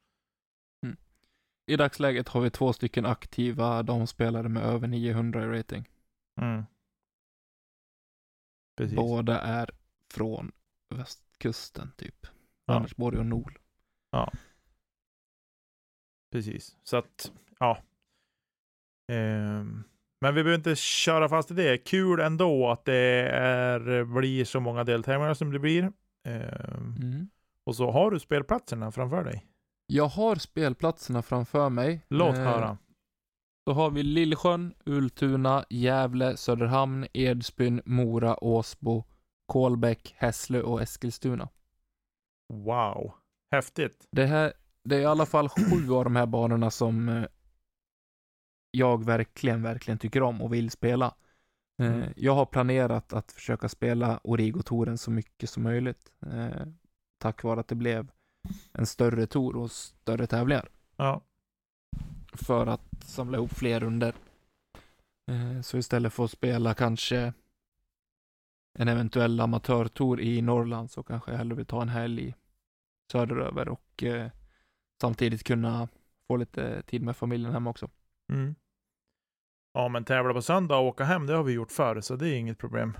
I 1.67 1.75
dagsläget 1.75 2.27
har 2.27 2.41
vi 2.41 2.49
två 2.49 2.73
stycken 2.73 3.05
aktiva 3.05 3.83
damspelare 3.83 4.49
med 4.49 4.63
över 4.63 4.87
900 4.87 5.43
i 5.43 5.59
rating. 5.59 5.89
Mm. 6.41 6.63
Precis. 8.77 8.95
Båda 8.95 9.41
är 9.41 9.69
från 10.13 10.51
västkusten 10.89 11.91
typ. 11.97 12.27
Ja. 12.65 12.73
Andersborg 12.73 13.17
och 13.17 13.25
Nol. 13.25 13.59
Precis, 16.31 16.77
så 16.83 16.97
att 16.97 17.31
ja. 17.59 17.77
Ehm, 19.07 19.83
men 20.25 20.35
vi 20.35 20.43
behöver 20.43 20.57
inte 20.57 20.75
köra 20.75 21.29
fast 21.29 21.51
i 21.51 21.53
det. 21.53 21.77
Kul 21.77 22.19
ändå 22.19 22.69
att 22.69 22.85
det 22.85 23.29
är, 23.31 24.03
blir 24.03 24.45
så 24.45 24.59
många 24.59 24.83
deltävlingar 24.83 25.33
som 25.33 25.51
det 25.53 25.59
blir. 25.59 25.83
Ehm, 26.27 26.95
Mm. 26.99 27.29
och 27.65 27.75
så 27.75 27.91
har 27.91 28.11
du 28.11 28.19
spelplatserna 28.19 28.91
framför 28.91 29.23
dig. 29.23 29.45
Jag 29.87 30.07
har 30.07 30.35
spelplatserna 30.35 31.21
framför 31.21 31.69
mig. 31.69 32.01
Låt 32.09 32.35
Eh, 32.35 32.43
höra. 32.43 32.77
Då 33.65 33.73
har 33.73 33.89
vi 33.91 34.03
Lillsjön, 34.03 34.73
Ultuna, 34.85 35.65
Gävle, 35.69 36.37
Söderhamn, 36.37 37.07
Edsbyn, 37.13 37.81
Mora, 37.85 38.43
Åsbo, 38.43 39.03
Kolbäck, 39.45 40.15
Hässlö 40.17 40.61
och 40.61 40.81
Eskilstuna. 40.81 41.49
Wow, 42.53 43.13
häftigt. 43.51 44.07
Det 44.11 44.25
här, 44.25 44.53
det 44.83 44.95
är 44.95 44.99
i 44.99 45.05
alla 45.05 45.25
fall 45.25 45.49
sju 45.49 45.91
av 45.93 46.03
de 46.03 46.15
här 46.15 46.25
banorna 46.25 46.71
som 46.71 47.09
eh, 47.09 47.23
jag 48.77 49.05
verkligen, 49.05 49.61
verkligen 49.61 49.97
tycker 49.97 50.23
om 50.23 50.41
och 50.41 50.53
vill 50.53 50.69
spela. 50.71 51.05
Eh, 51.05 51.85
Mm. 51.93 52.13
Jag 52.15 52.35
har 52.35 52.45
planerat 52.45 53.13
att 53.13 53.31
försöka 53.31 53.69
spela 53.69 54.19
Origo-touren 54.23 54.97
så 54.97 55.11
mycket 55.11 55.49
som 55.49 55.63
möjligt. 55.63 56.11
eh, 56.25 56.65
Tack 57.17 57.43
vare 57.43 57.59
att 57.59 57.67
det 57.67 57.75
blev 57.75 58.11
en 58.71 58.85
större 58.85 59.27
tour 59.27 59.55
och 59.55 59.71
större 59.71 60.27
tävlingar. 60.27 60.69
Ja, 60.95 61.21
För 62.33 62.67
att 62.67 63.03
samla 63.03 63.37
ihop 63.37 63.51
fler 63.51 63.79
runder. 63.79 64.13
Eh, 65.31 65.61
Så 65.61 65.77
istället 65.77 66.13
för 66.13 66.23
att 66.25 66.31
spela 66.31 66.73
kanske 66.73 67.33
en 68.79 68.87
eventuell 68.87 69.39
amatörtour 69.39 70.21
i 70.21 70.41
Norrland 70.41 70.91
så 70.91 71.03
kanske 71.03 71.31
jag 71.31 71.37
hellre 71.37 71.55
vill 71.55 71.65
ta 71.65 71.81
en 71.81 71.89
helg 71.89 72.35
söderöver 73.11 73.67
och 73.69 74.03
eh, 74.03 74.31
samtidigt 75.01 75.43
kunna 75.43 75.87
få 76.27 76.37
lite 76.37 76.81
tid 76.81 77.01
med 77.01 77.15
familjen 77.17 77.53
hemma 77.53 77.69
också. 77.69 77.89
mm. 78.31 78.55
Ja, 79.75 79.87
men 79.87 80.05
tävla 80.05 80.33
på 80.33 80.41
söndag 80.41 80.77
och 80.77 80.85
åka 80.85 81.03
hem, 81.03 81.27
det 81.27 81.33
har 81.33 81.43
vi 81.43 81.53
gjort 81.53 81.71
förr, 81.71 82.01
så 82.01 82.15
det 82.15 82.29
är 82.29 82.35
inget 82.39 82.57
problem. 82.57 82.97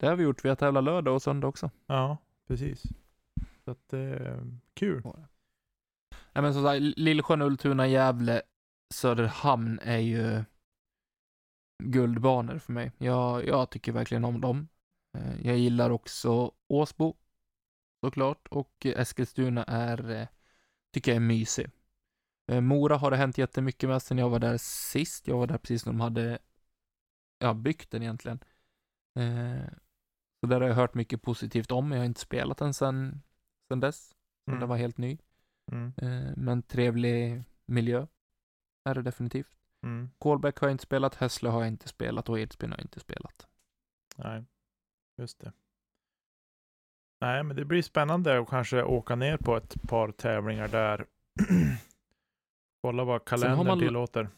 Det 0.00 0.06
har 0.06 0.16
vi 0.16 0.24
gjort. 0.24 0.44
Vi 0.44 0.48
har 0.48 0.56
tävlat 0.56 0.84
lördag 0.84 1.14
och 1.14 1.22
söndag 1.22 1.46
också. 1.48 1.70
Ja, 1.86 2.18
precis. 2.48 2.82
Så 3.64 3.70
att 3.70 3.88
det 3.88 3.98
är 3.98 4.58
kul. 4.74 5.02
Nej 6.32 6.42
men 6.42 6.54
som 6.54 6.62
sagt, 6.62 6.80
Lillsjön, 6.80 7.42
Ultuna, 7.42 7.86
Gävle, 7.86 8.42
Söderhamn 8.94 9.78
är 9.82 9.98
ju 9.98 10.44
guldbanor 11.82 12.58
för 12.58 12.72
mig. 12.72 12.92
Jag, 12.98 13.46
jag 13.46 13.70
tycker 13.70 13.92
verkligen 13.92 14.24
om 14.24 14.40
dem. 14.40 14.68
Eh, 15.18 15.46
Jag 15.46 15.56
gillar 15.56 15.90
också 15.90 16.52
Åsbo, 16.68 17.16
såklart, 18.04 18.48
och 18.50 18.86
Eskilstuna 18.86 19.64
är, 19.64 20.10
eh, 20.10 20.26
tycker 20.94 21.10
jag 21.12 21.16
är 21.16 21.20
mysig. 21.26 21.70
Eh, 22.52 22.60
Mora 22.60 22.96
har 22.96 23.10
det 23.10 23.16
hänt 23.16 23.38
jättemycket 23.38 23.88
med 23.88 24.02
sen 24.02 24.18
jag 24.18 24.30
var 24.30 24.38
där 24.38 24.56
sist. 24.58 25.28
Jag 25.28 25.36
var 25.38 25.46
där 25.46 25.58
precis 25.58 25.86
när 25.86 25.92
de 25.92 26.00
hade, 26.00 26.38
ja, 27.38 27.54
byggt 27.54 27.90
den 27.90 28.02
egentligen. 28.02 28.38
Eh, 29.18 29.68
Så 30.40 30.46
där 30.46 30.60
har 30.60 30.68
jag 30.68 30.74
hört 30.74 30.94
mycket 30.94 31.22
positivt 31.22 31.72
om, 31.72 31.88
men 31.88 31.96
jag 31.96 32.02
har 32.02 32.06
inte 32.06 32.20
spelat 32.20 32.58
den 32.58 32.74
sen, 32.74 33.22
sen 33.68 33.80
dess. 33.80 34.08
Sen 34.08 34.16
Mm. 34.48 34.60
den 34.60 34.68
var 34.68 34.76
helt 34.76 34.98
ny. 34.98 35.18
Mm. 35.72 35.92
Eh, 35.96 36.32
Men 36.36 36.62
trevlig 36.62 37.42
miljö 37.66 38.06
är 38.84 38.94
det 38.94 39.02
definitivt. 39.02 39.56
Mm. 39.82 40.10
Kolbäck 40.18 40.58
har 40.58 40.68
jag 40.68 40.74
inte 40.74 40.84
spelat, 40.84 41.14
Hässlö 41.14 41.50
har 41.50 41.60
jag 41.60 41.68
inte 41.68 41.88
spelat 41.88 42.28
och 42.28 42.38
Edsbyn 42.40 42.70
har 42.70 42.78
jag 42.78 42.84
inte 42.84 43.00
spelat. 43.00 43.46
Nej, 44.16 44.44
just 45.18 45.38
det. 45.40 45.52
Nej, 47.20 47.42
men 47.42 47.56
det 47.56 47.64
blir 47.64 47.82
spännande 47.82 48.38
att 48.38 48.48
kanske 48.48 48.82
åka 48.82 49.14
ner 49.16 49.36
på 49.36 49.56
ett 49.56 49.82
par 49.82 50.12
tävlingar 50.12 50.68
där. 50.68 51.06
Kolla 52.86 53.04
vad 53.04 53.24
kalendern 53.24 53.66
man- 53.66 53.78
tillåter. 53.78 54.28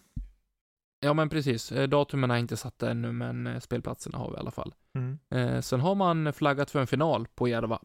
Ja 1.00 1.14
men 1.14 1.28
precis, 1.28 1.72
Eh, 1.72 1.88
datumen 1.88 2.30
har 2.30 2.36
inte 2.36 2.56
satt 2.56 2.82
ännu 2.82 3.12
men 3.12 3.46
eh, 3.46 3.60
spelplatserna 3.60 4.18
har 4.18 4.30
vi 4.30 4.36
i 4.36 4.38
alla 4.40 4.50
fall. 4.50 4.74
Mm. 4.94 5.18
Eh, 5.30 5.60
Sen 5.60 5.80
har 5.80 5.94
man 5.94 6.32
flaggat 6.32 6.70
för 6.70 6.80
en 6.80 6.86
final 6.86 7.26
på 7.28 7.48
Järva 7.48 7.82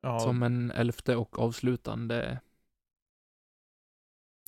Ja, 0.00 0.20
som 0.20 0.42
en 0.42 0.70
elfte 0.70 1.16
och 1.16 1.38
avslutande 1.38 2.40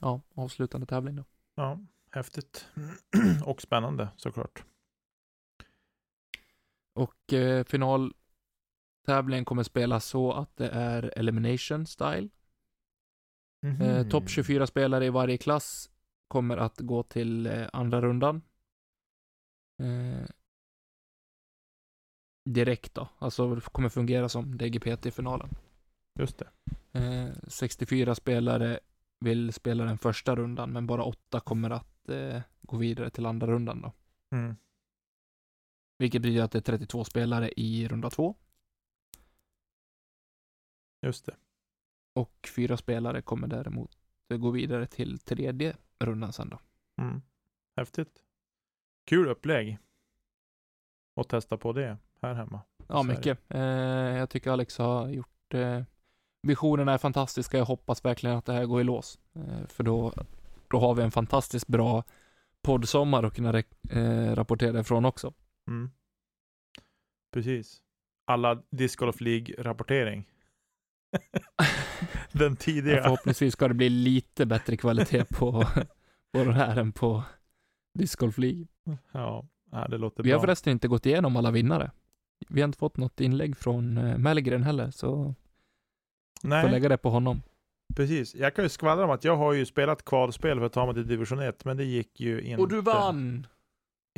Ja, 0.00 0.20
avslutande 0.34 0.86
tävling 0.86 1.16
då. 1.16 1.24
ja, 1.54 1.78
häftigt. 2.10 2.68
Och 3.44 3.62
spännande 3.62 4.08
såklart. 4.16 4.64
Och 6.94 7.32
eh, 7.32 7.64
finaltävlingen 7.64 9.44
kommer 9.44 9.62
spelas 9.62 10.04
så 10.06 10.32
att 10.32 10.56
det 10.56 10.68
är 10.68 11.12
elimination 11.16 11.86
style. 11.86 12.28
Eh, 13.62 13.68
Mhm. 13.72 14.10
Topp 14.10 14.28
24 14.28 14.66
spelare 14.66 15.06
i 15.06 15.10
varje 15.10 15.38
klass 15.38 15.90
kommer 16.28 16.56
att 16.56 16.80
gå 16.80 17.02
till 17.02 17.46
eh, 17.46 17.68
andra 17.72 18.00
rundan. 18.00 18.42
Eh, 19.82 20.28
direkt 22.50 22.94
då, 22.94 23.08
alltså 23.18 23.60
kommer 23.60 23.88
fungera 23.88 24.28
som 24.28 24.58
DGPT-finalen. 24.58 25.48
Just 26.18 26.38
det. 26.38 26.48
Eh, 26.92 27.32
64 27.48 28.14
spelare 28.14 28.80
vill 29.20 29.52
spela 29.52 29.84
den 29.84 29.98
första 29.98 30.36
rundan, 30.36 30.72
men 30.72 30.86
bara 30.86 31.04
åtta 31.04 31.40
kommer 31.40 31.70
att 31.70 32.08
eh, 32.08 32.40
gå 32.62 32.76
vidare 32.76 33.10
till 33.10 33.26
andra 33.26 33.46
rundan 33.46 33.80
då. 33.80 33.92
Mm. 34.36 34.56
Vilket 35.98 36.22
betyder 36.22 36.42
att 36.42 36.52
det 36.52 36.58
är 36.58 36.62
32 36.62 37.04
spelare 37.04 37.50
i 37.56 37.88
runda 37.88 38.10
två 38.10 38.34
Just 41.02 41.26
det. 41.26 41.36
Och 42.16 42.48
fyra 42.56 42.76
spelare 42.76 43.22
kommer 43.22 43.48
däremot 43.48 43.98
gå 44.28 44.50
vidare 44.50 44.86
till 44.86 45.18
tredje 45.18 45.76
rundan 45.98 46.32
sen 46.32 46.48
då. 46.48 46.58
Mm. 47.02 47.22
Häftigt. 47.76 48.22
Kul 49.04 49.28
upplägg. 49.28 49.78
Och 51.14 51.28
testa 51.28 51.56
på 51.56 51.72
det 51.72 51.98
här 52.22 52.34
hemma. 52.34 52.60
Ja, 52.88 53.02
mycket. 53.02 53.38
Eh, 53.48 53.60
jag 53.60 54.30
tycker 54.30 54.50
Alex 54.50 54.78
har 54.78 55.08
gjort 55.08 55.54
eh, 55.54 55.82
Visionerna 56.42 56.92
är 56.92 56.98
fantastiska. 56.98 57.58
Jag 57.58 57.64
hoppas 57.64 58.04
verkligen 58.04 58.36
att 58.36 58.44
det 58.44 58.52
här 58.52 58.66
går 58.66 58.80
i 58.80 58.84
lås. 58.84 59.18
Eh, 59.34 59.66
för 59.66 59.84
då, 59.84 60.12
då 60.68 60.78
har 60.78 60.94
vi 60.94 61.02
en 61.02 61.10
fantastiskt 61.10 61.66
bra 61.66 62.04
poddsommar 62.62 63.22
att 63.22 63.34
kunna 63.34 63.62
eh, 63.90 64.34
rapportera 64.34 64.80
ifrån 64.80 65.04
också. 65.04 65.34
Mm. 65.68 65.90
Precis. 67.32 67.82
Alla 68.24 68.62
Disc 68.70 68.96
Golf 68.96 69.20
League-rapportering. 69.20 70.24
Den 72.32 72.56
tidiga. 72.56 73.02
förhoppningsvis 73.02 73.52
ska 73.52 73.68
det 73.68 73.74
bli 73.74 73.88
lite 73.88 74.46
bättre 74.46 74.76
kvalitet 74.76 75.24
på, 75.24 75.64
på 76.32 76.44
den 76.44 76.52
här 76.52 76.76
än 76.76 76.92
på 76.92 77.22
Disc 77.98 78.14
Golf 78.16 78.38
League. 78.38 78.66
Ja, 79.12 79.46
det 79.90 79.98
låter 79.98 80.22
Vi 80.22 80.30
har 80.30 80.38
bra. 80.38 80.46
förresten 80.46 80.70
inte 80.72 80.88
gått 80.88 81.06
igenom 81.06 81.36
alla 81.36 81.50
vinnare. 81.50 81.90
Vi 82.48 82.60
har 82.60 82.66
inte 82.68 82.78
fått 82.78 82.96
något 82.96 83.20
inlägg 83.20 83.56
från 83.56 83.98
eh, 83.98 84.18
Mellgren 84.18 84.62
heller, 84.62 84.90
så 84.90 85.34
får 86.40 86.48
Nej, 86.48 86.70
lägga 86.70 86.88
det 86.88 86.96
på 86.98 87.10
honom. 87.10 87.42
precis. 87.96 88.34
Jag 88.34 88.54
kan 88.54 88.64
ju 88.64 88.68
skvallra 88.68 89.04
om 89.04 89.10
att 89.10 89.24
jag 89.24 89.36
har 89.36 89.52
ju 89.52 89.66
spelat 89.66 90.04
kvalspel 90.04 90.58
för 90.58 90.66
att 90.66 90.72
ta 90.72 90.86
mig 90.86 90.94
till 90.94 91.06
division 91.06 91.38
1, 91.40 91.64
men 91.64 91.76
det 91.76 91.84
gick 91.84 92.20
ju 92.20 92.40
inte. 92.40 92.62
Och 92.62 92.68
du 92.68 92.80
vann! 92.80 93.46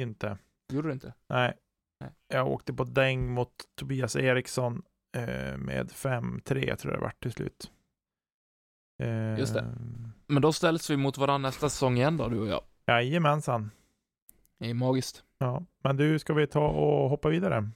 Inte. 0.00 0.38
Gjorde 0.72 0.88
du 0.88 0.92
inte? 0.92 1.14
Nej. 1.28 1.52
Nej. 2.00 2.10
Jag 2.28 2.48
åkte 2.48 2.72
på 2.74 2.84
däng 2.84 3.28
mot 3.30 3.50
Tobias 3.74 4.16
Eriksson 4.16 4.82
med 5.58 5.90
5-3 5.90 6.76
tror 6.76 6.92
jag 6.92 7.00
det 7.00 7.04
var 7.04 7.12
till 7.20 7.32
slut. 7.32 7.70
Eh, 9.02 9.38
Just 9.38 9.54
det. 9.54 9.74
Men 10.26 10.42
då 10.42 10.52
ställs 10.52 10.90
vi 10.90 10.96
mot 10.96 11.18
varandra 11.18 11.48
nästa 11.48 11.68
säsong 11.68 11.96
igen 11.96 12.16
då, 12.16 12.28
du 12.28 12.40
och 12.40 12.48
jag. 12.48 12.62
Jajamensan. 12.86 13.70
Det 14.58 14.70
är 14.70 14.74
magiskt. 14.74 15.24
Ja, 15.38 15.62
men 15.82 15.96
du, 15.96 16.18
ska 16.18 16.34
vi 16.34 16.46
ta 16.46 16.68
och 16.68 17.10
hoppa 17.10 17.28
vidare? 17.28 17.70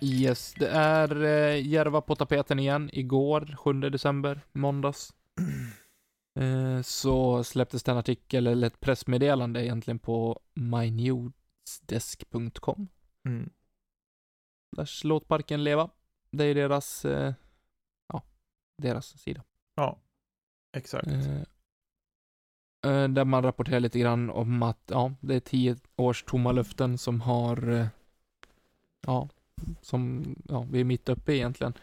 Yes, 0.00 0.54
det 0.54 0.68
är 0.68 1.24
eh, 1.24 1.66
Järva 1.66 2.00
på 2.00 2.16
tapeten 2.16 2.58
igen. 2.58 2.90
Igår, 2.92 3.56
7 3.56 3.72
december, 3.72 4.40
måndags. 4.52 5.12
Eh, 6.38 6.82
så 6.82 7.44
släpptes 7.44 7.82
det 7.82 7.92
en 7.92 7.98
artikel, 7.98 8.46
eller 8.46 8.66
ett 8.66 8.80
pressmeddelande 8.80 9.64
egentligen 9.64 9.98
på 9.98 10.40
mynewsdesk.com. 10.54 12.88
Mm. 13.26 13.50
Slash 14.74 15.04
låt 15.04 15.28
parken 15.28 15.64
leva. 15.64 15.90
Det 16.30 16.44
är 16.44 16.54
deras, 16.54 17.04
eh, 17.04 17.34
ja, 18.12 18.22
deras 18.82 19.18
sida. 19.20 19.42
Ja, 19.74 19.98
exakt. 20.76 21.06
Eh, 21.08 21.40
eh, 22.92 23.08
där 23.08 23.24
man 23.24 23.42
rapporterar 23.42 23.80
lite 23.80 23.98
grann 23.98 24.30
om 24.30 24.62
att, 24.62 24.82
ja, 24.86 25.12
det 25.20 25.34
är 25.34 25.40
tio 25.40 25.76
års 25.96 26.22
tomma 26.24 26.52
löften 26.52 26.98
som 26.98 27.20
har, 27.20 27.68
eh, 27.68 27.86
ja, 29.06 29.28
som, 29.80 30.34
ja, 30.48 30.66
vi 30.70 30.80
är 30.80 30.84
mitt 30.84 31.08
uppe 31.08 31.34
egentligen. 31.36 31.74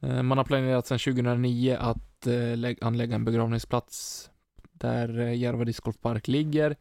Eh, 0.00 0.22
man 0.22 0.38
har 0.38 0.44
planerat 0.44 0.86
sedan 0.86 0.98
2009 0.98 1.76
att 1.80 2.26
eh, 2.26 2.56
lä- 2.56 2.76
anlägga 2.80 3.14
en 3.14 3.24
begravningsplats 3.24 4.30
där 4.72 5.08
Järva 5.18 5.64
discgolfpark 5.64 6.28
ligger. 6.28 6.76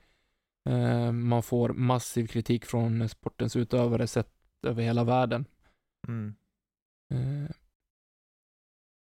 Man 1.12 1.44
får 1.44 1.70
massiv 1.70 2.28
kritik 2.28 2.66
från 2.66 3.10
sportens 3.10 3.56
utövare 3.56 4.08
sett 4.08 4.34
över 4.66 4.84
hela 4.84 5.04
världen. 5.04 5.46
Mm. 6.08 6.36
Eh, 7.14 7.52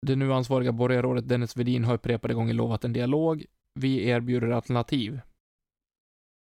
Det 0.06 0.16
nu 0.16 0.34
ansvariga 0.34 0.72
borgarrådet 0.72 1.28
Dennis 1.28 1.58
Vedin 1.58 1.84
har 1.84 1.94
upprepade 1.94 2.34
gånger 2.34 2.54
lovat 2.54 2.84
en 2.84 2.94
dialog. 2.94 3.46
Vi 3.74 4.08
erbjuder 4.10 4.50
alternativ. 4.50 5.20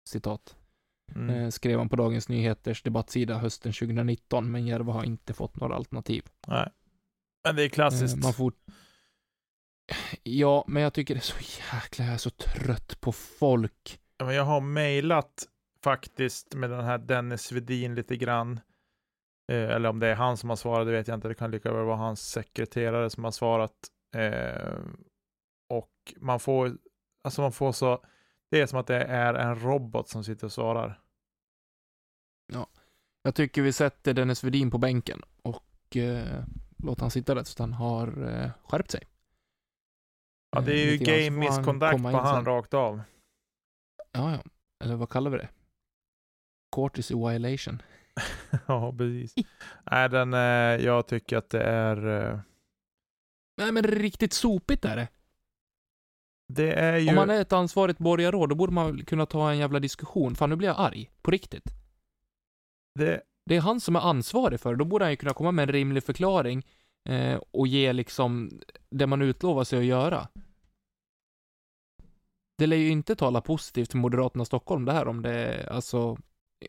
Citat. 0.09 0.55
Mm. 1.15 1.29
Eh, 1.29 1.49
skrev 1.49 1.79
han 1.79 1.89
på 1.89 1.95
Dagens 1.95 2.29
Nyheters 2.29 2.83
debattsida 2.83 3.37
hösten 3.37 3.73
2019, 3.73 4.51
men 4.51 4.67
Järva 4.67 4.93
har 4.93 5.03
inte 5.03 5.33
fått 5.33 5.55
några 5.55 5.75
alternativ. 5.75 6.25
Nej. 6.47 6.69
Men 7.43 7.55
det 7.55 7.63
är 7.63 7.69
klassiskt. 7.69 8.17
Eh, 8.17 8.23
man 8.23 8.33
får... 8.33 8.53
Ja, 10.23 10.63
men 10.67 10.83
jag 10.83 10.93
tycker 10.93 11.13
det 11.15 11.19
är 11.19 11.21
så 11.21 11.73
jäkla, 11.73 12.05
jag 12.05 12.13
är 12.13 12.17
så 12.17 12.29
trött 12.29 13.01
på 13.01 13.11
folk. 13.11 13.99
Ja, 14.17 14.25
men 14.25 14.35
Jag 14.35 14.43
har 14.45 14.61
mejlat 14.61 15.47
faktiskt 15.83 16.55
med 16.55 16.69
den 16.69 16.85
här 16.85 16.97
Dennis 16.97 17.51
Vedin 17.51 17.95
lite 17.95 18.17
grann. 18.17 18.59
Eh, 19.49 19.69
eller 19.69 19.89
om 19.89 19.99
det 19.99 20.07
är 20.07 20.15
han 20.15 20.37
som 20.37 20.49
har 20.49 20.57
svarat, 20.57 20.87
det 20.87 20.91
vet 20.91 21.07
jag 21.07 21.17
inte. 21.17 21.27
Det 21.27 21.35
kan 21.35 21.51
lika 21.51 21.73
väl 21.73 21.85
vara 21.85 21.97
hans 21.97 22.29
sekreterare 22.29 23.09
som 23.09 23.23
har 23.23 23.31
svarat. 23.31 23.73
Eh, 24.15 24.79
och 25.69 26.13
man 26.17 26.39
får, 26.39 26.77
alltså 27.23 27.41
man 27.41 27.51
får 27.51 27.71
så, 27.71 28.03
det 28.51 28.61
är 28.61 28.65
som 28.67 28.79
att 28.79 28.87
det 28.87 29.03
är 29.03 29.33
en 29.33 29.59
robot 29.59 30.09
som 30.09 30.23
sitter 30.23 30.45
och 30.45 30.53
svarar. 30.53 30.99
Jag 33.21 33.35
tycker 33.35 33.61
vi 33.61 33.73
sätter 33.73 34.13
Dennis 34.13 34.43
Vedin 34.43 34.71
på 34.71 34.77
bänken 34.77 35.21
och 35.41 35.97
eh, 35.97 36.43
låter 36.77 37.01
han 37.01 37.11
sitta 37.11 37.35
där 37.35 37.43
tills 37.43 37.59
han 37.59 37.73
har 37.73 38.07
eh, 38.27 38.51
skärpt 38.63 38.91
sig. 38.91 39.03
Ja, 40.51 40.61
det 40.61 40.73
är 40.73 40.87
Eh, 40.87 40.91
ju 40.91 40.97
game 40.97 41.39
misconduct 41.39 42.01
på 42.01 42.09
han 42.09 42.45
rakt 42.45 42.73
av. 42.73 43.01
Ja, 44.11 44.31
ja. 44.31 44.43
Eller 44.83 44.95
vad 44.95 45.09
kallar 45.09 45.31
vi 45.31 45.37
det? 45.37 45.49
Courtesy 46.75 47.15
violation. 47.15 47.81
ja, 48.67 48.93
precis. 48.97 49.33
Nej, 49.91 50.09
den, 50.09 50.33
eh, 50.33 50.85
jag 50.85 51.07
tycker 51.07 51.37
att 51.37 51.49
det 51.49 51.63
är, 51.63 52.31
eh, 52.31 52.39
Nej, 53.57 53.71
men 53.71 53.83
riktigt 53.83 54.33
sopigt 54.33 54.85
är 54.85 54.95
det. 54.95 55.07
det 56.53 56.73
är 56.73 56.97
ju, 56.97 57.09
Om 57.09 57.15
man 57.15 57.29
är 57.29 57.41
ett 57.41 57.53
ansvarigt 57.53 57.99
borgarråd, 57.99 58.49
då 58.49 58.55
borde 58.55 58.73
man 58.73 59.05
kunna 59.05 59.25
ta 59.25 59.51
en 59.51 59.57
jävla 59.57 59.79
diskussion. 59.79 60.35
Fan, 60.35 60.49
nu 60.49 60.55
blir 60.55 60.67
jag 60.67 60.79
arg. 60.79 61.11
På 61.21 61.31
riktigt. 61.31 61.63
det, 62.99 63.21
Det 63.45 63.55
är 63.55 63.61
han 63.61 63.79
som 63.79 63.95
är 63.95 63.99
ansvarig 63.99 64.59
för 64.59 64.71
det. 64.71 64.77
Då 64.77 64.85
borde 64.85 65.05
han 65.05 65.11
ju 65.11 65.17
kunna 65.17 65.33
komma 65.33 65.51
med 65.51 65.63
en 65.63 65.73
rimlig 65.73 66.03
förklaring 66.03 66.65
eh, 67.09 67.41
och 67.51 67.67
ge 67.67 67.93
liksom 67.93 68.61
det 68.89 69.07
man 69.07 69.21
utlovar 69.21 69.63
sig 69.63 69.79
att 69.79 69.85
göra. 69.85 70.27
Det 72.57 72.67
lär 72.67 72.77
ju 72.77 72.89
inte 72.89 73.15
tala 73.15 73.41
positivt 73.41 73.89
till 73.89 73.99
Moderaterna 73.99 74.45
Stockholm 74.45 74.85
det 74.85 74.91
här 74.93 75.07
om 75.07 75.21
det, 75.21 75.67
alltså, 75.71 76.17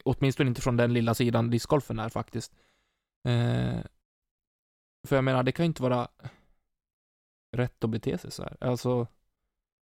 åtminstone 0.05 0.49
inte 0.49 0.61
från 0.63 0.77
den 0.77 0.93
lilla 0.93 1.15
sidan 1.15 1.51
discgolfen 1.51 1.99
är 1.99 2.09
faktiskt. 2.09 2.53
Eh, 3.29 3.79
för 5.09 5.17
jag 5.17 5.25
menar, 5.25 5.43
det 5.43 5.53
kan 5.53 5.65
ju 5.65 5.69
inte 5.69 5.83
vara 5.83 6.09
rätt 7.57 7.85
att 7.85 7.91
bete 7.91 8.19
sig 8.19 8.31
så 8.31 8.43
här. 8.43 8.57
Alltså, 8.61 9.07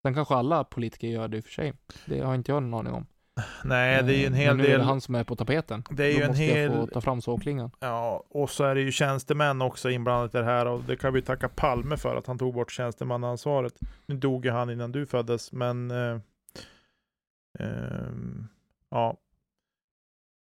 sen 0.02 0.14
kanske 0.14 0.34
alla 0.34 0.64
politiker 0.64 1.08
gör 1.08 1.28
det 1.28 1.36
i 1.36 1.40
och 1.40 1.44
för 1.44 1.50
sig. 1.52 1.72
Det 2.06 2.20
har 2.20 2.34
inte 2.34 2.52
jag 2.52 2.62
någon 2.62 2.74
aning 2.80 2.92
om. 2.92 3.06
nej, 3.64 4.02
det 4.02 4.14
är 4.14 4.18
ju 4.18 4.26
en 4.26 4.32
Eh, 4.32 4.38
hel 4.38 4.48
men 4.48 4.56
nu 4.56 4.64
är 4.64 4.68
del. 4.70 4.78
det 4.78 4.84
han 4.86 5.00
som 5.00 5.14
är 5.14 5.24
på 5.24 5.36
tapeten. 5.36 5.84
Det 5.90 6.04
är 6.04 6.08
ju 6.10 6.16
Då 6.18 6.22
en 6.22 6.28
måste 6.28 6.42
hel- 6.42 6.72
jag 6.72 6.80
få 6.80 6.86
ta 6.86 7.00
fram 7.00 7.20
sågklingan. 7.22 7.70
Ja, 7.80 8.24
och 8.28 8.50
så 8.50 8.64
är 8.64 8.74
det 8.74 8.80
ju 8.80 8.92
tjänstemän 8.92 9.62
också 9.62 9.90
inblandat 9.90 10.34
i 10.34 10.38
det 10.38 10.44
här 10.44 10.66
och 10.66 10.82
det 10.84 10.96
kan 10.96 11.12
vi 11.14 11.22
tacka 11.22 11.48
Palme 11.48 11.96
för 11.96 12.16
att 12.16 12.26
han 12.26 12.38
tog 12.38 12.54
bort 12.54 12.72
tjänstemannaansvaret. 12.72 13.74
Nu 14.06 14.16
dog 14.16 14.44
ju 14.44 14.50
han 14.50 14.70
innan 14.70 14.92
du 14.92 15.06
föddes, 15.06 15.52
men 15.52 15.90
eh, 15.90 16.18
ehm, 17.58 18.48
ja, 18.90 19.16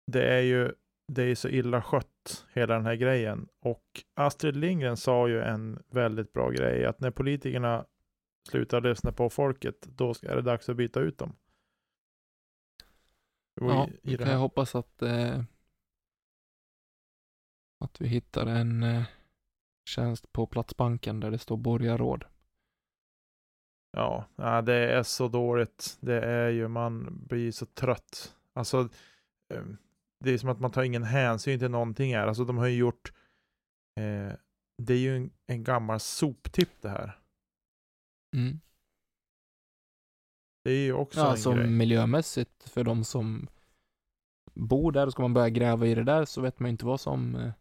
det 0.08 0.24
är 0.34 0.41
ju 0.41 0.72
det 1.08 1.24
är 1.24 1.36
så 1.36 1.49
illa 1.49 1.82
skött 1.82 2.47
hela 2.53 2.74
den 2.74 2.86
här 2.86 2.95
grejen 2.95 3.47
och 3.60 4.03
Astrid 4.14 4.55
Lindgren 4.58 4.97
sa 4.97 5.28
ju 5.28 5.41
en 5.41 5.84
väldigt 5.89 6.34
bra 6.34 6.49
grej 6.49 6.86
att 6.86 6.99
när 6.99 7.12
politikerna 7.12 7.86
slutar 8.49 8.82
lyssna 8.82 9.12
på 9.12 9.30
folket, 9.30 9.82
då 9.82 10.10
är 10.24 10.36
det 10.36 10.41
dags 10.41 10.70
att 10.70 10.76
byta 10.78 10.99
ut 10.99 11.18
dem. 11.18 11.36
Var 13.55 13.74
Ja, 13.74 13.88
i- 14.03 14.14
i 14.14 14.18
kan 14.18 14.30
jag 14.30 14.38
hoppas 14.39 14.76
att, 14.76 15.01
eh, 15.01 15.43
att 17.80 18.01
vi 18.01 18.08
hittar 18.08 18.45
en 18.45 18.84
eh, 18.84 19.03
tjänst 19.89 20.32
på 20.34 20.47
Platsbanken 20.47 21.20
där 21.20 21.32
det 21.32 21.39
står 21.39 21.58
borgarråd. 21.58 22.26
Ja, 23.91 24.26
ja, 24.36 24.62
det 24.62 24.74
är 24.74 25.03
så 25.03 25.28
dåligt. 25.28 25.97
Det 26.01 26.22
är 26.22 26.49
ju, 26.49 26.68
man 26.68 27.20
blir 27.28 27.51
så 27.51 27.66
trött. 27.66 28.36
Alltså, 28.53 28.89
eh, 29.53 29.64
det 30.20 30.32
är 30.32 30.38
som 30.38 30.49
att 30.49 30.59
man 30.59 30.72
tar 30.72 30.84
ingen 30.84 31.03
hänsyn 31.03 31.59
till 31.59 31.72
någonting 31.72 32.15
här. 32.15 32.28
Alltså 32.28 32.45
de 32.45 32.57
har 32.57 32.68
ju 32.68 32.78
gjort, 32.78 33.13
eh, 33.99 34.34
det 34.84 34.93
är 34.93 34.97
ju 34.97 35.18
en, 35.18 35.32
en 35.47 35.63
gammal 35.63 35.99
soptipp 35.99 36.82
det 36.82 36.89
här. 36.89 37.20
Mm. 38.36 38.59
Det 40.63 40.72
är 40.72 40.80
ju 40.86 40.93
också 40.93 41.20
Ja, 41.20 41.26
en 41.26 41.32
alltså 41.32 41.53
grej. 41.53 41.68
miljömässigt 41.70 42.70
för 42.70 42.84
de 42.84 43.03
som 43.03 43.47
bor 44.53 44.91
där, 44.91 45.09
ska 45.09 45.22
man 45.22 45.34
börja 45.34 45.49
gräva 45.49 45.86
i 45.86 45.95
det 45.95 46.03
där 46.03 46.26
så 46.26 46.41
vet 46.41 46.59
man 46.59 46.70
ju 46.70 46.72
inte 46.72 46.86
vad 46.86 47.01
som 47.01 47.36
eh, 47.36 47.51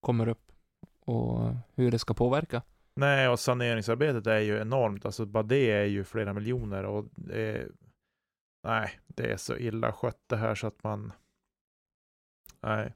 kommer 0.00 0.28
upp 0.28 0.52
och 1.00 1.54
hur 1.74 1.90
det 1.90 1.98
ska 1.98 2.14
påverka. 2.14 2.62
Nej, 2.94 3.28
och 3.28 3.40
saneringsarbetet 3.40 4.26
är 4.26 4.38
ju 4.38 4.58
enormt. 4.60 5.04
Alltså 5.06 5.26
bara 5.26 5.42
det 5.42 5.70
är 5.70 5.84
ju 5.84 6.04
flera 6.04 6.32
miljoner 6.32 6.84
och 6.84 7.04
det 7.14 7.42
är, 7.42 7.70
nej, 8.68 9.00
det 9.06 9.32
är 9.32 9.36
så 9.36 9.56
illa 9.56 9.92
skött 9.92 10.22
det 10.26 10.36
här 10.36 10.54
så 10.54 10.66
att 10.66 10.82
man, 10.82 11.12
nej. 12.62 12.94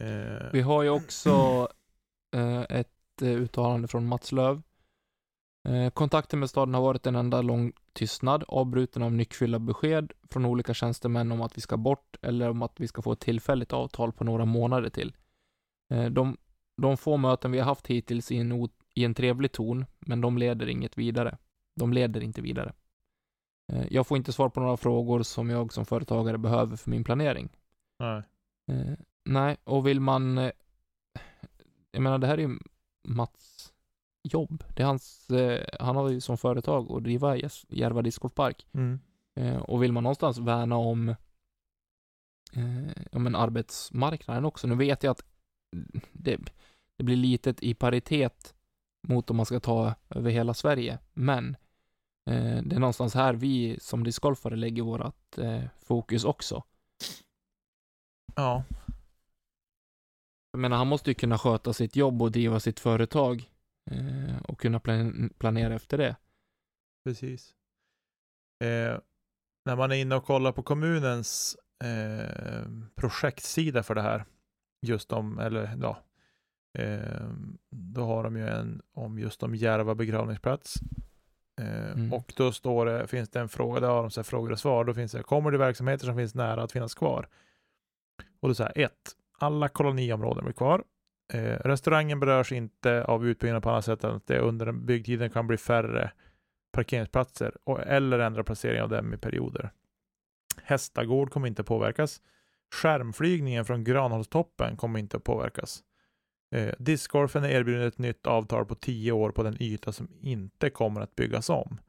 Eh, 0.00 0.50
Vi 0.52 0.60
har 0.60 0.82
ju 0.82 0.88
också 0.88 1.68
eh, 2.36 2.62
ett 2.62 3.22
eh, 3.22 3.28
uttalande 3.28 3.88
från 3.88 4.06
Mats 4.06 4.32
Löv. 4.32 4.62
Eh, 5.68 5.90
kontakten 5.90 6.40
med 6.40 6.50
staden 6.50 6.74
har 6.74 6.82
varit 6.82 7.06
en 7.06 7.16
enda 7.16 7.42
lång 7.42 7.72
tystnad, 7.92 8.44
avbruten 8.48 9.02
av 9.02 9.12
nyckfulla 9.12 9.58
besked 9.58 10.12
från 10.30 10.44
olika 10.44 10.74
tjänstemän 10.74 11.32
om 11.32 11.40
att 11.42 11.56
vi 11.56 11.60
ska 11.60 11.76
bort 11.76 12.16
eller 12.22 12.50
om 12.50 12.62
att 12.62 12.80
vi 12.80 12.88
ska 12.88 13.02
få 13.02 13.12
ett 13.12 13.20
tillfälligt 13.20 13.72
avtal 13.72 14.12
på 14.12 14.24
några 14.24 14.44
månader 14.44 14.90
till. 14.90 15.16
Eh, 15.92 16.04
de, 16.04 16.36
de 16.82 16.96
få 16.96 17.16
möten 17.16 17.52
vi 17.52 17.58
har 17.58 17.66
haft 17.66 17.86
hittills 17.86 18.32
i 18.32 18.36
en, 18.36 18.68
i 18.94 19.04
en 19.04 19.14
trevlig 19.14 19.52
ton, 19.52 19.84
men 19.98 20.20
de 20.20 20.38
leder 20.38 20.68
inget 20.68 20.98
vidare. 20.98 21.38
De 21.80 21.92
leder 21.92 22.20
inte 22.20 22.40
vidare. 22.42 22.72
Eh, 23.72 23.86
jag 23.90 24.06
får 24.06 24.16
inte 24.16 24.32
svar 24.32 24.48
på 24.48 24.60
några 24.60 24.76
frågor 24.76 25.22
som 25.22 25.50
jag 25.50 25.72
som 25.72 25.86
företagare 25.86 26.38
behöver 26.38 26.76
för 26.76 26.90
min 26.90 27.04
planering. 27.04 27.48
nej. 27.98 28.22
Eh, 28.66 28.94
nej, 29.24 29.56
och 29.64 29.86
vill 29.86 30.00
man... 30.00 30.38
Eh, 30.38 30.50
jag 31.90 32.02
menar, 32.02 32.18
det 32.18 32.26
här 32.26 32.38
är 32.38 32.42
ju 32.42 32.58
Mats 33.08 33.72
jobb. 34.22 34.64
Det 34.76 34.82
är 34.82 34.86
hans... 34.86 35.30
Eh, 35.30 35.66
han 35.80 35.96
har 35.96 36.10
ju 36.10 36.20
som 36.20 36.38
företag 36.38 36.92
att 36.92 37.04
driva 37.04 37.36
Järva 37.68 38.02
discgolfpark. 38.02 38.66
Mm. 38.72 39.00
Eh, 39.34 39.56
och 39.56 39.82
vill 39.82 39.92
man 39.92 40.02
någonstans 40.02 40.38
värna 40.38 40.76
om 40.76 41.08
eh, 42.52 42.88
ja, 43.12 43.18
men 43.18 43.34
arbetsmarknaden 43.34 44.44
också. 44.44 44.66
Nu 44.66 44.74
vet 44.74 45.02
jag 45.02 45.10
att 45.10 45.24
det, 46.12 46.38
det 46.96 47.04
blir 47.04 47.16
litet 47.16 47.62
i 47.62 47.74
paritet 47.74 48.54
mot 49.08 49.30
om 49.30 49.36
man 49.36 49.46
ska 49.46 49.60
ta 49.60 49.94
över 50.10 50.30
hela 50.30 50.54
Sverige, 50.54 50.98
men 51.12 51.56
eh, 52.26 52.62
det 52.62 52.76
är 52.76 52.78
någonstans 52.78 53.14
här 53.14 53.34
vi 53.34 53.78
som 53.80 54.04
discgolfare 54.04 54.56
lägger 54.56 54.82
vårat 54.82 55.38
eh, 55.38 55.62
fokus 55.80 56.24
också. 56.24 56.62
Ja, 58.34 58.64
Jag 60.52 60.60
menar, 60.60 60.76
han 60.76 60.86
måste 60.86 61.10
ju 61.10 61.14
kunna 61.14 61.38
sköta 61.38 61.72
sitt 61.72 61.96
jobb 61.96 62.22
och 62.22 62.32
driva 62.32 62.60
sitt 62.60 62.80
företag 62.80 63.50
eh, 63.90 64.42
och 64.48 64.60
kunna 64.60 64.80
plan- 64.80 65.30
planera 65.38 65.74
efter 65.74 65.98
det. 65.98 66.16
precis. 67.04 67.54
Eh, 68.64 68.98
när 69.64 69.76
man 69.76 69.92
är 69.92 69.96
inne 69.96 70.14
och 70.14 70.24
kollar 70.24 70.52
på 70.52 70.62
kommunens 70.62 71.56
eh, 71.84 72.66
projektsida 72.94 73.82
för 73.82 73.94
det 73.94 74.02
här, 74.02 74.24
just 74.86 75.12
om, 75.12 75.38
eller 75.38 75.78
ja, 75.82 75.98
eh, 76.78 77.28
då 77.70 78.04
har 78.04 78.24
de 78.24 78.36
ju 78.36 78.48
en 78.48 78.82
om 78.92 79.18
just 79.18 79.42
om 79.42 79.54
Järva 79.54 79.94
begravningsplats. 79.94 80.74
Eh, 81.60 81.92
Mm. 81.92 82.12
Och 82.12 82.32
då 82.36 82.52
står 82.52 82.86
det, 82.86 83.06
finns 83.06 83.28
det 83.28 83.40
en 83.40 83.48
fråga, 83.48 83.80
där 83.80 83.88
har 83.88 84.02
de 84.02 84.10
så 84.10 84.24
frågor 84.24 84.52
och 84.52 84.58
svar, 84.58 84.84
då 84.84 84.94
finns 84.94 85.12
det, 85.12 85.22
kommer 85.22 85.50
det 85.50 85.58
verksamheter 85.58 86.06
som 86.06 86.16
finns 86.16 86.34
nära 86.34 86.62
att 86.62 86.72
finnas 86.72 86.94
kvar? 86.94 87.28
Och 88.42 88.48
det 88.48 88.52
är 88.52 88.54
så 88.54 88.62
här, 88.62 88.78
ett, 88.78 89.16
alla 89.38 89.68
koloniområden 89.68 90.44
blir 90.44 90.54
kvar. 90.54 90.84
Eh, 91.32 91.58
restaurangen 91.64 92.20
berörs 92.20 92.52
inte 92.52 93.04
av 93.04 93.26
utbyggnad 93.26 93.62
på 93.62 93.70
annat 93.70 93.84
sätt 93.84 94.04
än 94.04 94.10
att 94.10 94.26
det 94.26 94.38
under 94.38 94.72
byggtiden 94.72 95.30
kan 95.30 95.46
bli 95.46 95.56
färre 95.56 96.12
parkeringsplatser 96.72 97.56
och, 97.64 97.80
eller 97.80 98.18
ändra 98.18 98.44
placering 98.44 98.82
av 98.82 98.88
dem 98.88 99.14
i 99.14 99.16
perioder. 99.16 99.72
Hästagård 100.62 101.30
kommer 101.30 101.48
inte 101.48 101.64
påverkas. 101.64 102.22
Skärmflygningen 102.74 103.64
från 103.64 103.84
Granholstoppen 103.84 104.76
kommer 104.76 104.98
inte 104.98 105.16
att 105.16 105.24
påverkas. 105.24 105.82
Eh, 106.54 106.74
Discgolfen 106.78 107.44
är 107.44 107.48
erbjuden 107.48 107.86
ett 107.86 107.98
nytt 107.98 108.26
avtal 108.26 108.66
på 108.66 108.74
10 108.74 109.12
år 109.12 109.30
på 109.30 109.42
den 109.42 109.62
yta 109.62 109.92
som 109.92 110.08
inte 110.20 110.70
kommer 110.70 111.00
att 111.00 111.16
byggas 111.16 111.50
om. 111.50 111.80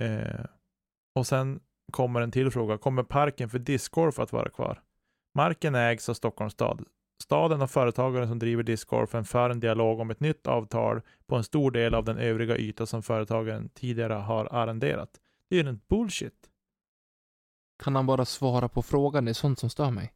Eh, 0.00 0.44
och 1.14 1.26
sen 1.26 1.60
kommer 1.92 2.20
en 2.20 2.30
till 2.30 2.50
fråga. 2.50 2.78
Kommer 2.78 3.02
parken 3.02 3.48
för 3.48 3.58
discgolf 3.58 4.18
att 4.18 4.32
vara 4.32 4.48
kvar? 4.48 4.82
Marken 5.36 5.74
ägs 5.74 6.08
av 6.08 6.14
Stockholms 6.14 6.52
stad. 6.52 6.84
Staden 7.22 7.62
och 7.62 7.70
företagaren 7.70 8.28
som 8.28 8.38
driver 8.38 8.62
discgolfen 8.62 9.24
för 9.24 9.50
en 9.50 9.60
dialog 9.60 10.00
om 10.00 10.10
ett 10.10 10.20
nytt 10.20 10.46
avtal 10.46 11.00
på 11.26 11.36
en 11.36 11.44
stor 11.44 11.70
del 11.70 11.94
av 11.94 12.04
den 12.04 12.18
övriga 12.18 12.56
yta 12.56 12.86
som 12.86 13.02
företagaren 13.02 13.68
tidigare 13.68 14.12
har 14.12 14.48
arrenderat. 14.52 15.20
Det 15.48 15.58
är 15.58 15.62
ju 15.62 15.68
en 15.68 15.80
bullshit. 15.88 16.50
Kan 17.82 17.96
han 17.96 18.06
bara 18.06 18.24
svara 18.24 18.68
på 18.68 18.82
frågan? 18.82 19.24
Det 19.24 19.30
är 19.30 19.32
sånt 19.32 19.58
som 19.58 19.70
stör 19.70 19.90
mig. 19.90 20.12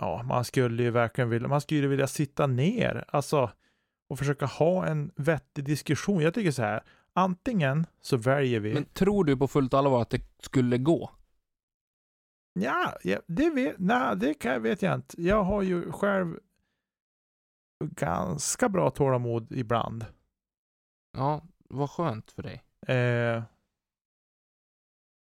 Ja, 0.00 0.22
man 0.22 0.44
skulle 0.44 0.82
ju 0.82 0.90
verkligen 0.90 1.30
vilja, 1.30 1.48
man 1.48 1.60
skulle 1.60 1.86
vilja 1.86 2.06
sitta 2.06 2.46
ner, 2.46 3.04
alltså 3.08 3.50
och 4.08 4.18
försöka 4.18 4.46
ha 4.46 4.86
en 4.86 5.10
vettig 5.16 5.64
diskussion. 5.64 6.22
Jag 6.22 6.34
tycker 6.34 6.50
så 6.50 6.62
här, 6.62 6.82
antingen 7.12 7.86
så 8.00 8.16
väljer 8.16 8.60
vi 8.60 8.74
Men 8.74 8.84
tror 8.84 9.24
du 9.24 9.36
på 9.36 9.48
fullt 9.48 9.74
allvar 9.74 10.02
att 10.02 10.10
det 10.10 10.22
skulle 10.42 10.78
gå? 10.78 11.10
Ja, 12.52 12.96
det, 13.26 13.50
vet, 13.50 13.76
nej, 13.78 14.16
det 14.16 14.34
kan, 14.34 14.62
vet 14.62 14.82
jag 14.82 14.94
inte. 14.94 15.22
Jag 15.22 15.44
har 15.44 15.62
ju 15.62 15.92
själv 15.92 16.38
ganska 17.84 18.68
bra 18.68 18.90
tålamod 18.90 19.52
ibland. 19.52 20.04
Ja, 21.12 21.42
vad 21.68 21.90
skönt 21.90 22.30
för 22.30 22.42
dig. 22.42 22.62
Eh, 22.96 23.42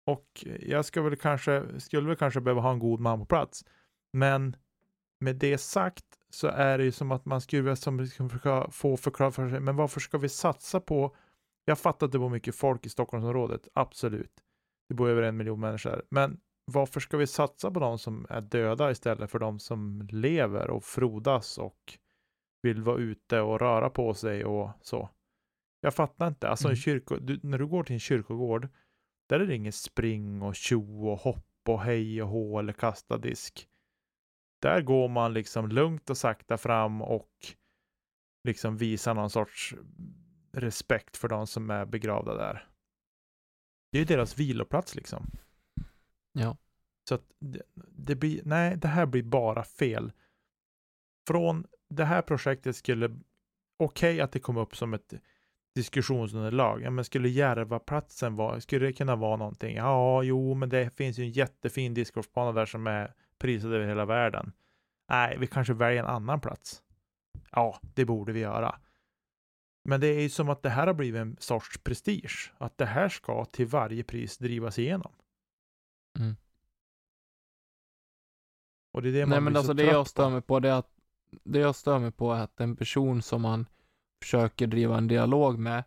och 0.05 0.45
jag 0.59 0.85
ska 0.85 1.01
väl 1.01 1.15
kanske, 1.15 1.79
skulle 1.79 2.07
väl 2.07 2.17
kanske 2.17 2.41
behöva 2.41 2.61
ha 2.61 2.71
en 2.71 2.79
god 2.79 2.99
man 2.99 3.19
på 3.19 3.25
plats. 3.25 3.65
Men 4.13 4.55
med 5.19 5.35
det 5.35 5.57
sagt 5.57 6.05
så 6.29 6.47
är 6.47 6.77
det 6.77 6.83
ju 6.83 6.91
som 6.91 7.11
att 7.11 7.25
man 7.25 7.41
skulle 7.41 7.75
som 7.75 8.09
försöka 8.29 8.71
få 8.71 8.97
förklara 8.97 9.31
för 9.31 9.49
sig, 9.49 9.59
men 9.59 9.75
varför 9.75 9.99
ska 9.99 10.17
vi 10.17 10.29
satsa 10.29 10.79
på, 10.79 11.15
jag 11.65 11.79
fattar 11.79 12.05
att 12.05 12.11
det 12.11 12.19
bor 12.19 12.29
mycket 12.29 12.55
folk 12.55 12.85
i 12.85 12.89
Stockholmsområdet, 12.89 13.67
absolut. 13.73 14.43
Det 14.89 14.95
bor 14.95 15.09
över 15.09 15.21
en 15.21 15.37
miljon 15.37 15.59
människor, 15.59 16.03
men 16.09 16.39
varför 16.65 16.99
ska 16.99 17.17
vi 17.17 17.27
satsa 17.27 17.71
på 17.71 17.79
de 17.79 17.99
som 17.99 18.25
är 18.29 18.41
döda 18.41 18.91
istället 18.91 19.31
för 19.31 19.39
de 19.39 19.59
som 19.59 20.07
lever 20.11 20.69
och 20.69 20.83
frodas 20.83 21.57
och 21.57 21.97
vill 22.61 22.81
vara 22.81 22.97
ute 22.97 23.41
och 23.41 23.59
röra 23.59 23.89
på 23.89 24.13
sig 24.13 24.45
och 24.45 24.69
så. 24.81 25.09
Jag 25.81 25.93
fattar 25.93 26.27
inte. 26.27 26.49
Alltså 26.49 26.67
Mm. 26.67 26.75
kyrko, 26.75 27.15
du, 27.15 27.39
när 27.43 27.57
du 27.57 27.67
går 27.67 27.83
till 27.83 27.93
en 27.93 27.99
kyrkogård, 27.99 28.69
där 29.29 29.39
är 29.39 29.47
det 29.47 29.55
inget 29.55 29.75
spring 29.75 30.41
och 30.41 30.55
tjo 30.55 31.07
och 31.07 31.17
hopp 31.19 31.45
och 31.69 31.81
hej 31.81 32.21
och 32.23 32.29
hå 32.29 32.59
eller 32.59 32.73
kasta 32.73 33.17
disk. 33.17 33.69
Där 34.61 34.81
går 34.81 35.09
man 35.09 35.33
liksom 35.33 35.67
lugnt 35.69 36.09
och 36.09 36.17
sakta 36.17 36.57
fram 36.57 37.01
och 37.01 37.31
liksom 38.47 38.77
visar 38.77 39.13
någon 39.13 39.29
sorts 39.29 39.75
respekt 40.51 41.17
för 41.17 41.27
de 41.27 41.47
som 41.47 41.69
är 41.69 41.85
begravda 41.85 42.33
där. 42.33 42.67
Det 43.91 43.97
är 43.97 43.99
ju 43.99 44.05
deras 44.05 44.39
viloplats 44.39 44.95
liksom. 44.95 45.31
Ja. 46.33 46.57
Så 47.09 47.15
att 47.15 47.23
det, 47.39 47.61
det 47.89 48.15
blir, 48.15 48.41
nej, 48.45 48.77
det 48.77 48.87
här 48.87 49.05
blir 49.05 49.23
bara 49.23 49.63
fel. 49.63 50.11
Från 51.27 51.67
det 51.89 52.05
här 52.05 52.21
projektet 52.21 52.75
skulle, 52.75 53.19
okej 53.79 54.21
att 54.21 54.31
det 54.31 54.39
kom 54.39 54.57
upp 54.57 54.75
som 54.75 54.93
ett 54.93 55.13
diskussionsunderlag, 55.75 56.81
ja, 56.81 56.89
men 56.89 57.05
skulle 57.05 57.29
Järvaplatsen 57.29 58.35
vara, 58.35 58.61
skulle 58.61 58.85
det 58.85 58.93
kunna 58.93 59.15
vara 59.15 59.37
någonting? 59.37 59.75
Ja, 59.75 60.23
jo, 60.23 60.53
men 60.53 60.69
det 60.69 60.89
finns 60.89 61.19
ju 61.19 61.23
en 61.23 61.31
jättefin 61.31 61.93
discgolfbana 61.93 62.51
där 62.51 62.65
som 62.65 62.87
är 62.87 63.13
prisad 63.37 63.73
över 63.73 63.87
hela 63.87 64.05
världen. 64.05 64.51
Nej, 65.09 65.37
vi 65.39 65.47
kanske 65.47 65.73
väljer 65.73 66.03
en 66.03 66.09
annan 66.09 66.41
plats. 66.41 66.83
Ja, 67.51 67.79
det 67.81 68.05
borde 68.05 68.31
vi 68.31 68.39
göra. 68.39 68.79
Men 69.85 70.01
det 70.01 70.07
är 70.07 70.21
ju 70.21 70.29
som 70.29 70.49
att 70.49 70.63
det 70.63 70.69
här 70.69 70.87
har 70.87 70.93
blivit 70.93 71.21
en 71.21 71.37
sorts 71.39 71.77
prestige. 71.77 72.53
Att 72.57 72.77
det 72.77 72.85
här 72.85 73.09
ska 73.09 73.45
till 73.45 73.67
varje 73.67 74.03
pris 74.03 74.37
drivas 74.37 74.79
igenom. 74.79 75.11
Mm. 76.19 76.35
Och 78.93 79.01
det 79.01 79.09
är 79.09 79.13
det 79.13 79.25
man 79.25 79.29
Nej 79.29 79.39
blir 79.39 79.43
men 79.43 79.53
så 79.53 79.59
alltså 79.59 79.73
det 79.73 79.83
trött 79.83 79.93
jag 79.93 80.07
stör 80.07 80.23
på. 80.23 80.29
mig 80.29 80.41
på 80.41 80.59
det 80.59 80.69
är 80.69 80.73
att 80.73 80.95
det 81.43 81.59
jag 81.59 81.75
stör 81.75 81.99
mig 81.99 82.11
på 82.11 82.33
är 82.33 82.39
att 82.43 82.59
en 82.59 82.75
person 82.75 83.21
som 83.21 83.41
man 83.41 83.65
försöker 84.21 84.67
driva 84.67 84.97
en 84.97 85.07
dialog 85.07 85.59
med 85.59 85.83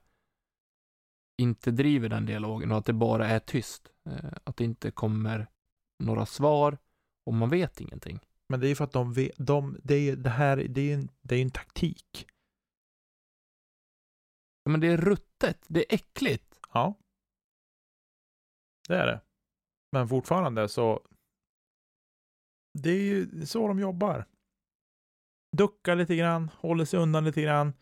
inte 1.39 1.71
driver 1.71 2.09
den 2.09 2.27
dialogen 2.27 2.73
och 2.73 2.79
att 2.79 2.85
det 2.87 2.93
bara 2.93 3.27
är 3.29 3.39
tyst. 3.39 3.89
Eh, 4.05 4.33
Att 4.45 4.57
det 4.57 4.65
inte 4.65 4.91
kommer 4.91 5.47
några 5.99 6.27
svar 6.27 6.79
och 7.27 7.35
man 7.35 7.49
vet 7.51 7.81
ingenting. 7.81 8.21
Men 8.49 8.61
det 8.61 8.67
är 8.67 8.69
ju 8.69 8.75
för 8.75 8.85
att 8.85 8.93
de 8.93 9.13
vet, 9.13 9.33
de, 9.37 9.81
det, 9.85 9.95
är, 9.95 10.17
det 10.17 10.31
här, 10.31 10.57
det 10.57 10.81
är 10.81 10.85
ju 10.85 10.93
en, 10.95 11.09
det 11.23 11.37
är 11.37 11.43
en 11.43 11.51
taktik. 11.51 12.27
Ja, 14.63 14.71
Men 14.71 14.81
det 14.81 14.87
är 14.89 14.97
ruttet, 14.97 15.65
det 15.69 15.81
är 15.81 15.95
äckligt. 15.95 16.61
Ja. 16.73 16.95
Det 18.89 18.95
är 18.97 19.07
det. 19.07 19.21
Men 19.97 20.09
fortfarande 20.09 20.69
så. 20.69 21.01
Det 22.75 22.91
är 22.91 23.03
ju 23.03 23.47
så 23.47 23.69
de 23.69 23.79
jobbar. 23.79 24.25
Duckar 25.57 25.97
lite 25.97 26.17
grann, 26.17 26.51
håller 26.55 26.85
sig 26.85 27.01
undan 27.01 27.25
lite 27.25 27.43
grann. 27.43 27.73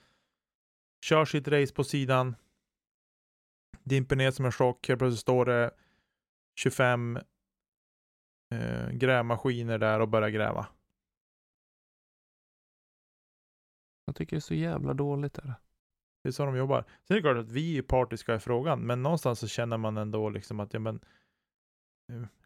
Kör 1.05 1.25
sitt 1.25 1.49
race 1.49 1.75
på 1.75 1.85
sidan. 1.85 2.37
Dimper 3.83 4.17
ner 4.17 4.31
som 4.31 4.45
en 4.45 4.53
chock. 4.53 4.89
Helt 4.89 4.99
plötsligt 4.99 5.21
står 5.21 5.45
det 5.45 5.71
25 6.59 7.19
eh, 8.51 8.91
grävmaskiner 8.91 9.79
där 9.79 10.01
och 10.01 10.09
börjar 10.09 10.29
gräva. 10.29 10.67
Jag 14.05 14.17
tycker 14.17 14.37
det 14.37 14.39
är 14.39 14.41
så 14.41 14.55
jävla 14.55 14.95
dåligt. 14.95 15.35
Där. 15.35 15.55
Det 16.23 16.29
är 16.29 16.33
så 16.33 16.45
de 16.47 16.57
jobbar. 16.57 16.85
Sen 17.05 17.17
är 17.17 17.21
det 17.21 17.23
klart 17.23 17.45
att 17.45 17.53
vi 17.53 17.79
är 17.79 17.83
partiska 17.83 18.35
i 18.35 18.39
frågan, 18.39 18.81
men 18.81 19.03
någonstans 19.03 19.39
så 19.39 19.49
känner 19.49 19.79
man 19.79 19.97
ändå 19.97 20.29
liksom 20.31 20.61
att 20.61 20.75
ja, 20.75 20.81
men, 20.81 21.01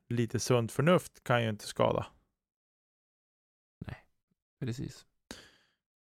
lite 0.09 0.41
sunt 0.41 0.73
förnuft 0.73 1.25
kan 1.25 1.43
ju 1.43 1.49
inte 1.49 1.67
skada. 1.67 2.07
Precis. 4.61 5.07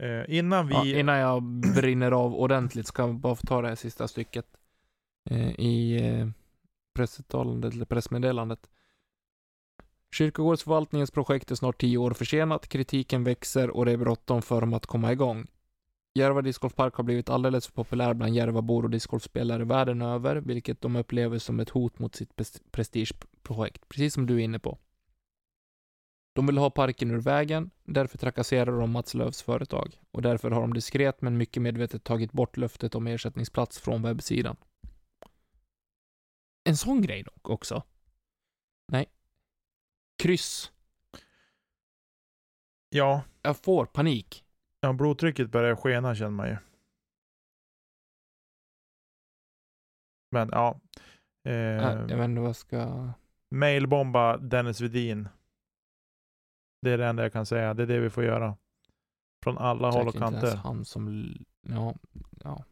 Eh, 0.04 0.38
innan 0.38 0.68
vi... 0.68 0.74
Ja, 0.74 0.86
innan 0.86 1.18
jag 1.18 1.44
brinner 1.76 2.12
av 2.12 2.36
ordentligt 2.36 2.88
ska 2.88 3.02
jag 3.02 3.16
bara 3.16 3.36
få 3.36 3.48
ta 3.48 3.62
det 3.62 3.68
här 3.68 3.76
sista 3.76 4.08
stycket 4.08 4.46
eh, 5.30 5.60
i 5.60 6.08
eh, 6.08 6.28
pressuttalandet 6.94 7.74
eller 7.74 7.86
pressmeddelandet. 7.86 8.70
Kyrkogårdsförvaltningens 10.12 11.12
projekt 11.12 11.52
är 11.52 11.56
snart 11.56 11.82
tio 11.82 11.98
år 11.98 12.12
försenat, 12.14 12.68
kritiken 12.68 13.24
växer 13.24 13.70
och 13.70 13.86
det 13.86 13.92
är 13.92 13.98
bråttom 13.98 14.42
för 14.42 14.62
dem 14.62 14.74
att 14.74 14.86
komma 14.86 15.12
igång. 15.12 15.48
Järva 16.16 16.42
discgolfpark 16.42 16.96
har 16.96 17.04
blivit 17.04 17.30
alldeles 17.30 17.68
för 17.68 17.74
populär 17.74 18.14
bland 18.14 18.36
Järvabor 18.36 18.84
och 18.84 18.90
discgolfspelare 18.90 19.64
världen 19.64 20.02
över, 20.02 20.36
vilket 20.36 20.82
de 20.82 20.96
upplever 20.96 21.40
som 21.40 21.60
ett 21.60 21.70
hot 21.70 22.00
mot 22.00 22.16
sitt 22.16 22.36
pres- 22.36 22.62
prestigeprojekt, 22.72 23.90
precis 23.90 24.14
som 24.14 24.26
du 24.26 24.36
är 24.36 24.44
inne 24.44 24.60
på. 24.60 24.78
De 26.36 26.46
vill 26.48 26.58
ha 26.58 26.70
parken 26.70 27.12
ur 27.12 27.22
vägen, 27.22 27.72
därför 27.84 28.18
trakasserar 28.18 28.80
de 28.80 28.92
Mats 28.92 29.14
Lööfs 29.14 29.42
företag 29.42 30.02
och 30.12 30.22
därför 30.22 30.52
har 30.52 30.62
de 30.62 30.74
diskret 30.74 31.22
men 31.22 31.38
mycket 31.38 31.62
medvetet 31.62 32.04
tagit 32.04 32.32
bort 32.32 32.58
löftet 32.58 32.96
om 32.96 33.08
ersättningsplats 33.08 33.80
från 33.80 34.02
webbsidan. 34.02 34.56
En 36.64 36.78
sån 36.78 37.02
grej 37.02 37.24
dock 37.24 37.50
också. 37.50 37.84
Nej. 38.88 39.06
Kryss. 40.18 40.72
Ja, 42.90 43.22
Jag 43.42 43.58
får 43.58 43.86
panik. 43.86 44.43
Ja, 44.84 44.94
blodtrycket 44.94 45.52
börjar 45.52 45.76
skena 45.76 46.16
känner 46.16 46.32
man 46.32 46.48
ju. 46.48 46.58
Men 50.32 50.50
ja. 50.52 50.80
Eh, 51.48 51.54
jag 51.54 52.18
vet 52.18 52.26
inte 52.26 52.42
vad 52.42 52.56
ska... 52.56 53.10
mailbomba 53.52 54.38
Dennis 54.38 54.82
Vedin. 54.82 55.30
Det 56.82 56.92
är 56.92 56.98
det 56.98 57.08
enda 57.08 57.24
jag 57.24 57.34
kan 57.34 57.46
säga. 57.46 57.74
Det 57.74 57.84
är 57.84 57.88
det 57.88 58.00
vi 58.00 58.10
får 58.10 58.24
göra. 58.24 58.58
Från 59.44 59.58
alla 59.58 59.90
håll 59.92 60.08
och 60.08 60.16
inte 60.16 60.20
kanter. 60.20 60.56
han 60.56 60.86
som... 60.86 61.34
Ja, 61.62 61.96
ja. 62.44 62.64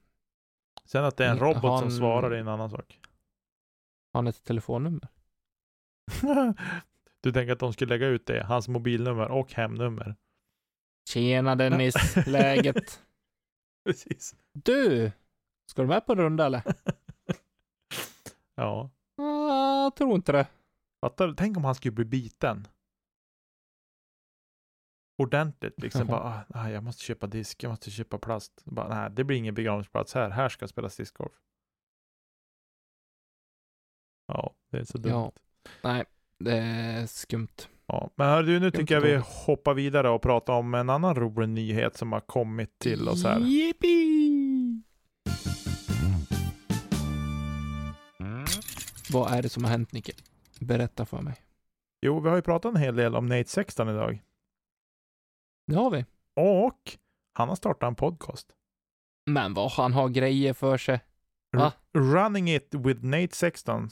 Sen 0.85 1.05
att 1.05 1.17
det 1.17 1.25
är 1.25 1.31
en 1.31 1.39
robot 1.39 1.61
som 1.61 1.69
han- 1.71 1.91
svarar 1.91 2.31
är 2.31 2.39
en 2.39 2.47
annan 2.47 2.69
sak. 2.69 2.99
Han 4.13 4.27
ett 4.27 4.43
telefonnummer. 4.43 5.07
du 7.21 7.31
tänker 7.31 7.53
att 7.53 7.59
de 7.59 7.73
skulle 7.73 7.89
lägga 7.89 8.07
ut 8.07 8.25
det? 8.25 8.43
Hans 8.43 8.67
mobilnummer 8.67 9.27
och 9.27 9.53
hemnummer. 9.53 10.15
Tjena 11.09 11.55
Dennis, 11.55 11.95
läget? 12.27 13.03
Precis. 13.85 14.35
Du! 14.53 15.11
Ska 15.69 15.81
du 15.81 15.87
med 15.87 16.05
på 16.05 16.11
en 16.11 16.17
runda 16.19 16.45
eller? 16.45 16.63
Ja. 18.55 18.89
Ah, 19.17 19.83
Jag 19.83 19.95
tror 19.95 20.15
inte 20.15 20.31
det. 20.31 20.47
Fattar? 21.01 21.33
Tänk 21.37 21.57
om 21.57 21.65
han 21.65 21.75
skulle 21.75 21.91
bli 21.91 22.05
biten. 22.05 22.67
Ordentligt 25.17 25.81
liksom. 25.81 26.07
Bara, 26.07 26.45
ah, 26.49 26.69
jag 26.69 26.83
måste 26.83 27.03
köpa 27.03 27.27
disk, 27.27 27.63
jag 27.63 27.69
måste 27.69 27.91
köpa 27.91 28.17
plast. 28.17 28.61
Bara, 28.65 28.87
nej, 29.01 29.11
det 29.11 29.23
blir 29.23 29.37
ingen 29.37 29.55
begravningsplats 29.55 30.13
här. 30.13 30.29
Här 30.29 30.49
ska 30.49 30.67
spelas 30.67 30.95
discgolf. 30.97 31.33
Ja, 34.27 34.55
det 34.69 34.77
är 34.79 34.83
så 34.83 34.97
dumt. 34.97 35.11
Ja. 35.11 35.31
Nej, 35.83 36.05
det 36.37 36.57
är 36.57 37.05
skumt. 37.07 37.67
Ja, 37.91 38.09
men 38.15 38.27
hör 38.27 38.43
du, 38.43 38.59
nu 38.59 38.71
tycker 38.71 38.95
jag 38.95 39.01
vi 39.01 39.21
hoppar 39.45 39.73
vidare 39.73 40.09
och 40.09 40.21
pratar 40.21 40.53
om 40.53 40.73
en 40.73 40.89
annan 40.89 41.15
rolig 41.15 41.49
nyhet 41.49 41.97
som 41.97 42.11
har 42.11 42.19
kommit 42.19 42.79
till 42.79 43.09
oss 43.09 43.23
här. 43.23 43.39
Yippee! 43.39 44.81
Vad 49.11 49.33
är 49.33 49.41
det 49.41 49.49
som 49.49 49.63
har 49.63 49.71
hänt 49.71 49.91
Nicke? 49.91 50.13
Berätta 50.59 51.05
för 51.05 51.21
mig. 51.21 51.35
Jo, 52.01 52.19
vi 52.19 52.29
har 52.29 52.35
ju 52.35 52.41
pratat 52.41 52.75
en 52.75 52.81
hel 52.81 52.95
del 52.95 53.15
om 53.15 53.25
Nate 53.25 53.49
Sexton 53.49 53.89
idag. 53.89 54.21
Det 55.67 55.75
har 55.75 55.91
vi. 55.91 56.05
Och 56.35 56.97
han 57.33 57.49
har 57.49 57.55
startat 57.55 57.87
en 57.87 57.95
podcast. 57.95 58.47
Men 59.25 59.53
vad 59.53 59.71
han 59.71 59.93
har 59.93 60.09
grejer 60.09 60.53
för 60.53 60.77
sig. 60.77 60.99
Va? 61.57 61.73
Running 61.93 62.51
it 62.51 62.73
with 62.73 63.05
Nate 63.05 63.35
Sexton. 63.35 63.89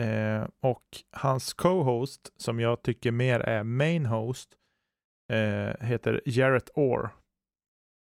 Eh, 0.00 0.48
och 0.60 0.84
hans 1.10 1.52
co-host, 1.54 2.32
som 2.36 2.60
jag 2.60 2.82
tycker 2.82 3.12
mer 3.12 3.40
är 3.40 3.62
main 3.62 4.06
host, 4.06 4.54
eh, 5.32 5.86
heter 5.86 6.20
Jarrett 6.24 6.70
Orr. 6.74 7.10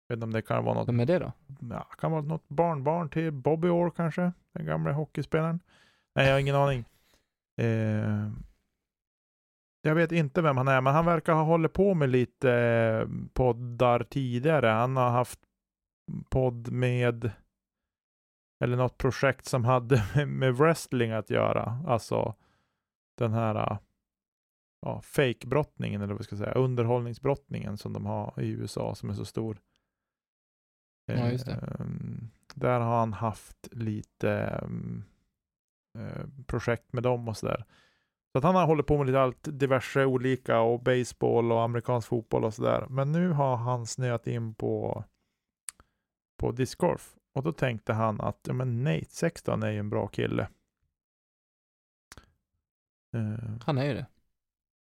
Vet 0.08 0.16
inte 0.16 0.24
om 0.24 0.32
det 0.32 0.42
kan 0.42 0.64
vara 0.64 0.74
något, 0.74 0.88
Vem 0.88 1.00
är 1.00 1.06
det 1.06 1.18
då? 1.18 1.32
ja, 1.70 1.82
kan 1.82 2.12
vara 2.12 2.22
något 2.22 2.48
barnbarn 2.48 3.08
till 3.08 3.32
Bobby 3.32 3.68
Orr 3.68 3.90
kanske, 3.90 4.32
den 4.52 4.66
gamla 4.66 4.92
hockeyspelaren. 4.92 5.60
Nej, 6.14 6.26
jag 6.26 6.34
har 6.34 6.40
ingen 6.40 6.56
aning. 6.56 6.84
Eh, 7.60 8.30
jag 9.82 9.94
vet 9.94 10.12
inte 10.12 10.42
vem 10.42 10.56
han 10.56 10.68
är, 10.68 10.80
men 10.80 10.94
han 10.94 11.06
verkar 11.06 11.32
ha 11.32 11.42
hållit 11.42 11.72
på 11.72 11.94
med 11.94 12.08
lite 12.10 12.52
eh, 12.52 13.08
poddar 13.32 14.04
tidigare. 14.04 14.66
Han 14.66 14.96
har 14.96 15.10
haft 15.10 15.40
podd 16.28 16.72
med 16.72 17.30
eller 18.62 18.76
något 18.76 18.98
projekt 18.98 19.46
som 19.46 19.64
hade 19.64 20.04
med, 20.14 20.28
med 20.28 20.54
wrestling 20.54 21.10
att 21.10 21.30
göra. 21.30 21.82
Alltså 21.86 22.34
den 23.18 23.32
här 23.32 23.78
ja, 24.82 25.00
fake-brottningen 25.02 26.02
eller 26.02 26.14
vad 26.14 26.24
ska 26.24 26.32
jag 26.32 26.44
säga, 26.44 26.54
underhållningsbrottningen 26.54 27.78
som 27.78 27.92
de 27.92 28.06
har 28.06 28.34
i 28.40 28.48
USA 28.48 28.94
som 28.94 29.10
är 29.10 29.14
så 29.14 29.24
stor. 29.24 29.60
Ja, 31.06 31.30
just 31.30 31.46
det. 31.46 31.76
Ehm, 31.80 32.30
där 32.54 32.80
har 32.80 32.98
han 32.98 33.12
haft 33.12 33.68
lite 33.72 34.32
ehm, 34.32 35.04
eh, 35.98 36.26
projekt 36.46 36.92
med 36.92 37.02
dem 37.02 37.28
och 37.28 37.36
sådär. 37.36 37.64
Så 38.32 38.38
att 38.38 38.44
han 38.44 38.54
har 38.54 38.66
hållit 38.66 38.86
på 38.86 38.98
med 38.98 39.06
lite 39.06 39.20
allt 39.20 39.48
diverse 39.58 40.04
olika 40.04 40.60
och 40.60 40.82
baseball 40.82 41.52
och 41.52 41.62
amerikansk 41.62 42.08
fotboll 42.08 42.44
och 42.44 42.54
sådär. 42.54 42.86
Men 42.90 43.12
nu 43.12 43.28
har 43.28 43.56
han 43.56 43.86
snöat 43.86 44.26
in 44.26 44.54
på 44.54 45.04
på 46.38 46.52
discgolf. 46.52 47.16
Och 47.34 47.42
då 47.42 47.52
tänkte 47.52 47.92
han 47.92 48.20
att 48.20 48.38
ja, 48.46 48.52
men 48.52 48.84
Nate 48.84 49.04
16 49.08 49.62
är 49.62 49.70
ju 49.70 49.78
en 49.78 49.90
bra 49.90 50.06
kille. 50.06 50.48
Eh, 53.14 53.54
Han 53.66 53.78
är 53.78 53.84
ju 53.84 53.94
det. 53.94 54.06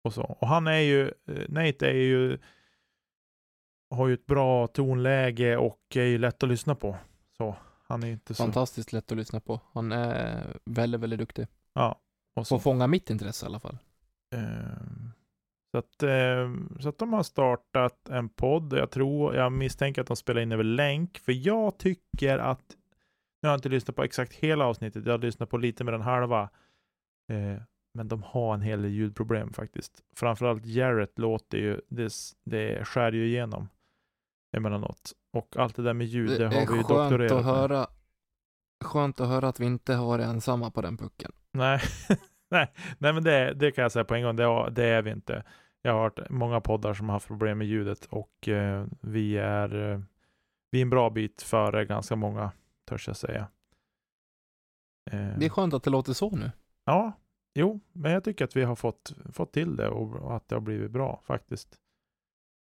och 0.04 0.14
så. 0.14 0.24
Och 0.24 0.48
han 0.48 0.68
är 0.68 0.80
ju, 0.80 1.08
eh, 1.26 1.50
Nate 1.50 1.88
är 1.88 1.94
ju, 1.94 2.38
har 3.90 4.08
ju 4.08 4.14
ett 4.14 4.26
bra 4.26 4.68
tonläge 4.68 5.58
och 5.58 5.82
är 5.96 6.04
ju 6.04 6.18
lätt 6.18 6.44
att 6.44 6.50
lyssna 6.50 6.76
på. 6.76 6.98
Så 7.38 7.56
han 7.88 8.04
är 8.04 8.08
inte 8.08 8.34
så, 8.34 8.44
Fantastiskt 8.44 8.94
lätt 8.94 9.12
att 9.12 9.18
lyssna 9.18 9.40
på. 9.40 9.60
Han 9.74 9.92
är 9.92 10.58
väldigt, 10.66 11.02
väldigt 11.02 11.20
duktig. 11.20 11.48
ja. 11.74 12.00
Och 12.36 12.48
Får 12.48 12.58
så. 12.58 12.60
fånga 12.60 12.88
mitt 12.88 13.10
intresse 13.10 13.46
i 13.46 13.48
alla 13.48 13.60
fall. 13.60 13.78
Ehm, 14.36 15.11
så, 15.72 15.78
att, 15.78 16.04
ehm, 16.04 16.78
så 16.80 16.90
att 16.90 16.98
de 16.98 17.14
har 17.14 17.24
startat 17.24 18.10
en 18.10 18.30
podd. 18.30 18.74
Jag 18.74 18.92
tror, 18.92 19.36
jag 19.36 19.52
misstänker 19.52 20.02
att 20.02 20.08
de 20.08 20.16
spelar 20.16 20.42
in 20.42 20.52
över 20.52 20.64
länk. 20.64 21.18
För 21.18 21.48
jag 21.48 21.78
tycker 21.78 22.38
att, 22.38 22.78
nu 23.42 23.48
har 23.48 23.54
jag 23.54 23.58
inte 23.58 23.70
lyssnat 23.70 23.96
på 23.96 24.04
exakt 24.04 24.34
hela 24.34 24.66
avsnittet, 24.66 25.06
jag 25.06 25.14
har 25.14 25.20
lyssnat 25.20 25.50
på 25.50 25.58
lite 25.58 25.84
mer 25.84 25.94
än 25.94 26.02
halva. 26.02 26.50
Eh, 27.32 27.62
men 27.94 28.08
de 28.08 28.24
har 28.24 28.54
en 28.54 28.62
hel 28.62 28.82
del 28.82 28.92
ljudproblem 28.92 29.54
faktiskt. 29.54 30.04
Framförallt 30.16 30.66
Jarrett 30.66 31.20
låter 31.20 31.58
ju, 31.58 31.82
det, 31.88 32.14
det 32.46 32.86
skär 32.86 33.12
ju 33.12 33.28
igenom 33.28 33.70
emellanåt. 34.58 35.12
Och 35.34 35.58
allt 35.58 35.76
det 35.76 35.84
där 35.84 35.94
med 35.94 36.08
ljud, 36.08 36.40
det, 36.40 36.46
har 36.46 36.68
vi 36.68 36.78
ju 36.78 36.82
doktorerat 36.82 37.32
att 37.32 37.46
med. 37.46 37.56
höra. 37.56 37.88
Skönt 38.84 39.20
att 39.20 39.28
höra 39.28 39.48
att 39.48 39.60
vi 39.60 39.66
inte 39.66 39.94
har 39.94 40.06
varit 40.06 40.26
ensamma 40.26 40.72
på 40.72 40.82
den 40.82 40.98
pucken. 40.98 41.32
Nej, 41.52 41.82
nej, 42.52 42.74
nej 42.98 43.14
men 43.14 43.24
det, 43.24 43.54
det 43.54 43.72
kan 43.72 43.82
jag 43.82 43.92
säga 43.92 44.06
på 44.06 44.16
en 44.16 44.24
gång, 44.24 44.36
det, 44.36 44.70
det 44.72 44.86
är 44.86 45.02
vi 45.02 45.12
inte. 45.12 45.44
Jag 45.82 45.94
har 45.94 46.02
hört 46.02 46.30
många 46.30 46.62
poddar 46.62 46.94
som 46.94 47.10
har 47.10 47.14
haft 47.14 47.28
problem 47.28 47.58
med 47.58 47.68
ljudet 47.68 48.06
och 48.06 48.48
eh, 48.48 48.86
vi 49.02 49.38
är 49.38 49.92
eh, 49.92 50.02
vi 50.72 50.78
är 50.78 50.82
en 50.82 50.90
bra 50.90 51.10
bit 51.10 51.42
före 51.42 51.86
ganska 51.86 52.16
många, 52.16 52.52
törs 52.86 53.08
jag 53.08 53.18
säga. 53.18 53.48
Eh, 55.12 55.38
Det 55.38 55.46
är 55.46 55.50
skönt 55.50 55.74
att 55.74 55.84
det 55.84 55.90
låter 55.90 56.14
så 56.14 56.36
nu. 56.36 56.52
Ja, 56.86 57.12
jo, 57.56 57.80
men 57.92 58.12
jag 58.12 58.24
tycker 58.24 58.46
att 58.46 58.56
vi 58.56 58.64
har 58.64 58.76
fått, 58.76 59.14
fått 59.34 59.52
till 59.54 59.76
det 59.76 59.90
och, 59.90 60.16
och 60.16 60.36
att 60.36 60.48
det 60.48 60.56
har 60.56 60.62
blivit 60.62 60.92
bra 60.92 61.22
faktiskt. 61.26 61.80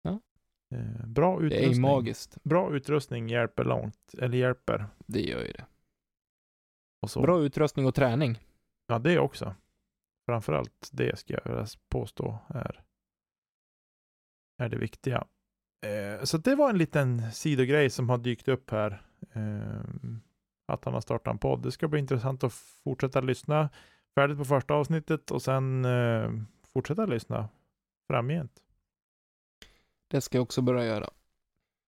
Ja. 0.02 0.20
Eh, 0.76 1.06
bra 1.08 1.40
Det 1.40 1.46
är 1.46 1.48
utrustning. 1.60 1.82
magiskt. 1.82 2.44
Bra 2.44 2.76
utrustning 2.76 3.30
hjälper 3.30 3.64
långt, 3.64 4.14
eller 4.18 4.38
hjälper. 4.38 4.86
Det 5.06 5.22
gör 5.22 5.40
ju 5.44 5.52
det. 5.52 5.66
Och 7.02 7.10
så. 7.10 7.22
Bra 7.22 7.40
utrustning 7.42 7.86
och 7.86 7.96
träning. 7.96 8.40
Ja, 8.88 9.00
det 9.00 9.20
också. 9.20 9.56
Framförallt 10.26 10.90
det 10.92 11.20
ska 11.20 11.34
jag 11.34 11.68
påstå 11.90 12.40
är, 12.48 12.84
är 14.58 14.70
det 14.70 14.78
viktiga. 14.78 15.28
Eh, 15.86 16.24
så 16.24 16.38
det 16.38 16.56
var 16.56 16.70
en 16.70 16.78
liten 16.78 17.32
sidogrej 17.32 17.90
som 17.90 18.10
har 18.10 18.18
dykt 18.18 18.48
upp 18.48 18.72
här. 18.72 19.02
Eh, 19.34 19.82
att 20.68 20.86
han 20.86 20.94
har 20.94 21.02
startat 21.02 21.32
en 21.34 21.38
podd. 21.38 21.64
Det 21.64 21.72
ska 21.72 21.88
bli 21.88 22.00
intressant 22.00 22.44
att 22.44 22.54
fortsätta 22.84 23.22
lyssna 23.22 23.70
färdigt 24.16 24.38
på 24.38 24.46
första 24.46 24.74
avsnittet 24.74 25.32
och 25.32 25.42
sen 25.42 25.86
eh, 25.86 26.32
fortsätta 26.74 27.06
lyssna 27.06 27.50
framgent. 28.10 28.52
Det 30.08 30.22
ska 30.22 30.38
jag 30.38 30.44
också 30.44 30.62
börja 30.62 30.86
göra. 30.86 31.10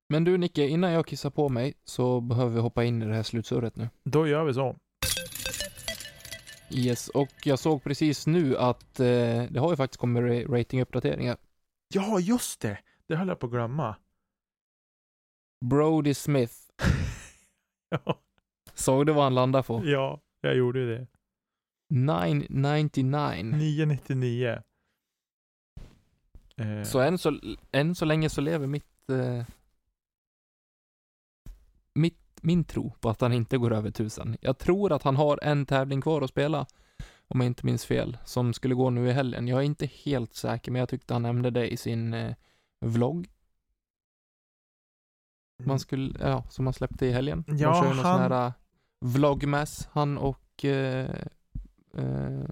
Men 0.09 0.23
du 0.23 0.37
Nicke, 0.37 0.67
innan 0.67 0.91
jag 0.91 1.07
kissar 1.07 1.29
på 1.29 1.49
mig 1.49 1.73
så 1.83 2.21
behöver 2.21 2.53
vi 2.55 2.59
hoppa 2.59 2.83
in 2.83 3.01
i 3.01 3.05
det 3.05 3.15
här 3.15 3.23
slutsurret 3.23 3.75
nu. 3.75 3.89
Då 4.03 4.27
gör 4.27 4.43
vi 4.43 4.53
så. 4.53 4.75
Yes, 6.71 7.09
och 7.09 7.29
jag 7.43 7.59
såg 7.59 7.83
precis 7.83 8.27
nu 8.27 8.57
att 8.57 8.99
eh, 8.99 9.43
det 9.49 9.59
har 9.59 9.69
ju 9.69 9.75
faktiskt 9.75 9.99
kommit 9.99 10.23
ra- 10.23 10.57
ratinguppdateringar. 10.57 11.37
Ja, 11.93 12.19
just 12.19 12.59
det. 12.61 12.79
Det 13.07 13.15
höll 13.15 13.27
jag 13.27 13.39
på 13.39 13.45
att 13.45 13.51
glömma. 13.51 13.95
Brody 15.65 16.13
Smith, 16.13 16.53
Ja, 17.89 18.19
såg 18.73 19.05
du 19.05 19.13
vad 19.13 19.23
han 19.23 19.35
landade 19.35 19.63
på? 19.63 19.81
ja 19.85 20.21
jag 20.41 20.55
gjorde 20.55 20.79
ju 20.79 20.95
det. 20.97 21.07
999. 21.89 23.43
999. 23.43 24.61
Eh, 26.57 26.83
Så 26.83 26.99
än 26.99 27.17
så, 27.17 27.39
än 27.71 27.95
så 27.95 28.05
länge 28.05 28.29
så 28.29 28.41
lever 28.41 28.67
mitt, 28.67 29.09
eh, 29.09 29.45
mitt, 31.93 32.39
min 32.41 32.63
tro 32.63 32.91
på 32.99 33.09
att 33.09 33.21
han 33.21 33.33
inte 33.33 33.57
går 33.57 33.73
över 33.73 33.91
tusen. 33.91 34.37
Jag 34.41 34.57
tror 34.57 34.91
att 34.91 35.03
han 35.03 35.15
har 35.15 35.39
en 35.43 35.65
tävling 35.65 36.01
kvar 36.01 36.21
att 36.21 36.29
spela, 36.29 36.65
om 37.31 37.39
jag 37.39 37.47
inte 37.47 37.65
minns 37.65 37.85
fel, 37.85 38.17
som 38.25 38.53
skulle 38.53 38.75
gå 38.75 38.89
nu 38.89 39.07
i 39.09 39.11
helgen. 39.11 39.47
Jag 39.47 39.59
är 39.59 39.63
inte 39.63 39.85
helt 39.85 40.33
säker, 40.33 40.71
men 40.71 40.79
jag 40.79 40.89
tyckte 40.89 41.13
han 41.13 41.21
nämnde 41.21 41.49
det 41.49 41.73
i 41.73 41.77
sin 41.77 42.13
eh, 42.13 42.35
vlogg. 42.85 43.29
Man 45.63 45.79
skulle, 45.79 46.19
ja, 46.19 46.43
som 46.49 46.67
han 46.67 46.73
släppte 46.73 47.05
i 47.05 47.11
helgen. 47.11 47.43
Ja, 47.47 47.73
kör 47.73 47.89
ju 47.89 47.95
någon 47.95 48.05
han- 48.05 48.17
sån 48.19 48.31
här 48.31 48.47
uh, 48.47 48.53
vlogmass, 48.99 49.89
han 49.91 50.17
och 50.17 50.65
eh, 50.65 51.09
eh, 51.93 52.45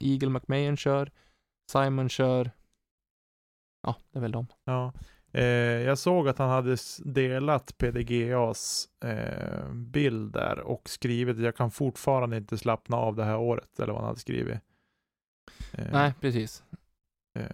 Eagle 0.00 0.30
McMahon 0.30 0.76
kör, 0.76 1.10
Simon 1.72 2.08
kör, 2.08 2.50
ja, 3.82 3.96
det 4.10 4.18
är 4.18 4.22
väl 4.22 4.32
de. 4.32 4.46
Ja. 4.64 4.92
Eh, 5.32 5.42
jag 5.82 5.98
såg 5.98 6.28
att 6.28 6.38
han 6.38 6.50
hade 6.50 6.76
delat 7.04 7.78
PDGAs 7.78 8.88
eh, 9.04 9.72
bild 9.72 10.32
där 10.32 10.58
och 10.60 10.88
skrivit 10.88 11.36
att 11.36 11.42
jag 11.42 11.56
kan 11.56 11.70
fortfarande 11.70 12.36
inte 12.36 12.58
slappna 12.58 12.96
av 12.96 13.16
det 13.16 13.24
här 13.24 13.36
året, 13.38 13.80
eller 13.80 13.92
vad 13.92 14.02
han 14.02 14.08
hade 14.08 14.20
skrivit. 14.20 14.58
Eh, 15.72 15.86
Nej, 15.92 16.14
precis. 16.20 16.62
eh, 17.34 17.46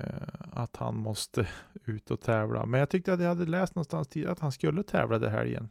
att 0.52 0.76
han 0.76 0.96
måste 0.96 1.48
ut 1.84 2.10
och 2.10 2.20
tävla. 2.20 2.66
Men 2.66 2.80
jag 2.80 2.88
tyckte 2.90 3.12
att 3.12 3.20
jag 3.20 3.28
hade 3.28 3.46
läst 3.46 3.74
någonstans 3.74 4.08
tidigare 4.08 4.32
att 4.32 4.40
han 4.40 4.52
skulle 4.52 4.82
tävla 4.82 5.18
det 5.18 5.30
här 5.30 5.44
igen. 5.44 5.68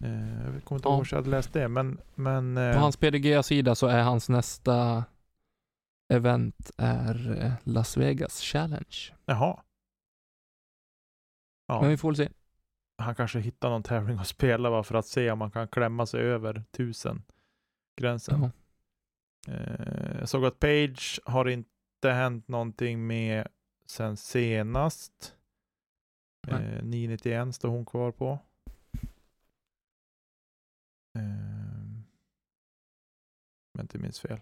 Eh, 0.00 0.44
jag 0.54 0.64
kommer 0.64 0.78
inte 0.78 0.88
Ja. 0.88 0.92
ihåg 0.94 0.98
var 0.98 1.06
jag 1.10 1.18
hade 1.18 1.30
läst 1.30 1.52
det, 1.52 1.68
men... 1.68 1.98
men 2.14 2.56
eh, 2.56 2.72
På 2.74 2.78
hans 2.80 2.96
PDG-sida 2.96 3.74
så 3.74 3.86
är 3.86 4.02
hans 4.02 4.28
nästa 4.28 5.04
event 6.12 6.70
är 6.76 7.42
eh, 7.44 7.52
Las 7.64 7.96
Vegas 7.96 8.40
Challenge. 8.40 9.12
Jaha. 9.26 9.60
Ja. 11.70 11.80
Men 11.80 11.90
vi 11.90 11.96
får 11.96 12.08
väl 12.08 12.16
se. 12.16 12.28
han 12.98 13.14
kanske 13.14 13.40
hittar 13.40 13.70
någon 13.70 13.82
tävling 13.82 14.18
att 14.18 14.26
spela 14.26 14.70
bara 14.70 14.82
för 14.82 14.94
att 14.94 15.06
se 15.06 15.30
om 15.30 15.38
man 15.38 15.50
kan 15.50 15.68
klämma 15.68 16.06
sig 16.06 16.20
över 16.20 16.64
tusen 16.70 17.22
gränsen. 17.96 18.40
Ja. 18.40 18.50
Eh, 19.52 20.18
jag 20.18 20.28
såg 20.28 20.44
att 20.44 20.58
Page 20.58 21.20
har 21.24 21.48
inte 21.48 22.10
hänt 22.10 22.48
någonting 22.48 23.06
med 23.06 23.48
sen 23.86 24.16
senast. 24.16 25.36
Eh, 26.48 26.82
991 26.82 27.54
står 27.54 27.68
hon 27.68 27.86
kvar 27.86 28.12
på. 28.12 28.38
Eh, 31.18 31.22
om 33.72 33.78
jag 33.78 33.84
inte 33.84 33.98
minns 33.98 34.20
fel. 34.20 34.40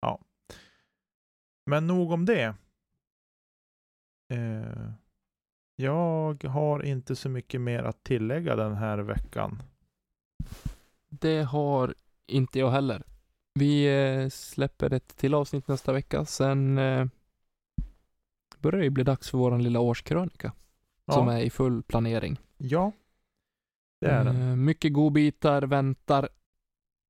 Ja. 0.00 0.20
Men 1.66 1.86
nog 1.86 2.12
om 2.12 2.24
det. 2.24 2.54
Eh, 4.32 4.92
jag 5.80 6.44
har 6.44 6.84
inte 6.84 7.16
så 7.16 7.28
mycket 7.28 7.60
mer 7.60 7.82
att 7.82 8.04
tillägga 8.04 8.56
den 8.56 8.74
här 8.74 8.98
veckan. 8.98 9.62
Det 11.08 11.42
har 11.42 11.94
inte 12.26 12.58
jag 12.58 12.70
heller. 12.70 13.02
Vi 13.54 13.84
eh, 13.86 14.28
släpper 14.28 14.92
ett 14.92 15.16
till 15.16 15.34
avsnitt 15.34 15.68
nästa 15.68 15.92
vecka. 15.92 16.24
Sen 16.24 16.78
eh, 16.78 17.06
börjar 18.58 18.80
det 18.82 18.90
bli 18.90 19.04
dags 19.04 19.30
för 19.30 19.38
vår 19.38 19.58
lilla 19.58 19.80
årskrönika. 19.80 20.52
Som 21.12 21.26
Ja, 21.28 21.32
är 21.32 21.40
i 21.42 21.50
full 21.50 21.82
planering. 21.82 22.36
ja 22.56 22.92
det 24.00 24.06
är 24.06 24.24
den. 24.24 24.42
Eh, 24.50 24.56
mycket 24.56 24.92
godbitar 24.92 25.62
väntar 25.62 26.28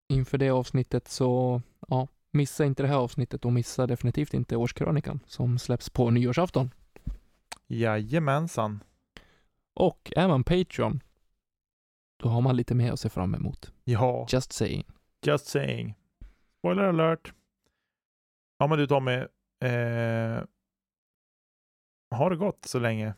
inför 0.08 0.38
det 0.38 0.50
avsnittet. 0.50 1.08
Så 1.08 1.62
ja, 1.88 2.08
missa 2.30 2.64
inte 2.64 2.82
det 2.82 2.88
här 2.88 2.96
avsnittet 2.96 3.44
och 3.44 3.52
missa 3.52 3.86
definitivt 3.86 4.34
inte 4.34 4.56
årskrönikan 4.56 5.20
som 5.26 5.58
släpps 5.58 5.90
på 5.90 6.10
nyårsafton. 6.10 6.70
Jajamensan. 7.68 8.84
Och 9.74 10.12
är 10.16 10.28
man 10.28 10.44
Patreon, 10.44 11.00
då 12.16 12.28
har 12.28 12.40
man 12.40 12.56
lite 12.56 12.74
mer 12.74 12.92
att 12.92 13.00
se 13.00 13.08
fram 13.08 13.34
emot. 13.34 13.72
Ja, 13.84 14.26
Just 14.32 14.52
saying. 14.52 14.84
just 15.22 15.46
saying. 15.46 15.94
Spoiler 16.58 16.82
alert. 16.82 17.32
Ja 18.58 18.66
men 18.66 18.78
du 18.78 18.86
Tommy. 18.86 19.12
Eh, 19.64 20.42
ha 22.10 22.28
det 22.28 22.36
gott 22.36 22.64
så 22.64 22.78
länge. 22.78 23.14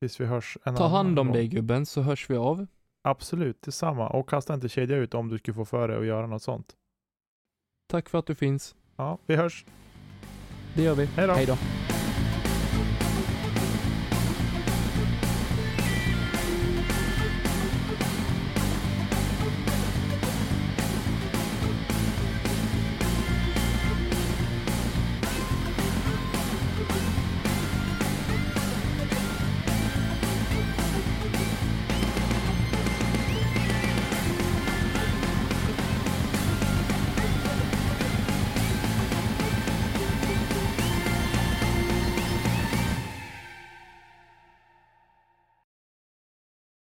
Tills 0.00 0.20
vi 0.20 0.24
hörs 0.26 0.58
en 0.64 0.74
Ta 0.76 0.86
hand 0.88 1.18
om 1.18 1.26
gång. 1.26 1.34
dig 1.36 1.48
gubben, 1.48 1.86
så 1.86 2.02
hörs 2.02 2.30
vi 2.30 2.36
av. 2.36 2.66
Absolut, 3.02 3.62
detsamma. 3.62 4.08
Och 4.08 4.28
kasta 4.28 4.54
inte 4.54 4.68
kedja 4.68 4.96
ut 4.96 5.14
om 5.14 5.28
du 5.28 5.38
skulle 5.38 5.54
få 5.54 5.64
för 5.64 5.88
dig 5.88 5.96
att 5.98 6.06
göra 6.06 6.26
något 6.26 6.42
sånt. 6.42 6.76
Tack 7.86 8.08
för 8.08 8.18
att 8.18 8.26
du 8.26 8.34
finns. 8.34 8.74
Ja, 8.96 9.18
vi 9.26 9.36
hörs. 9.36 9.64
Det 10.76 10.82
gör 10.82 10.94
vi. 10.94 11.06
Hej 11.06 11.46
då. 11.46 11.56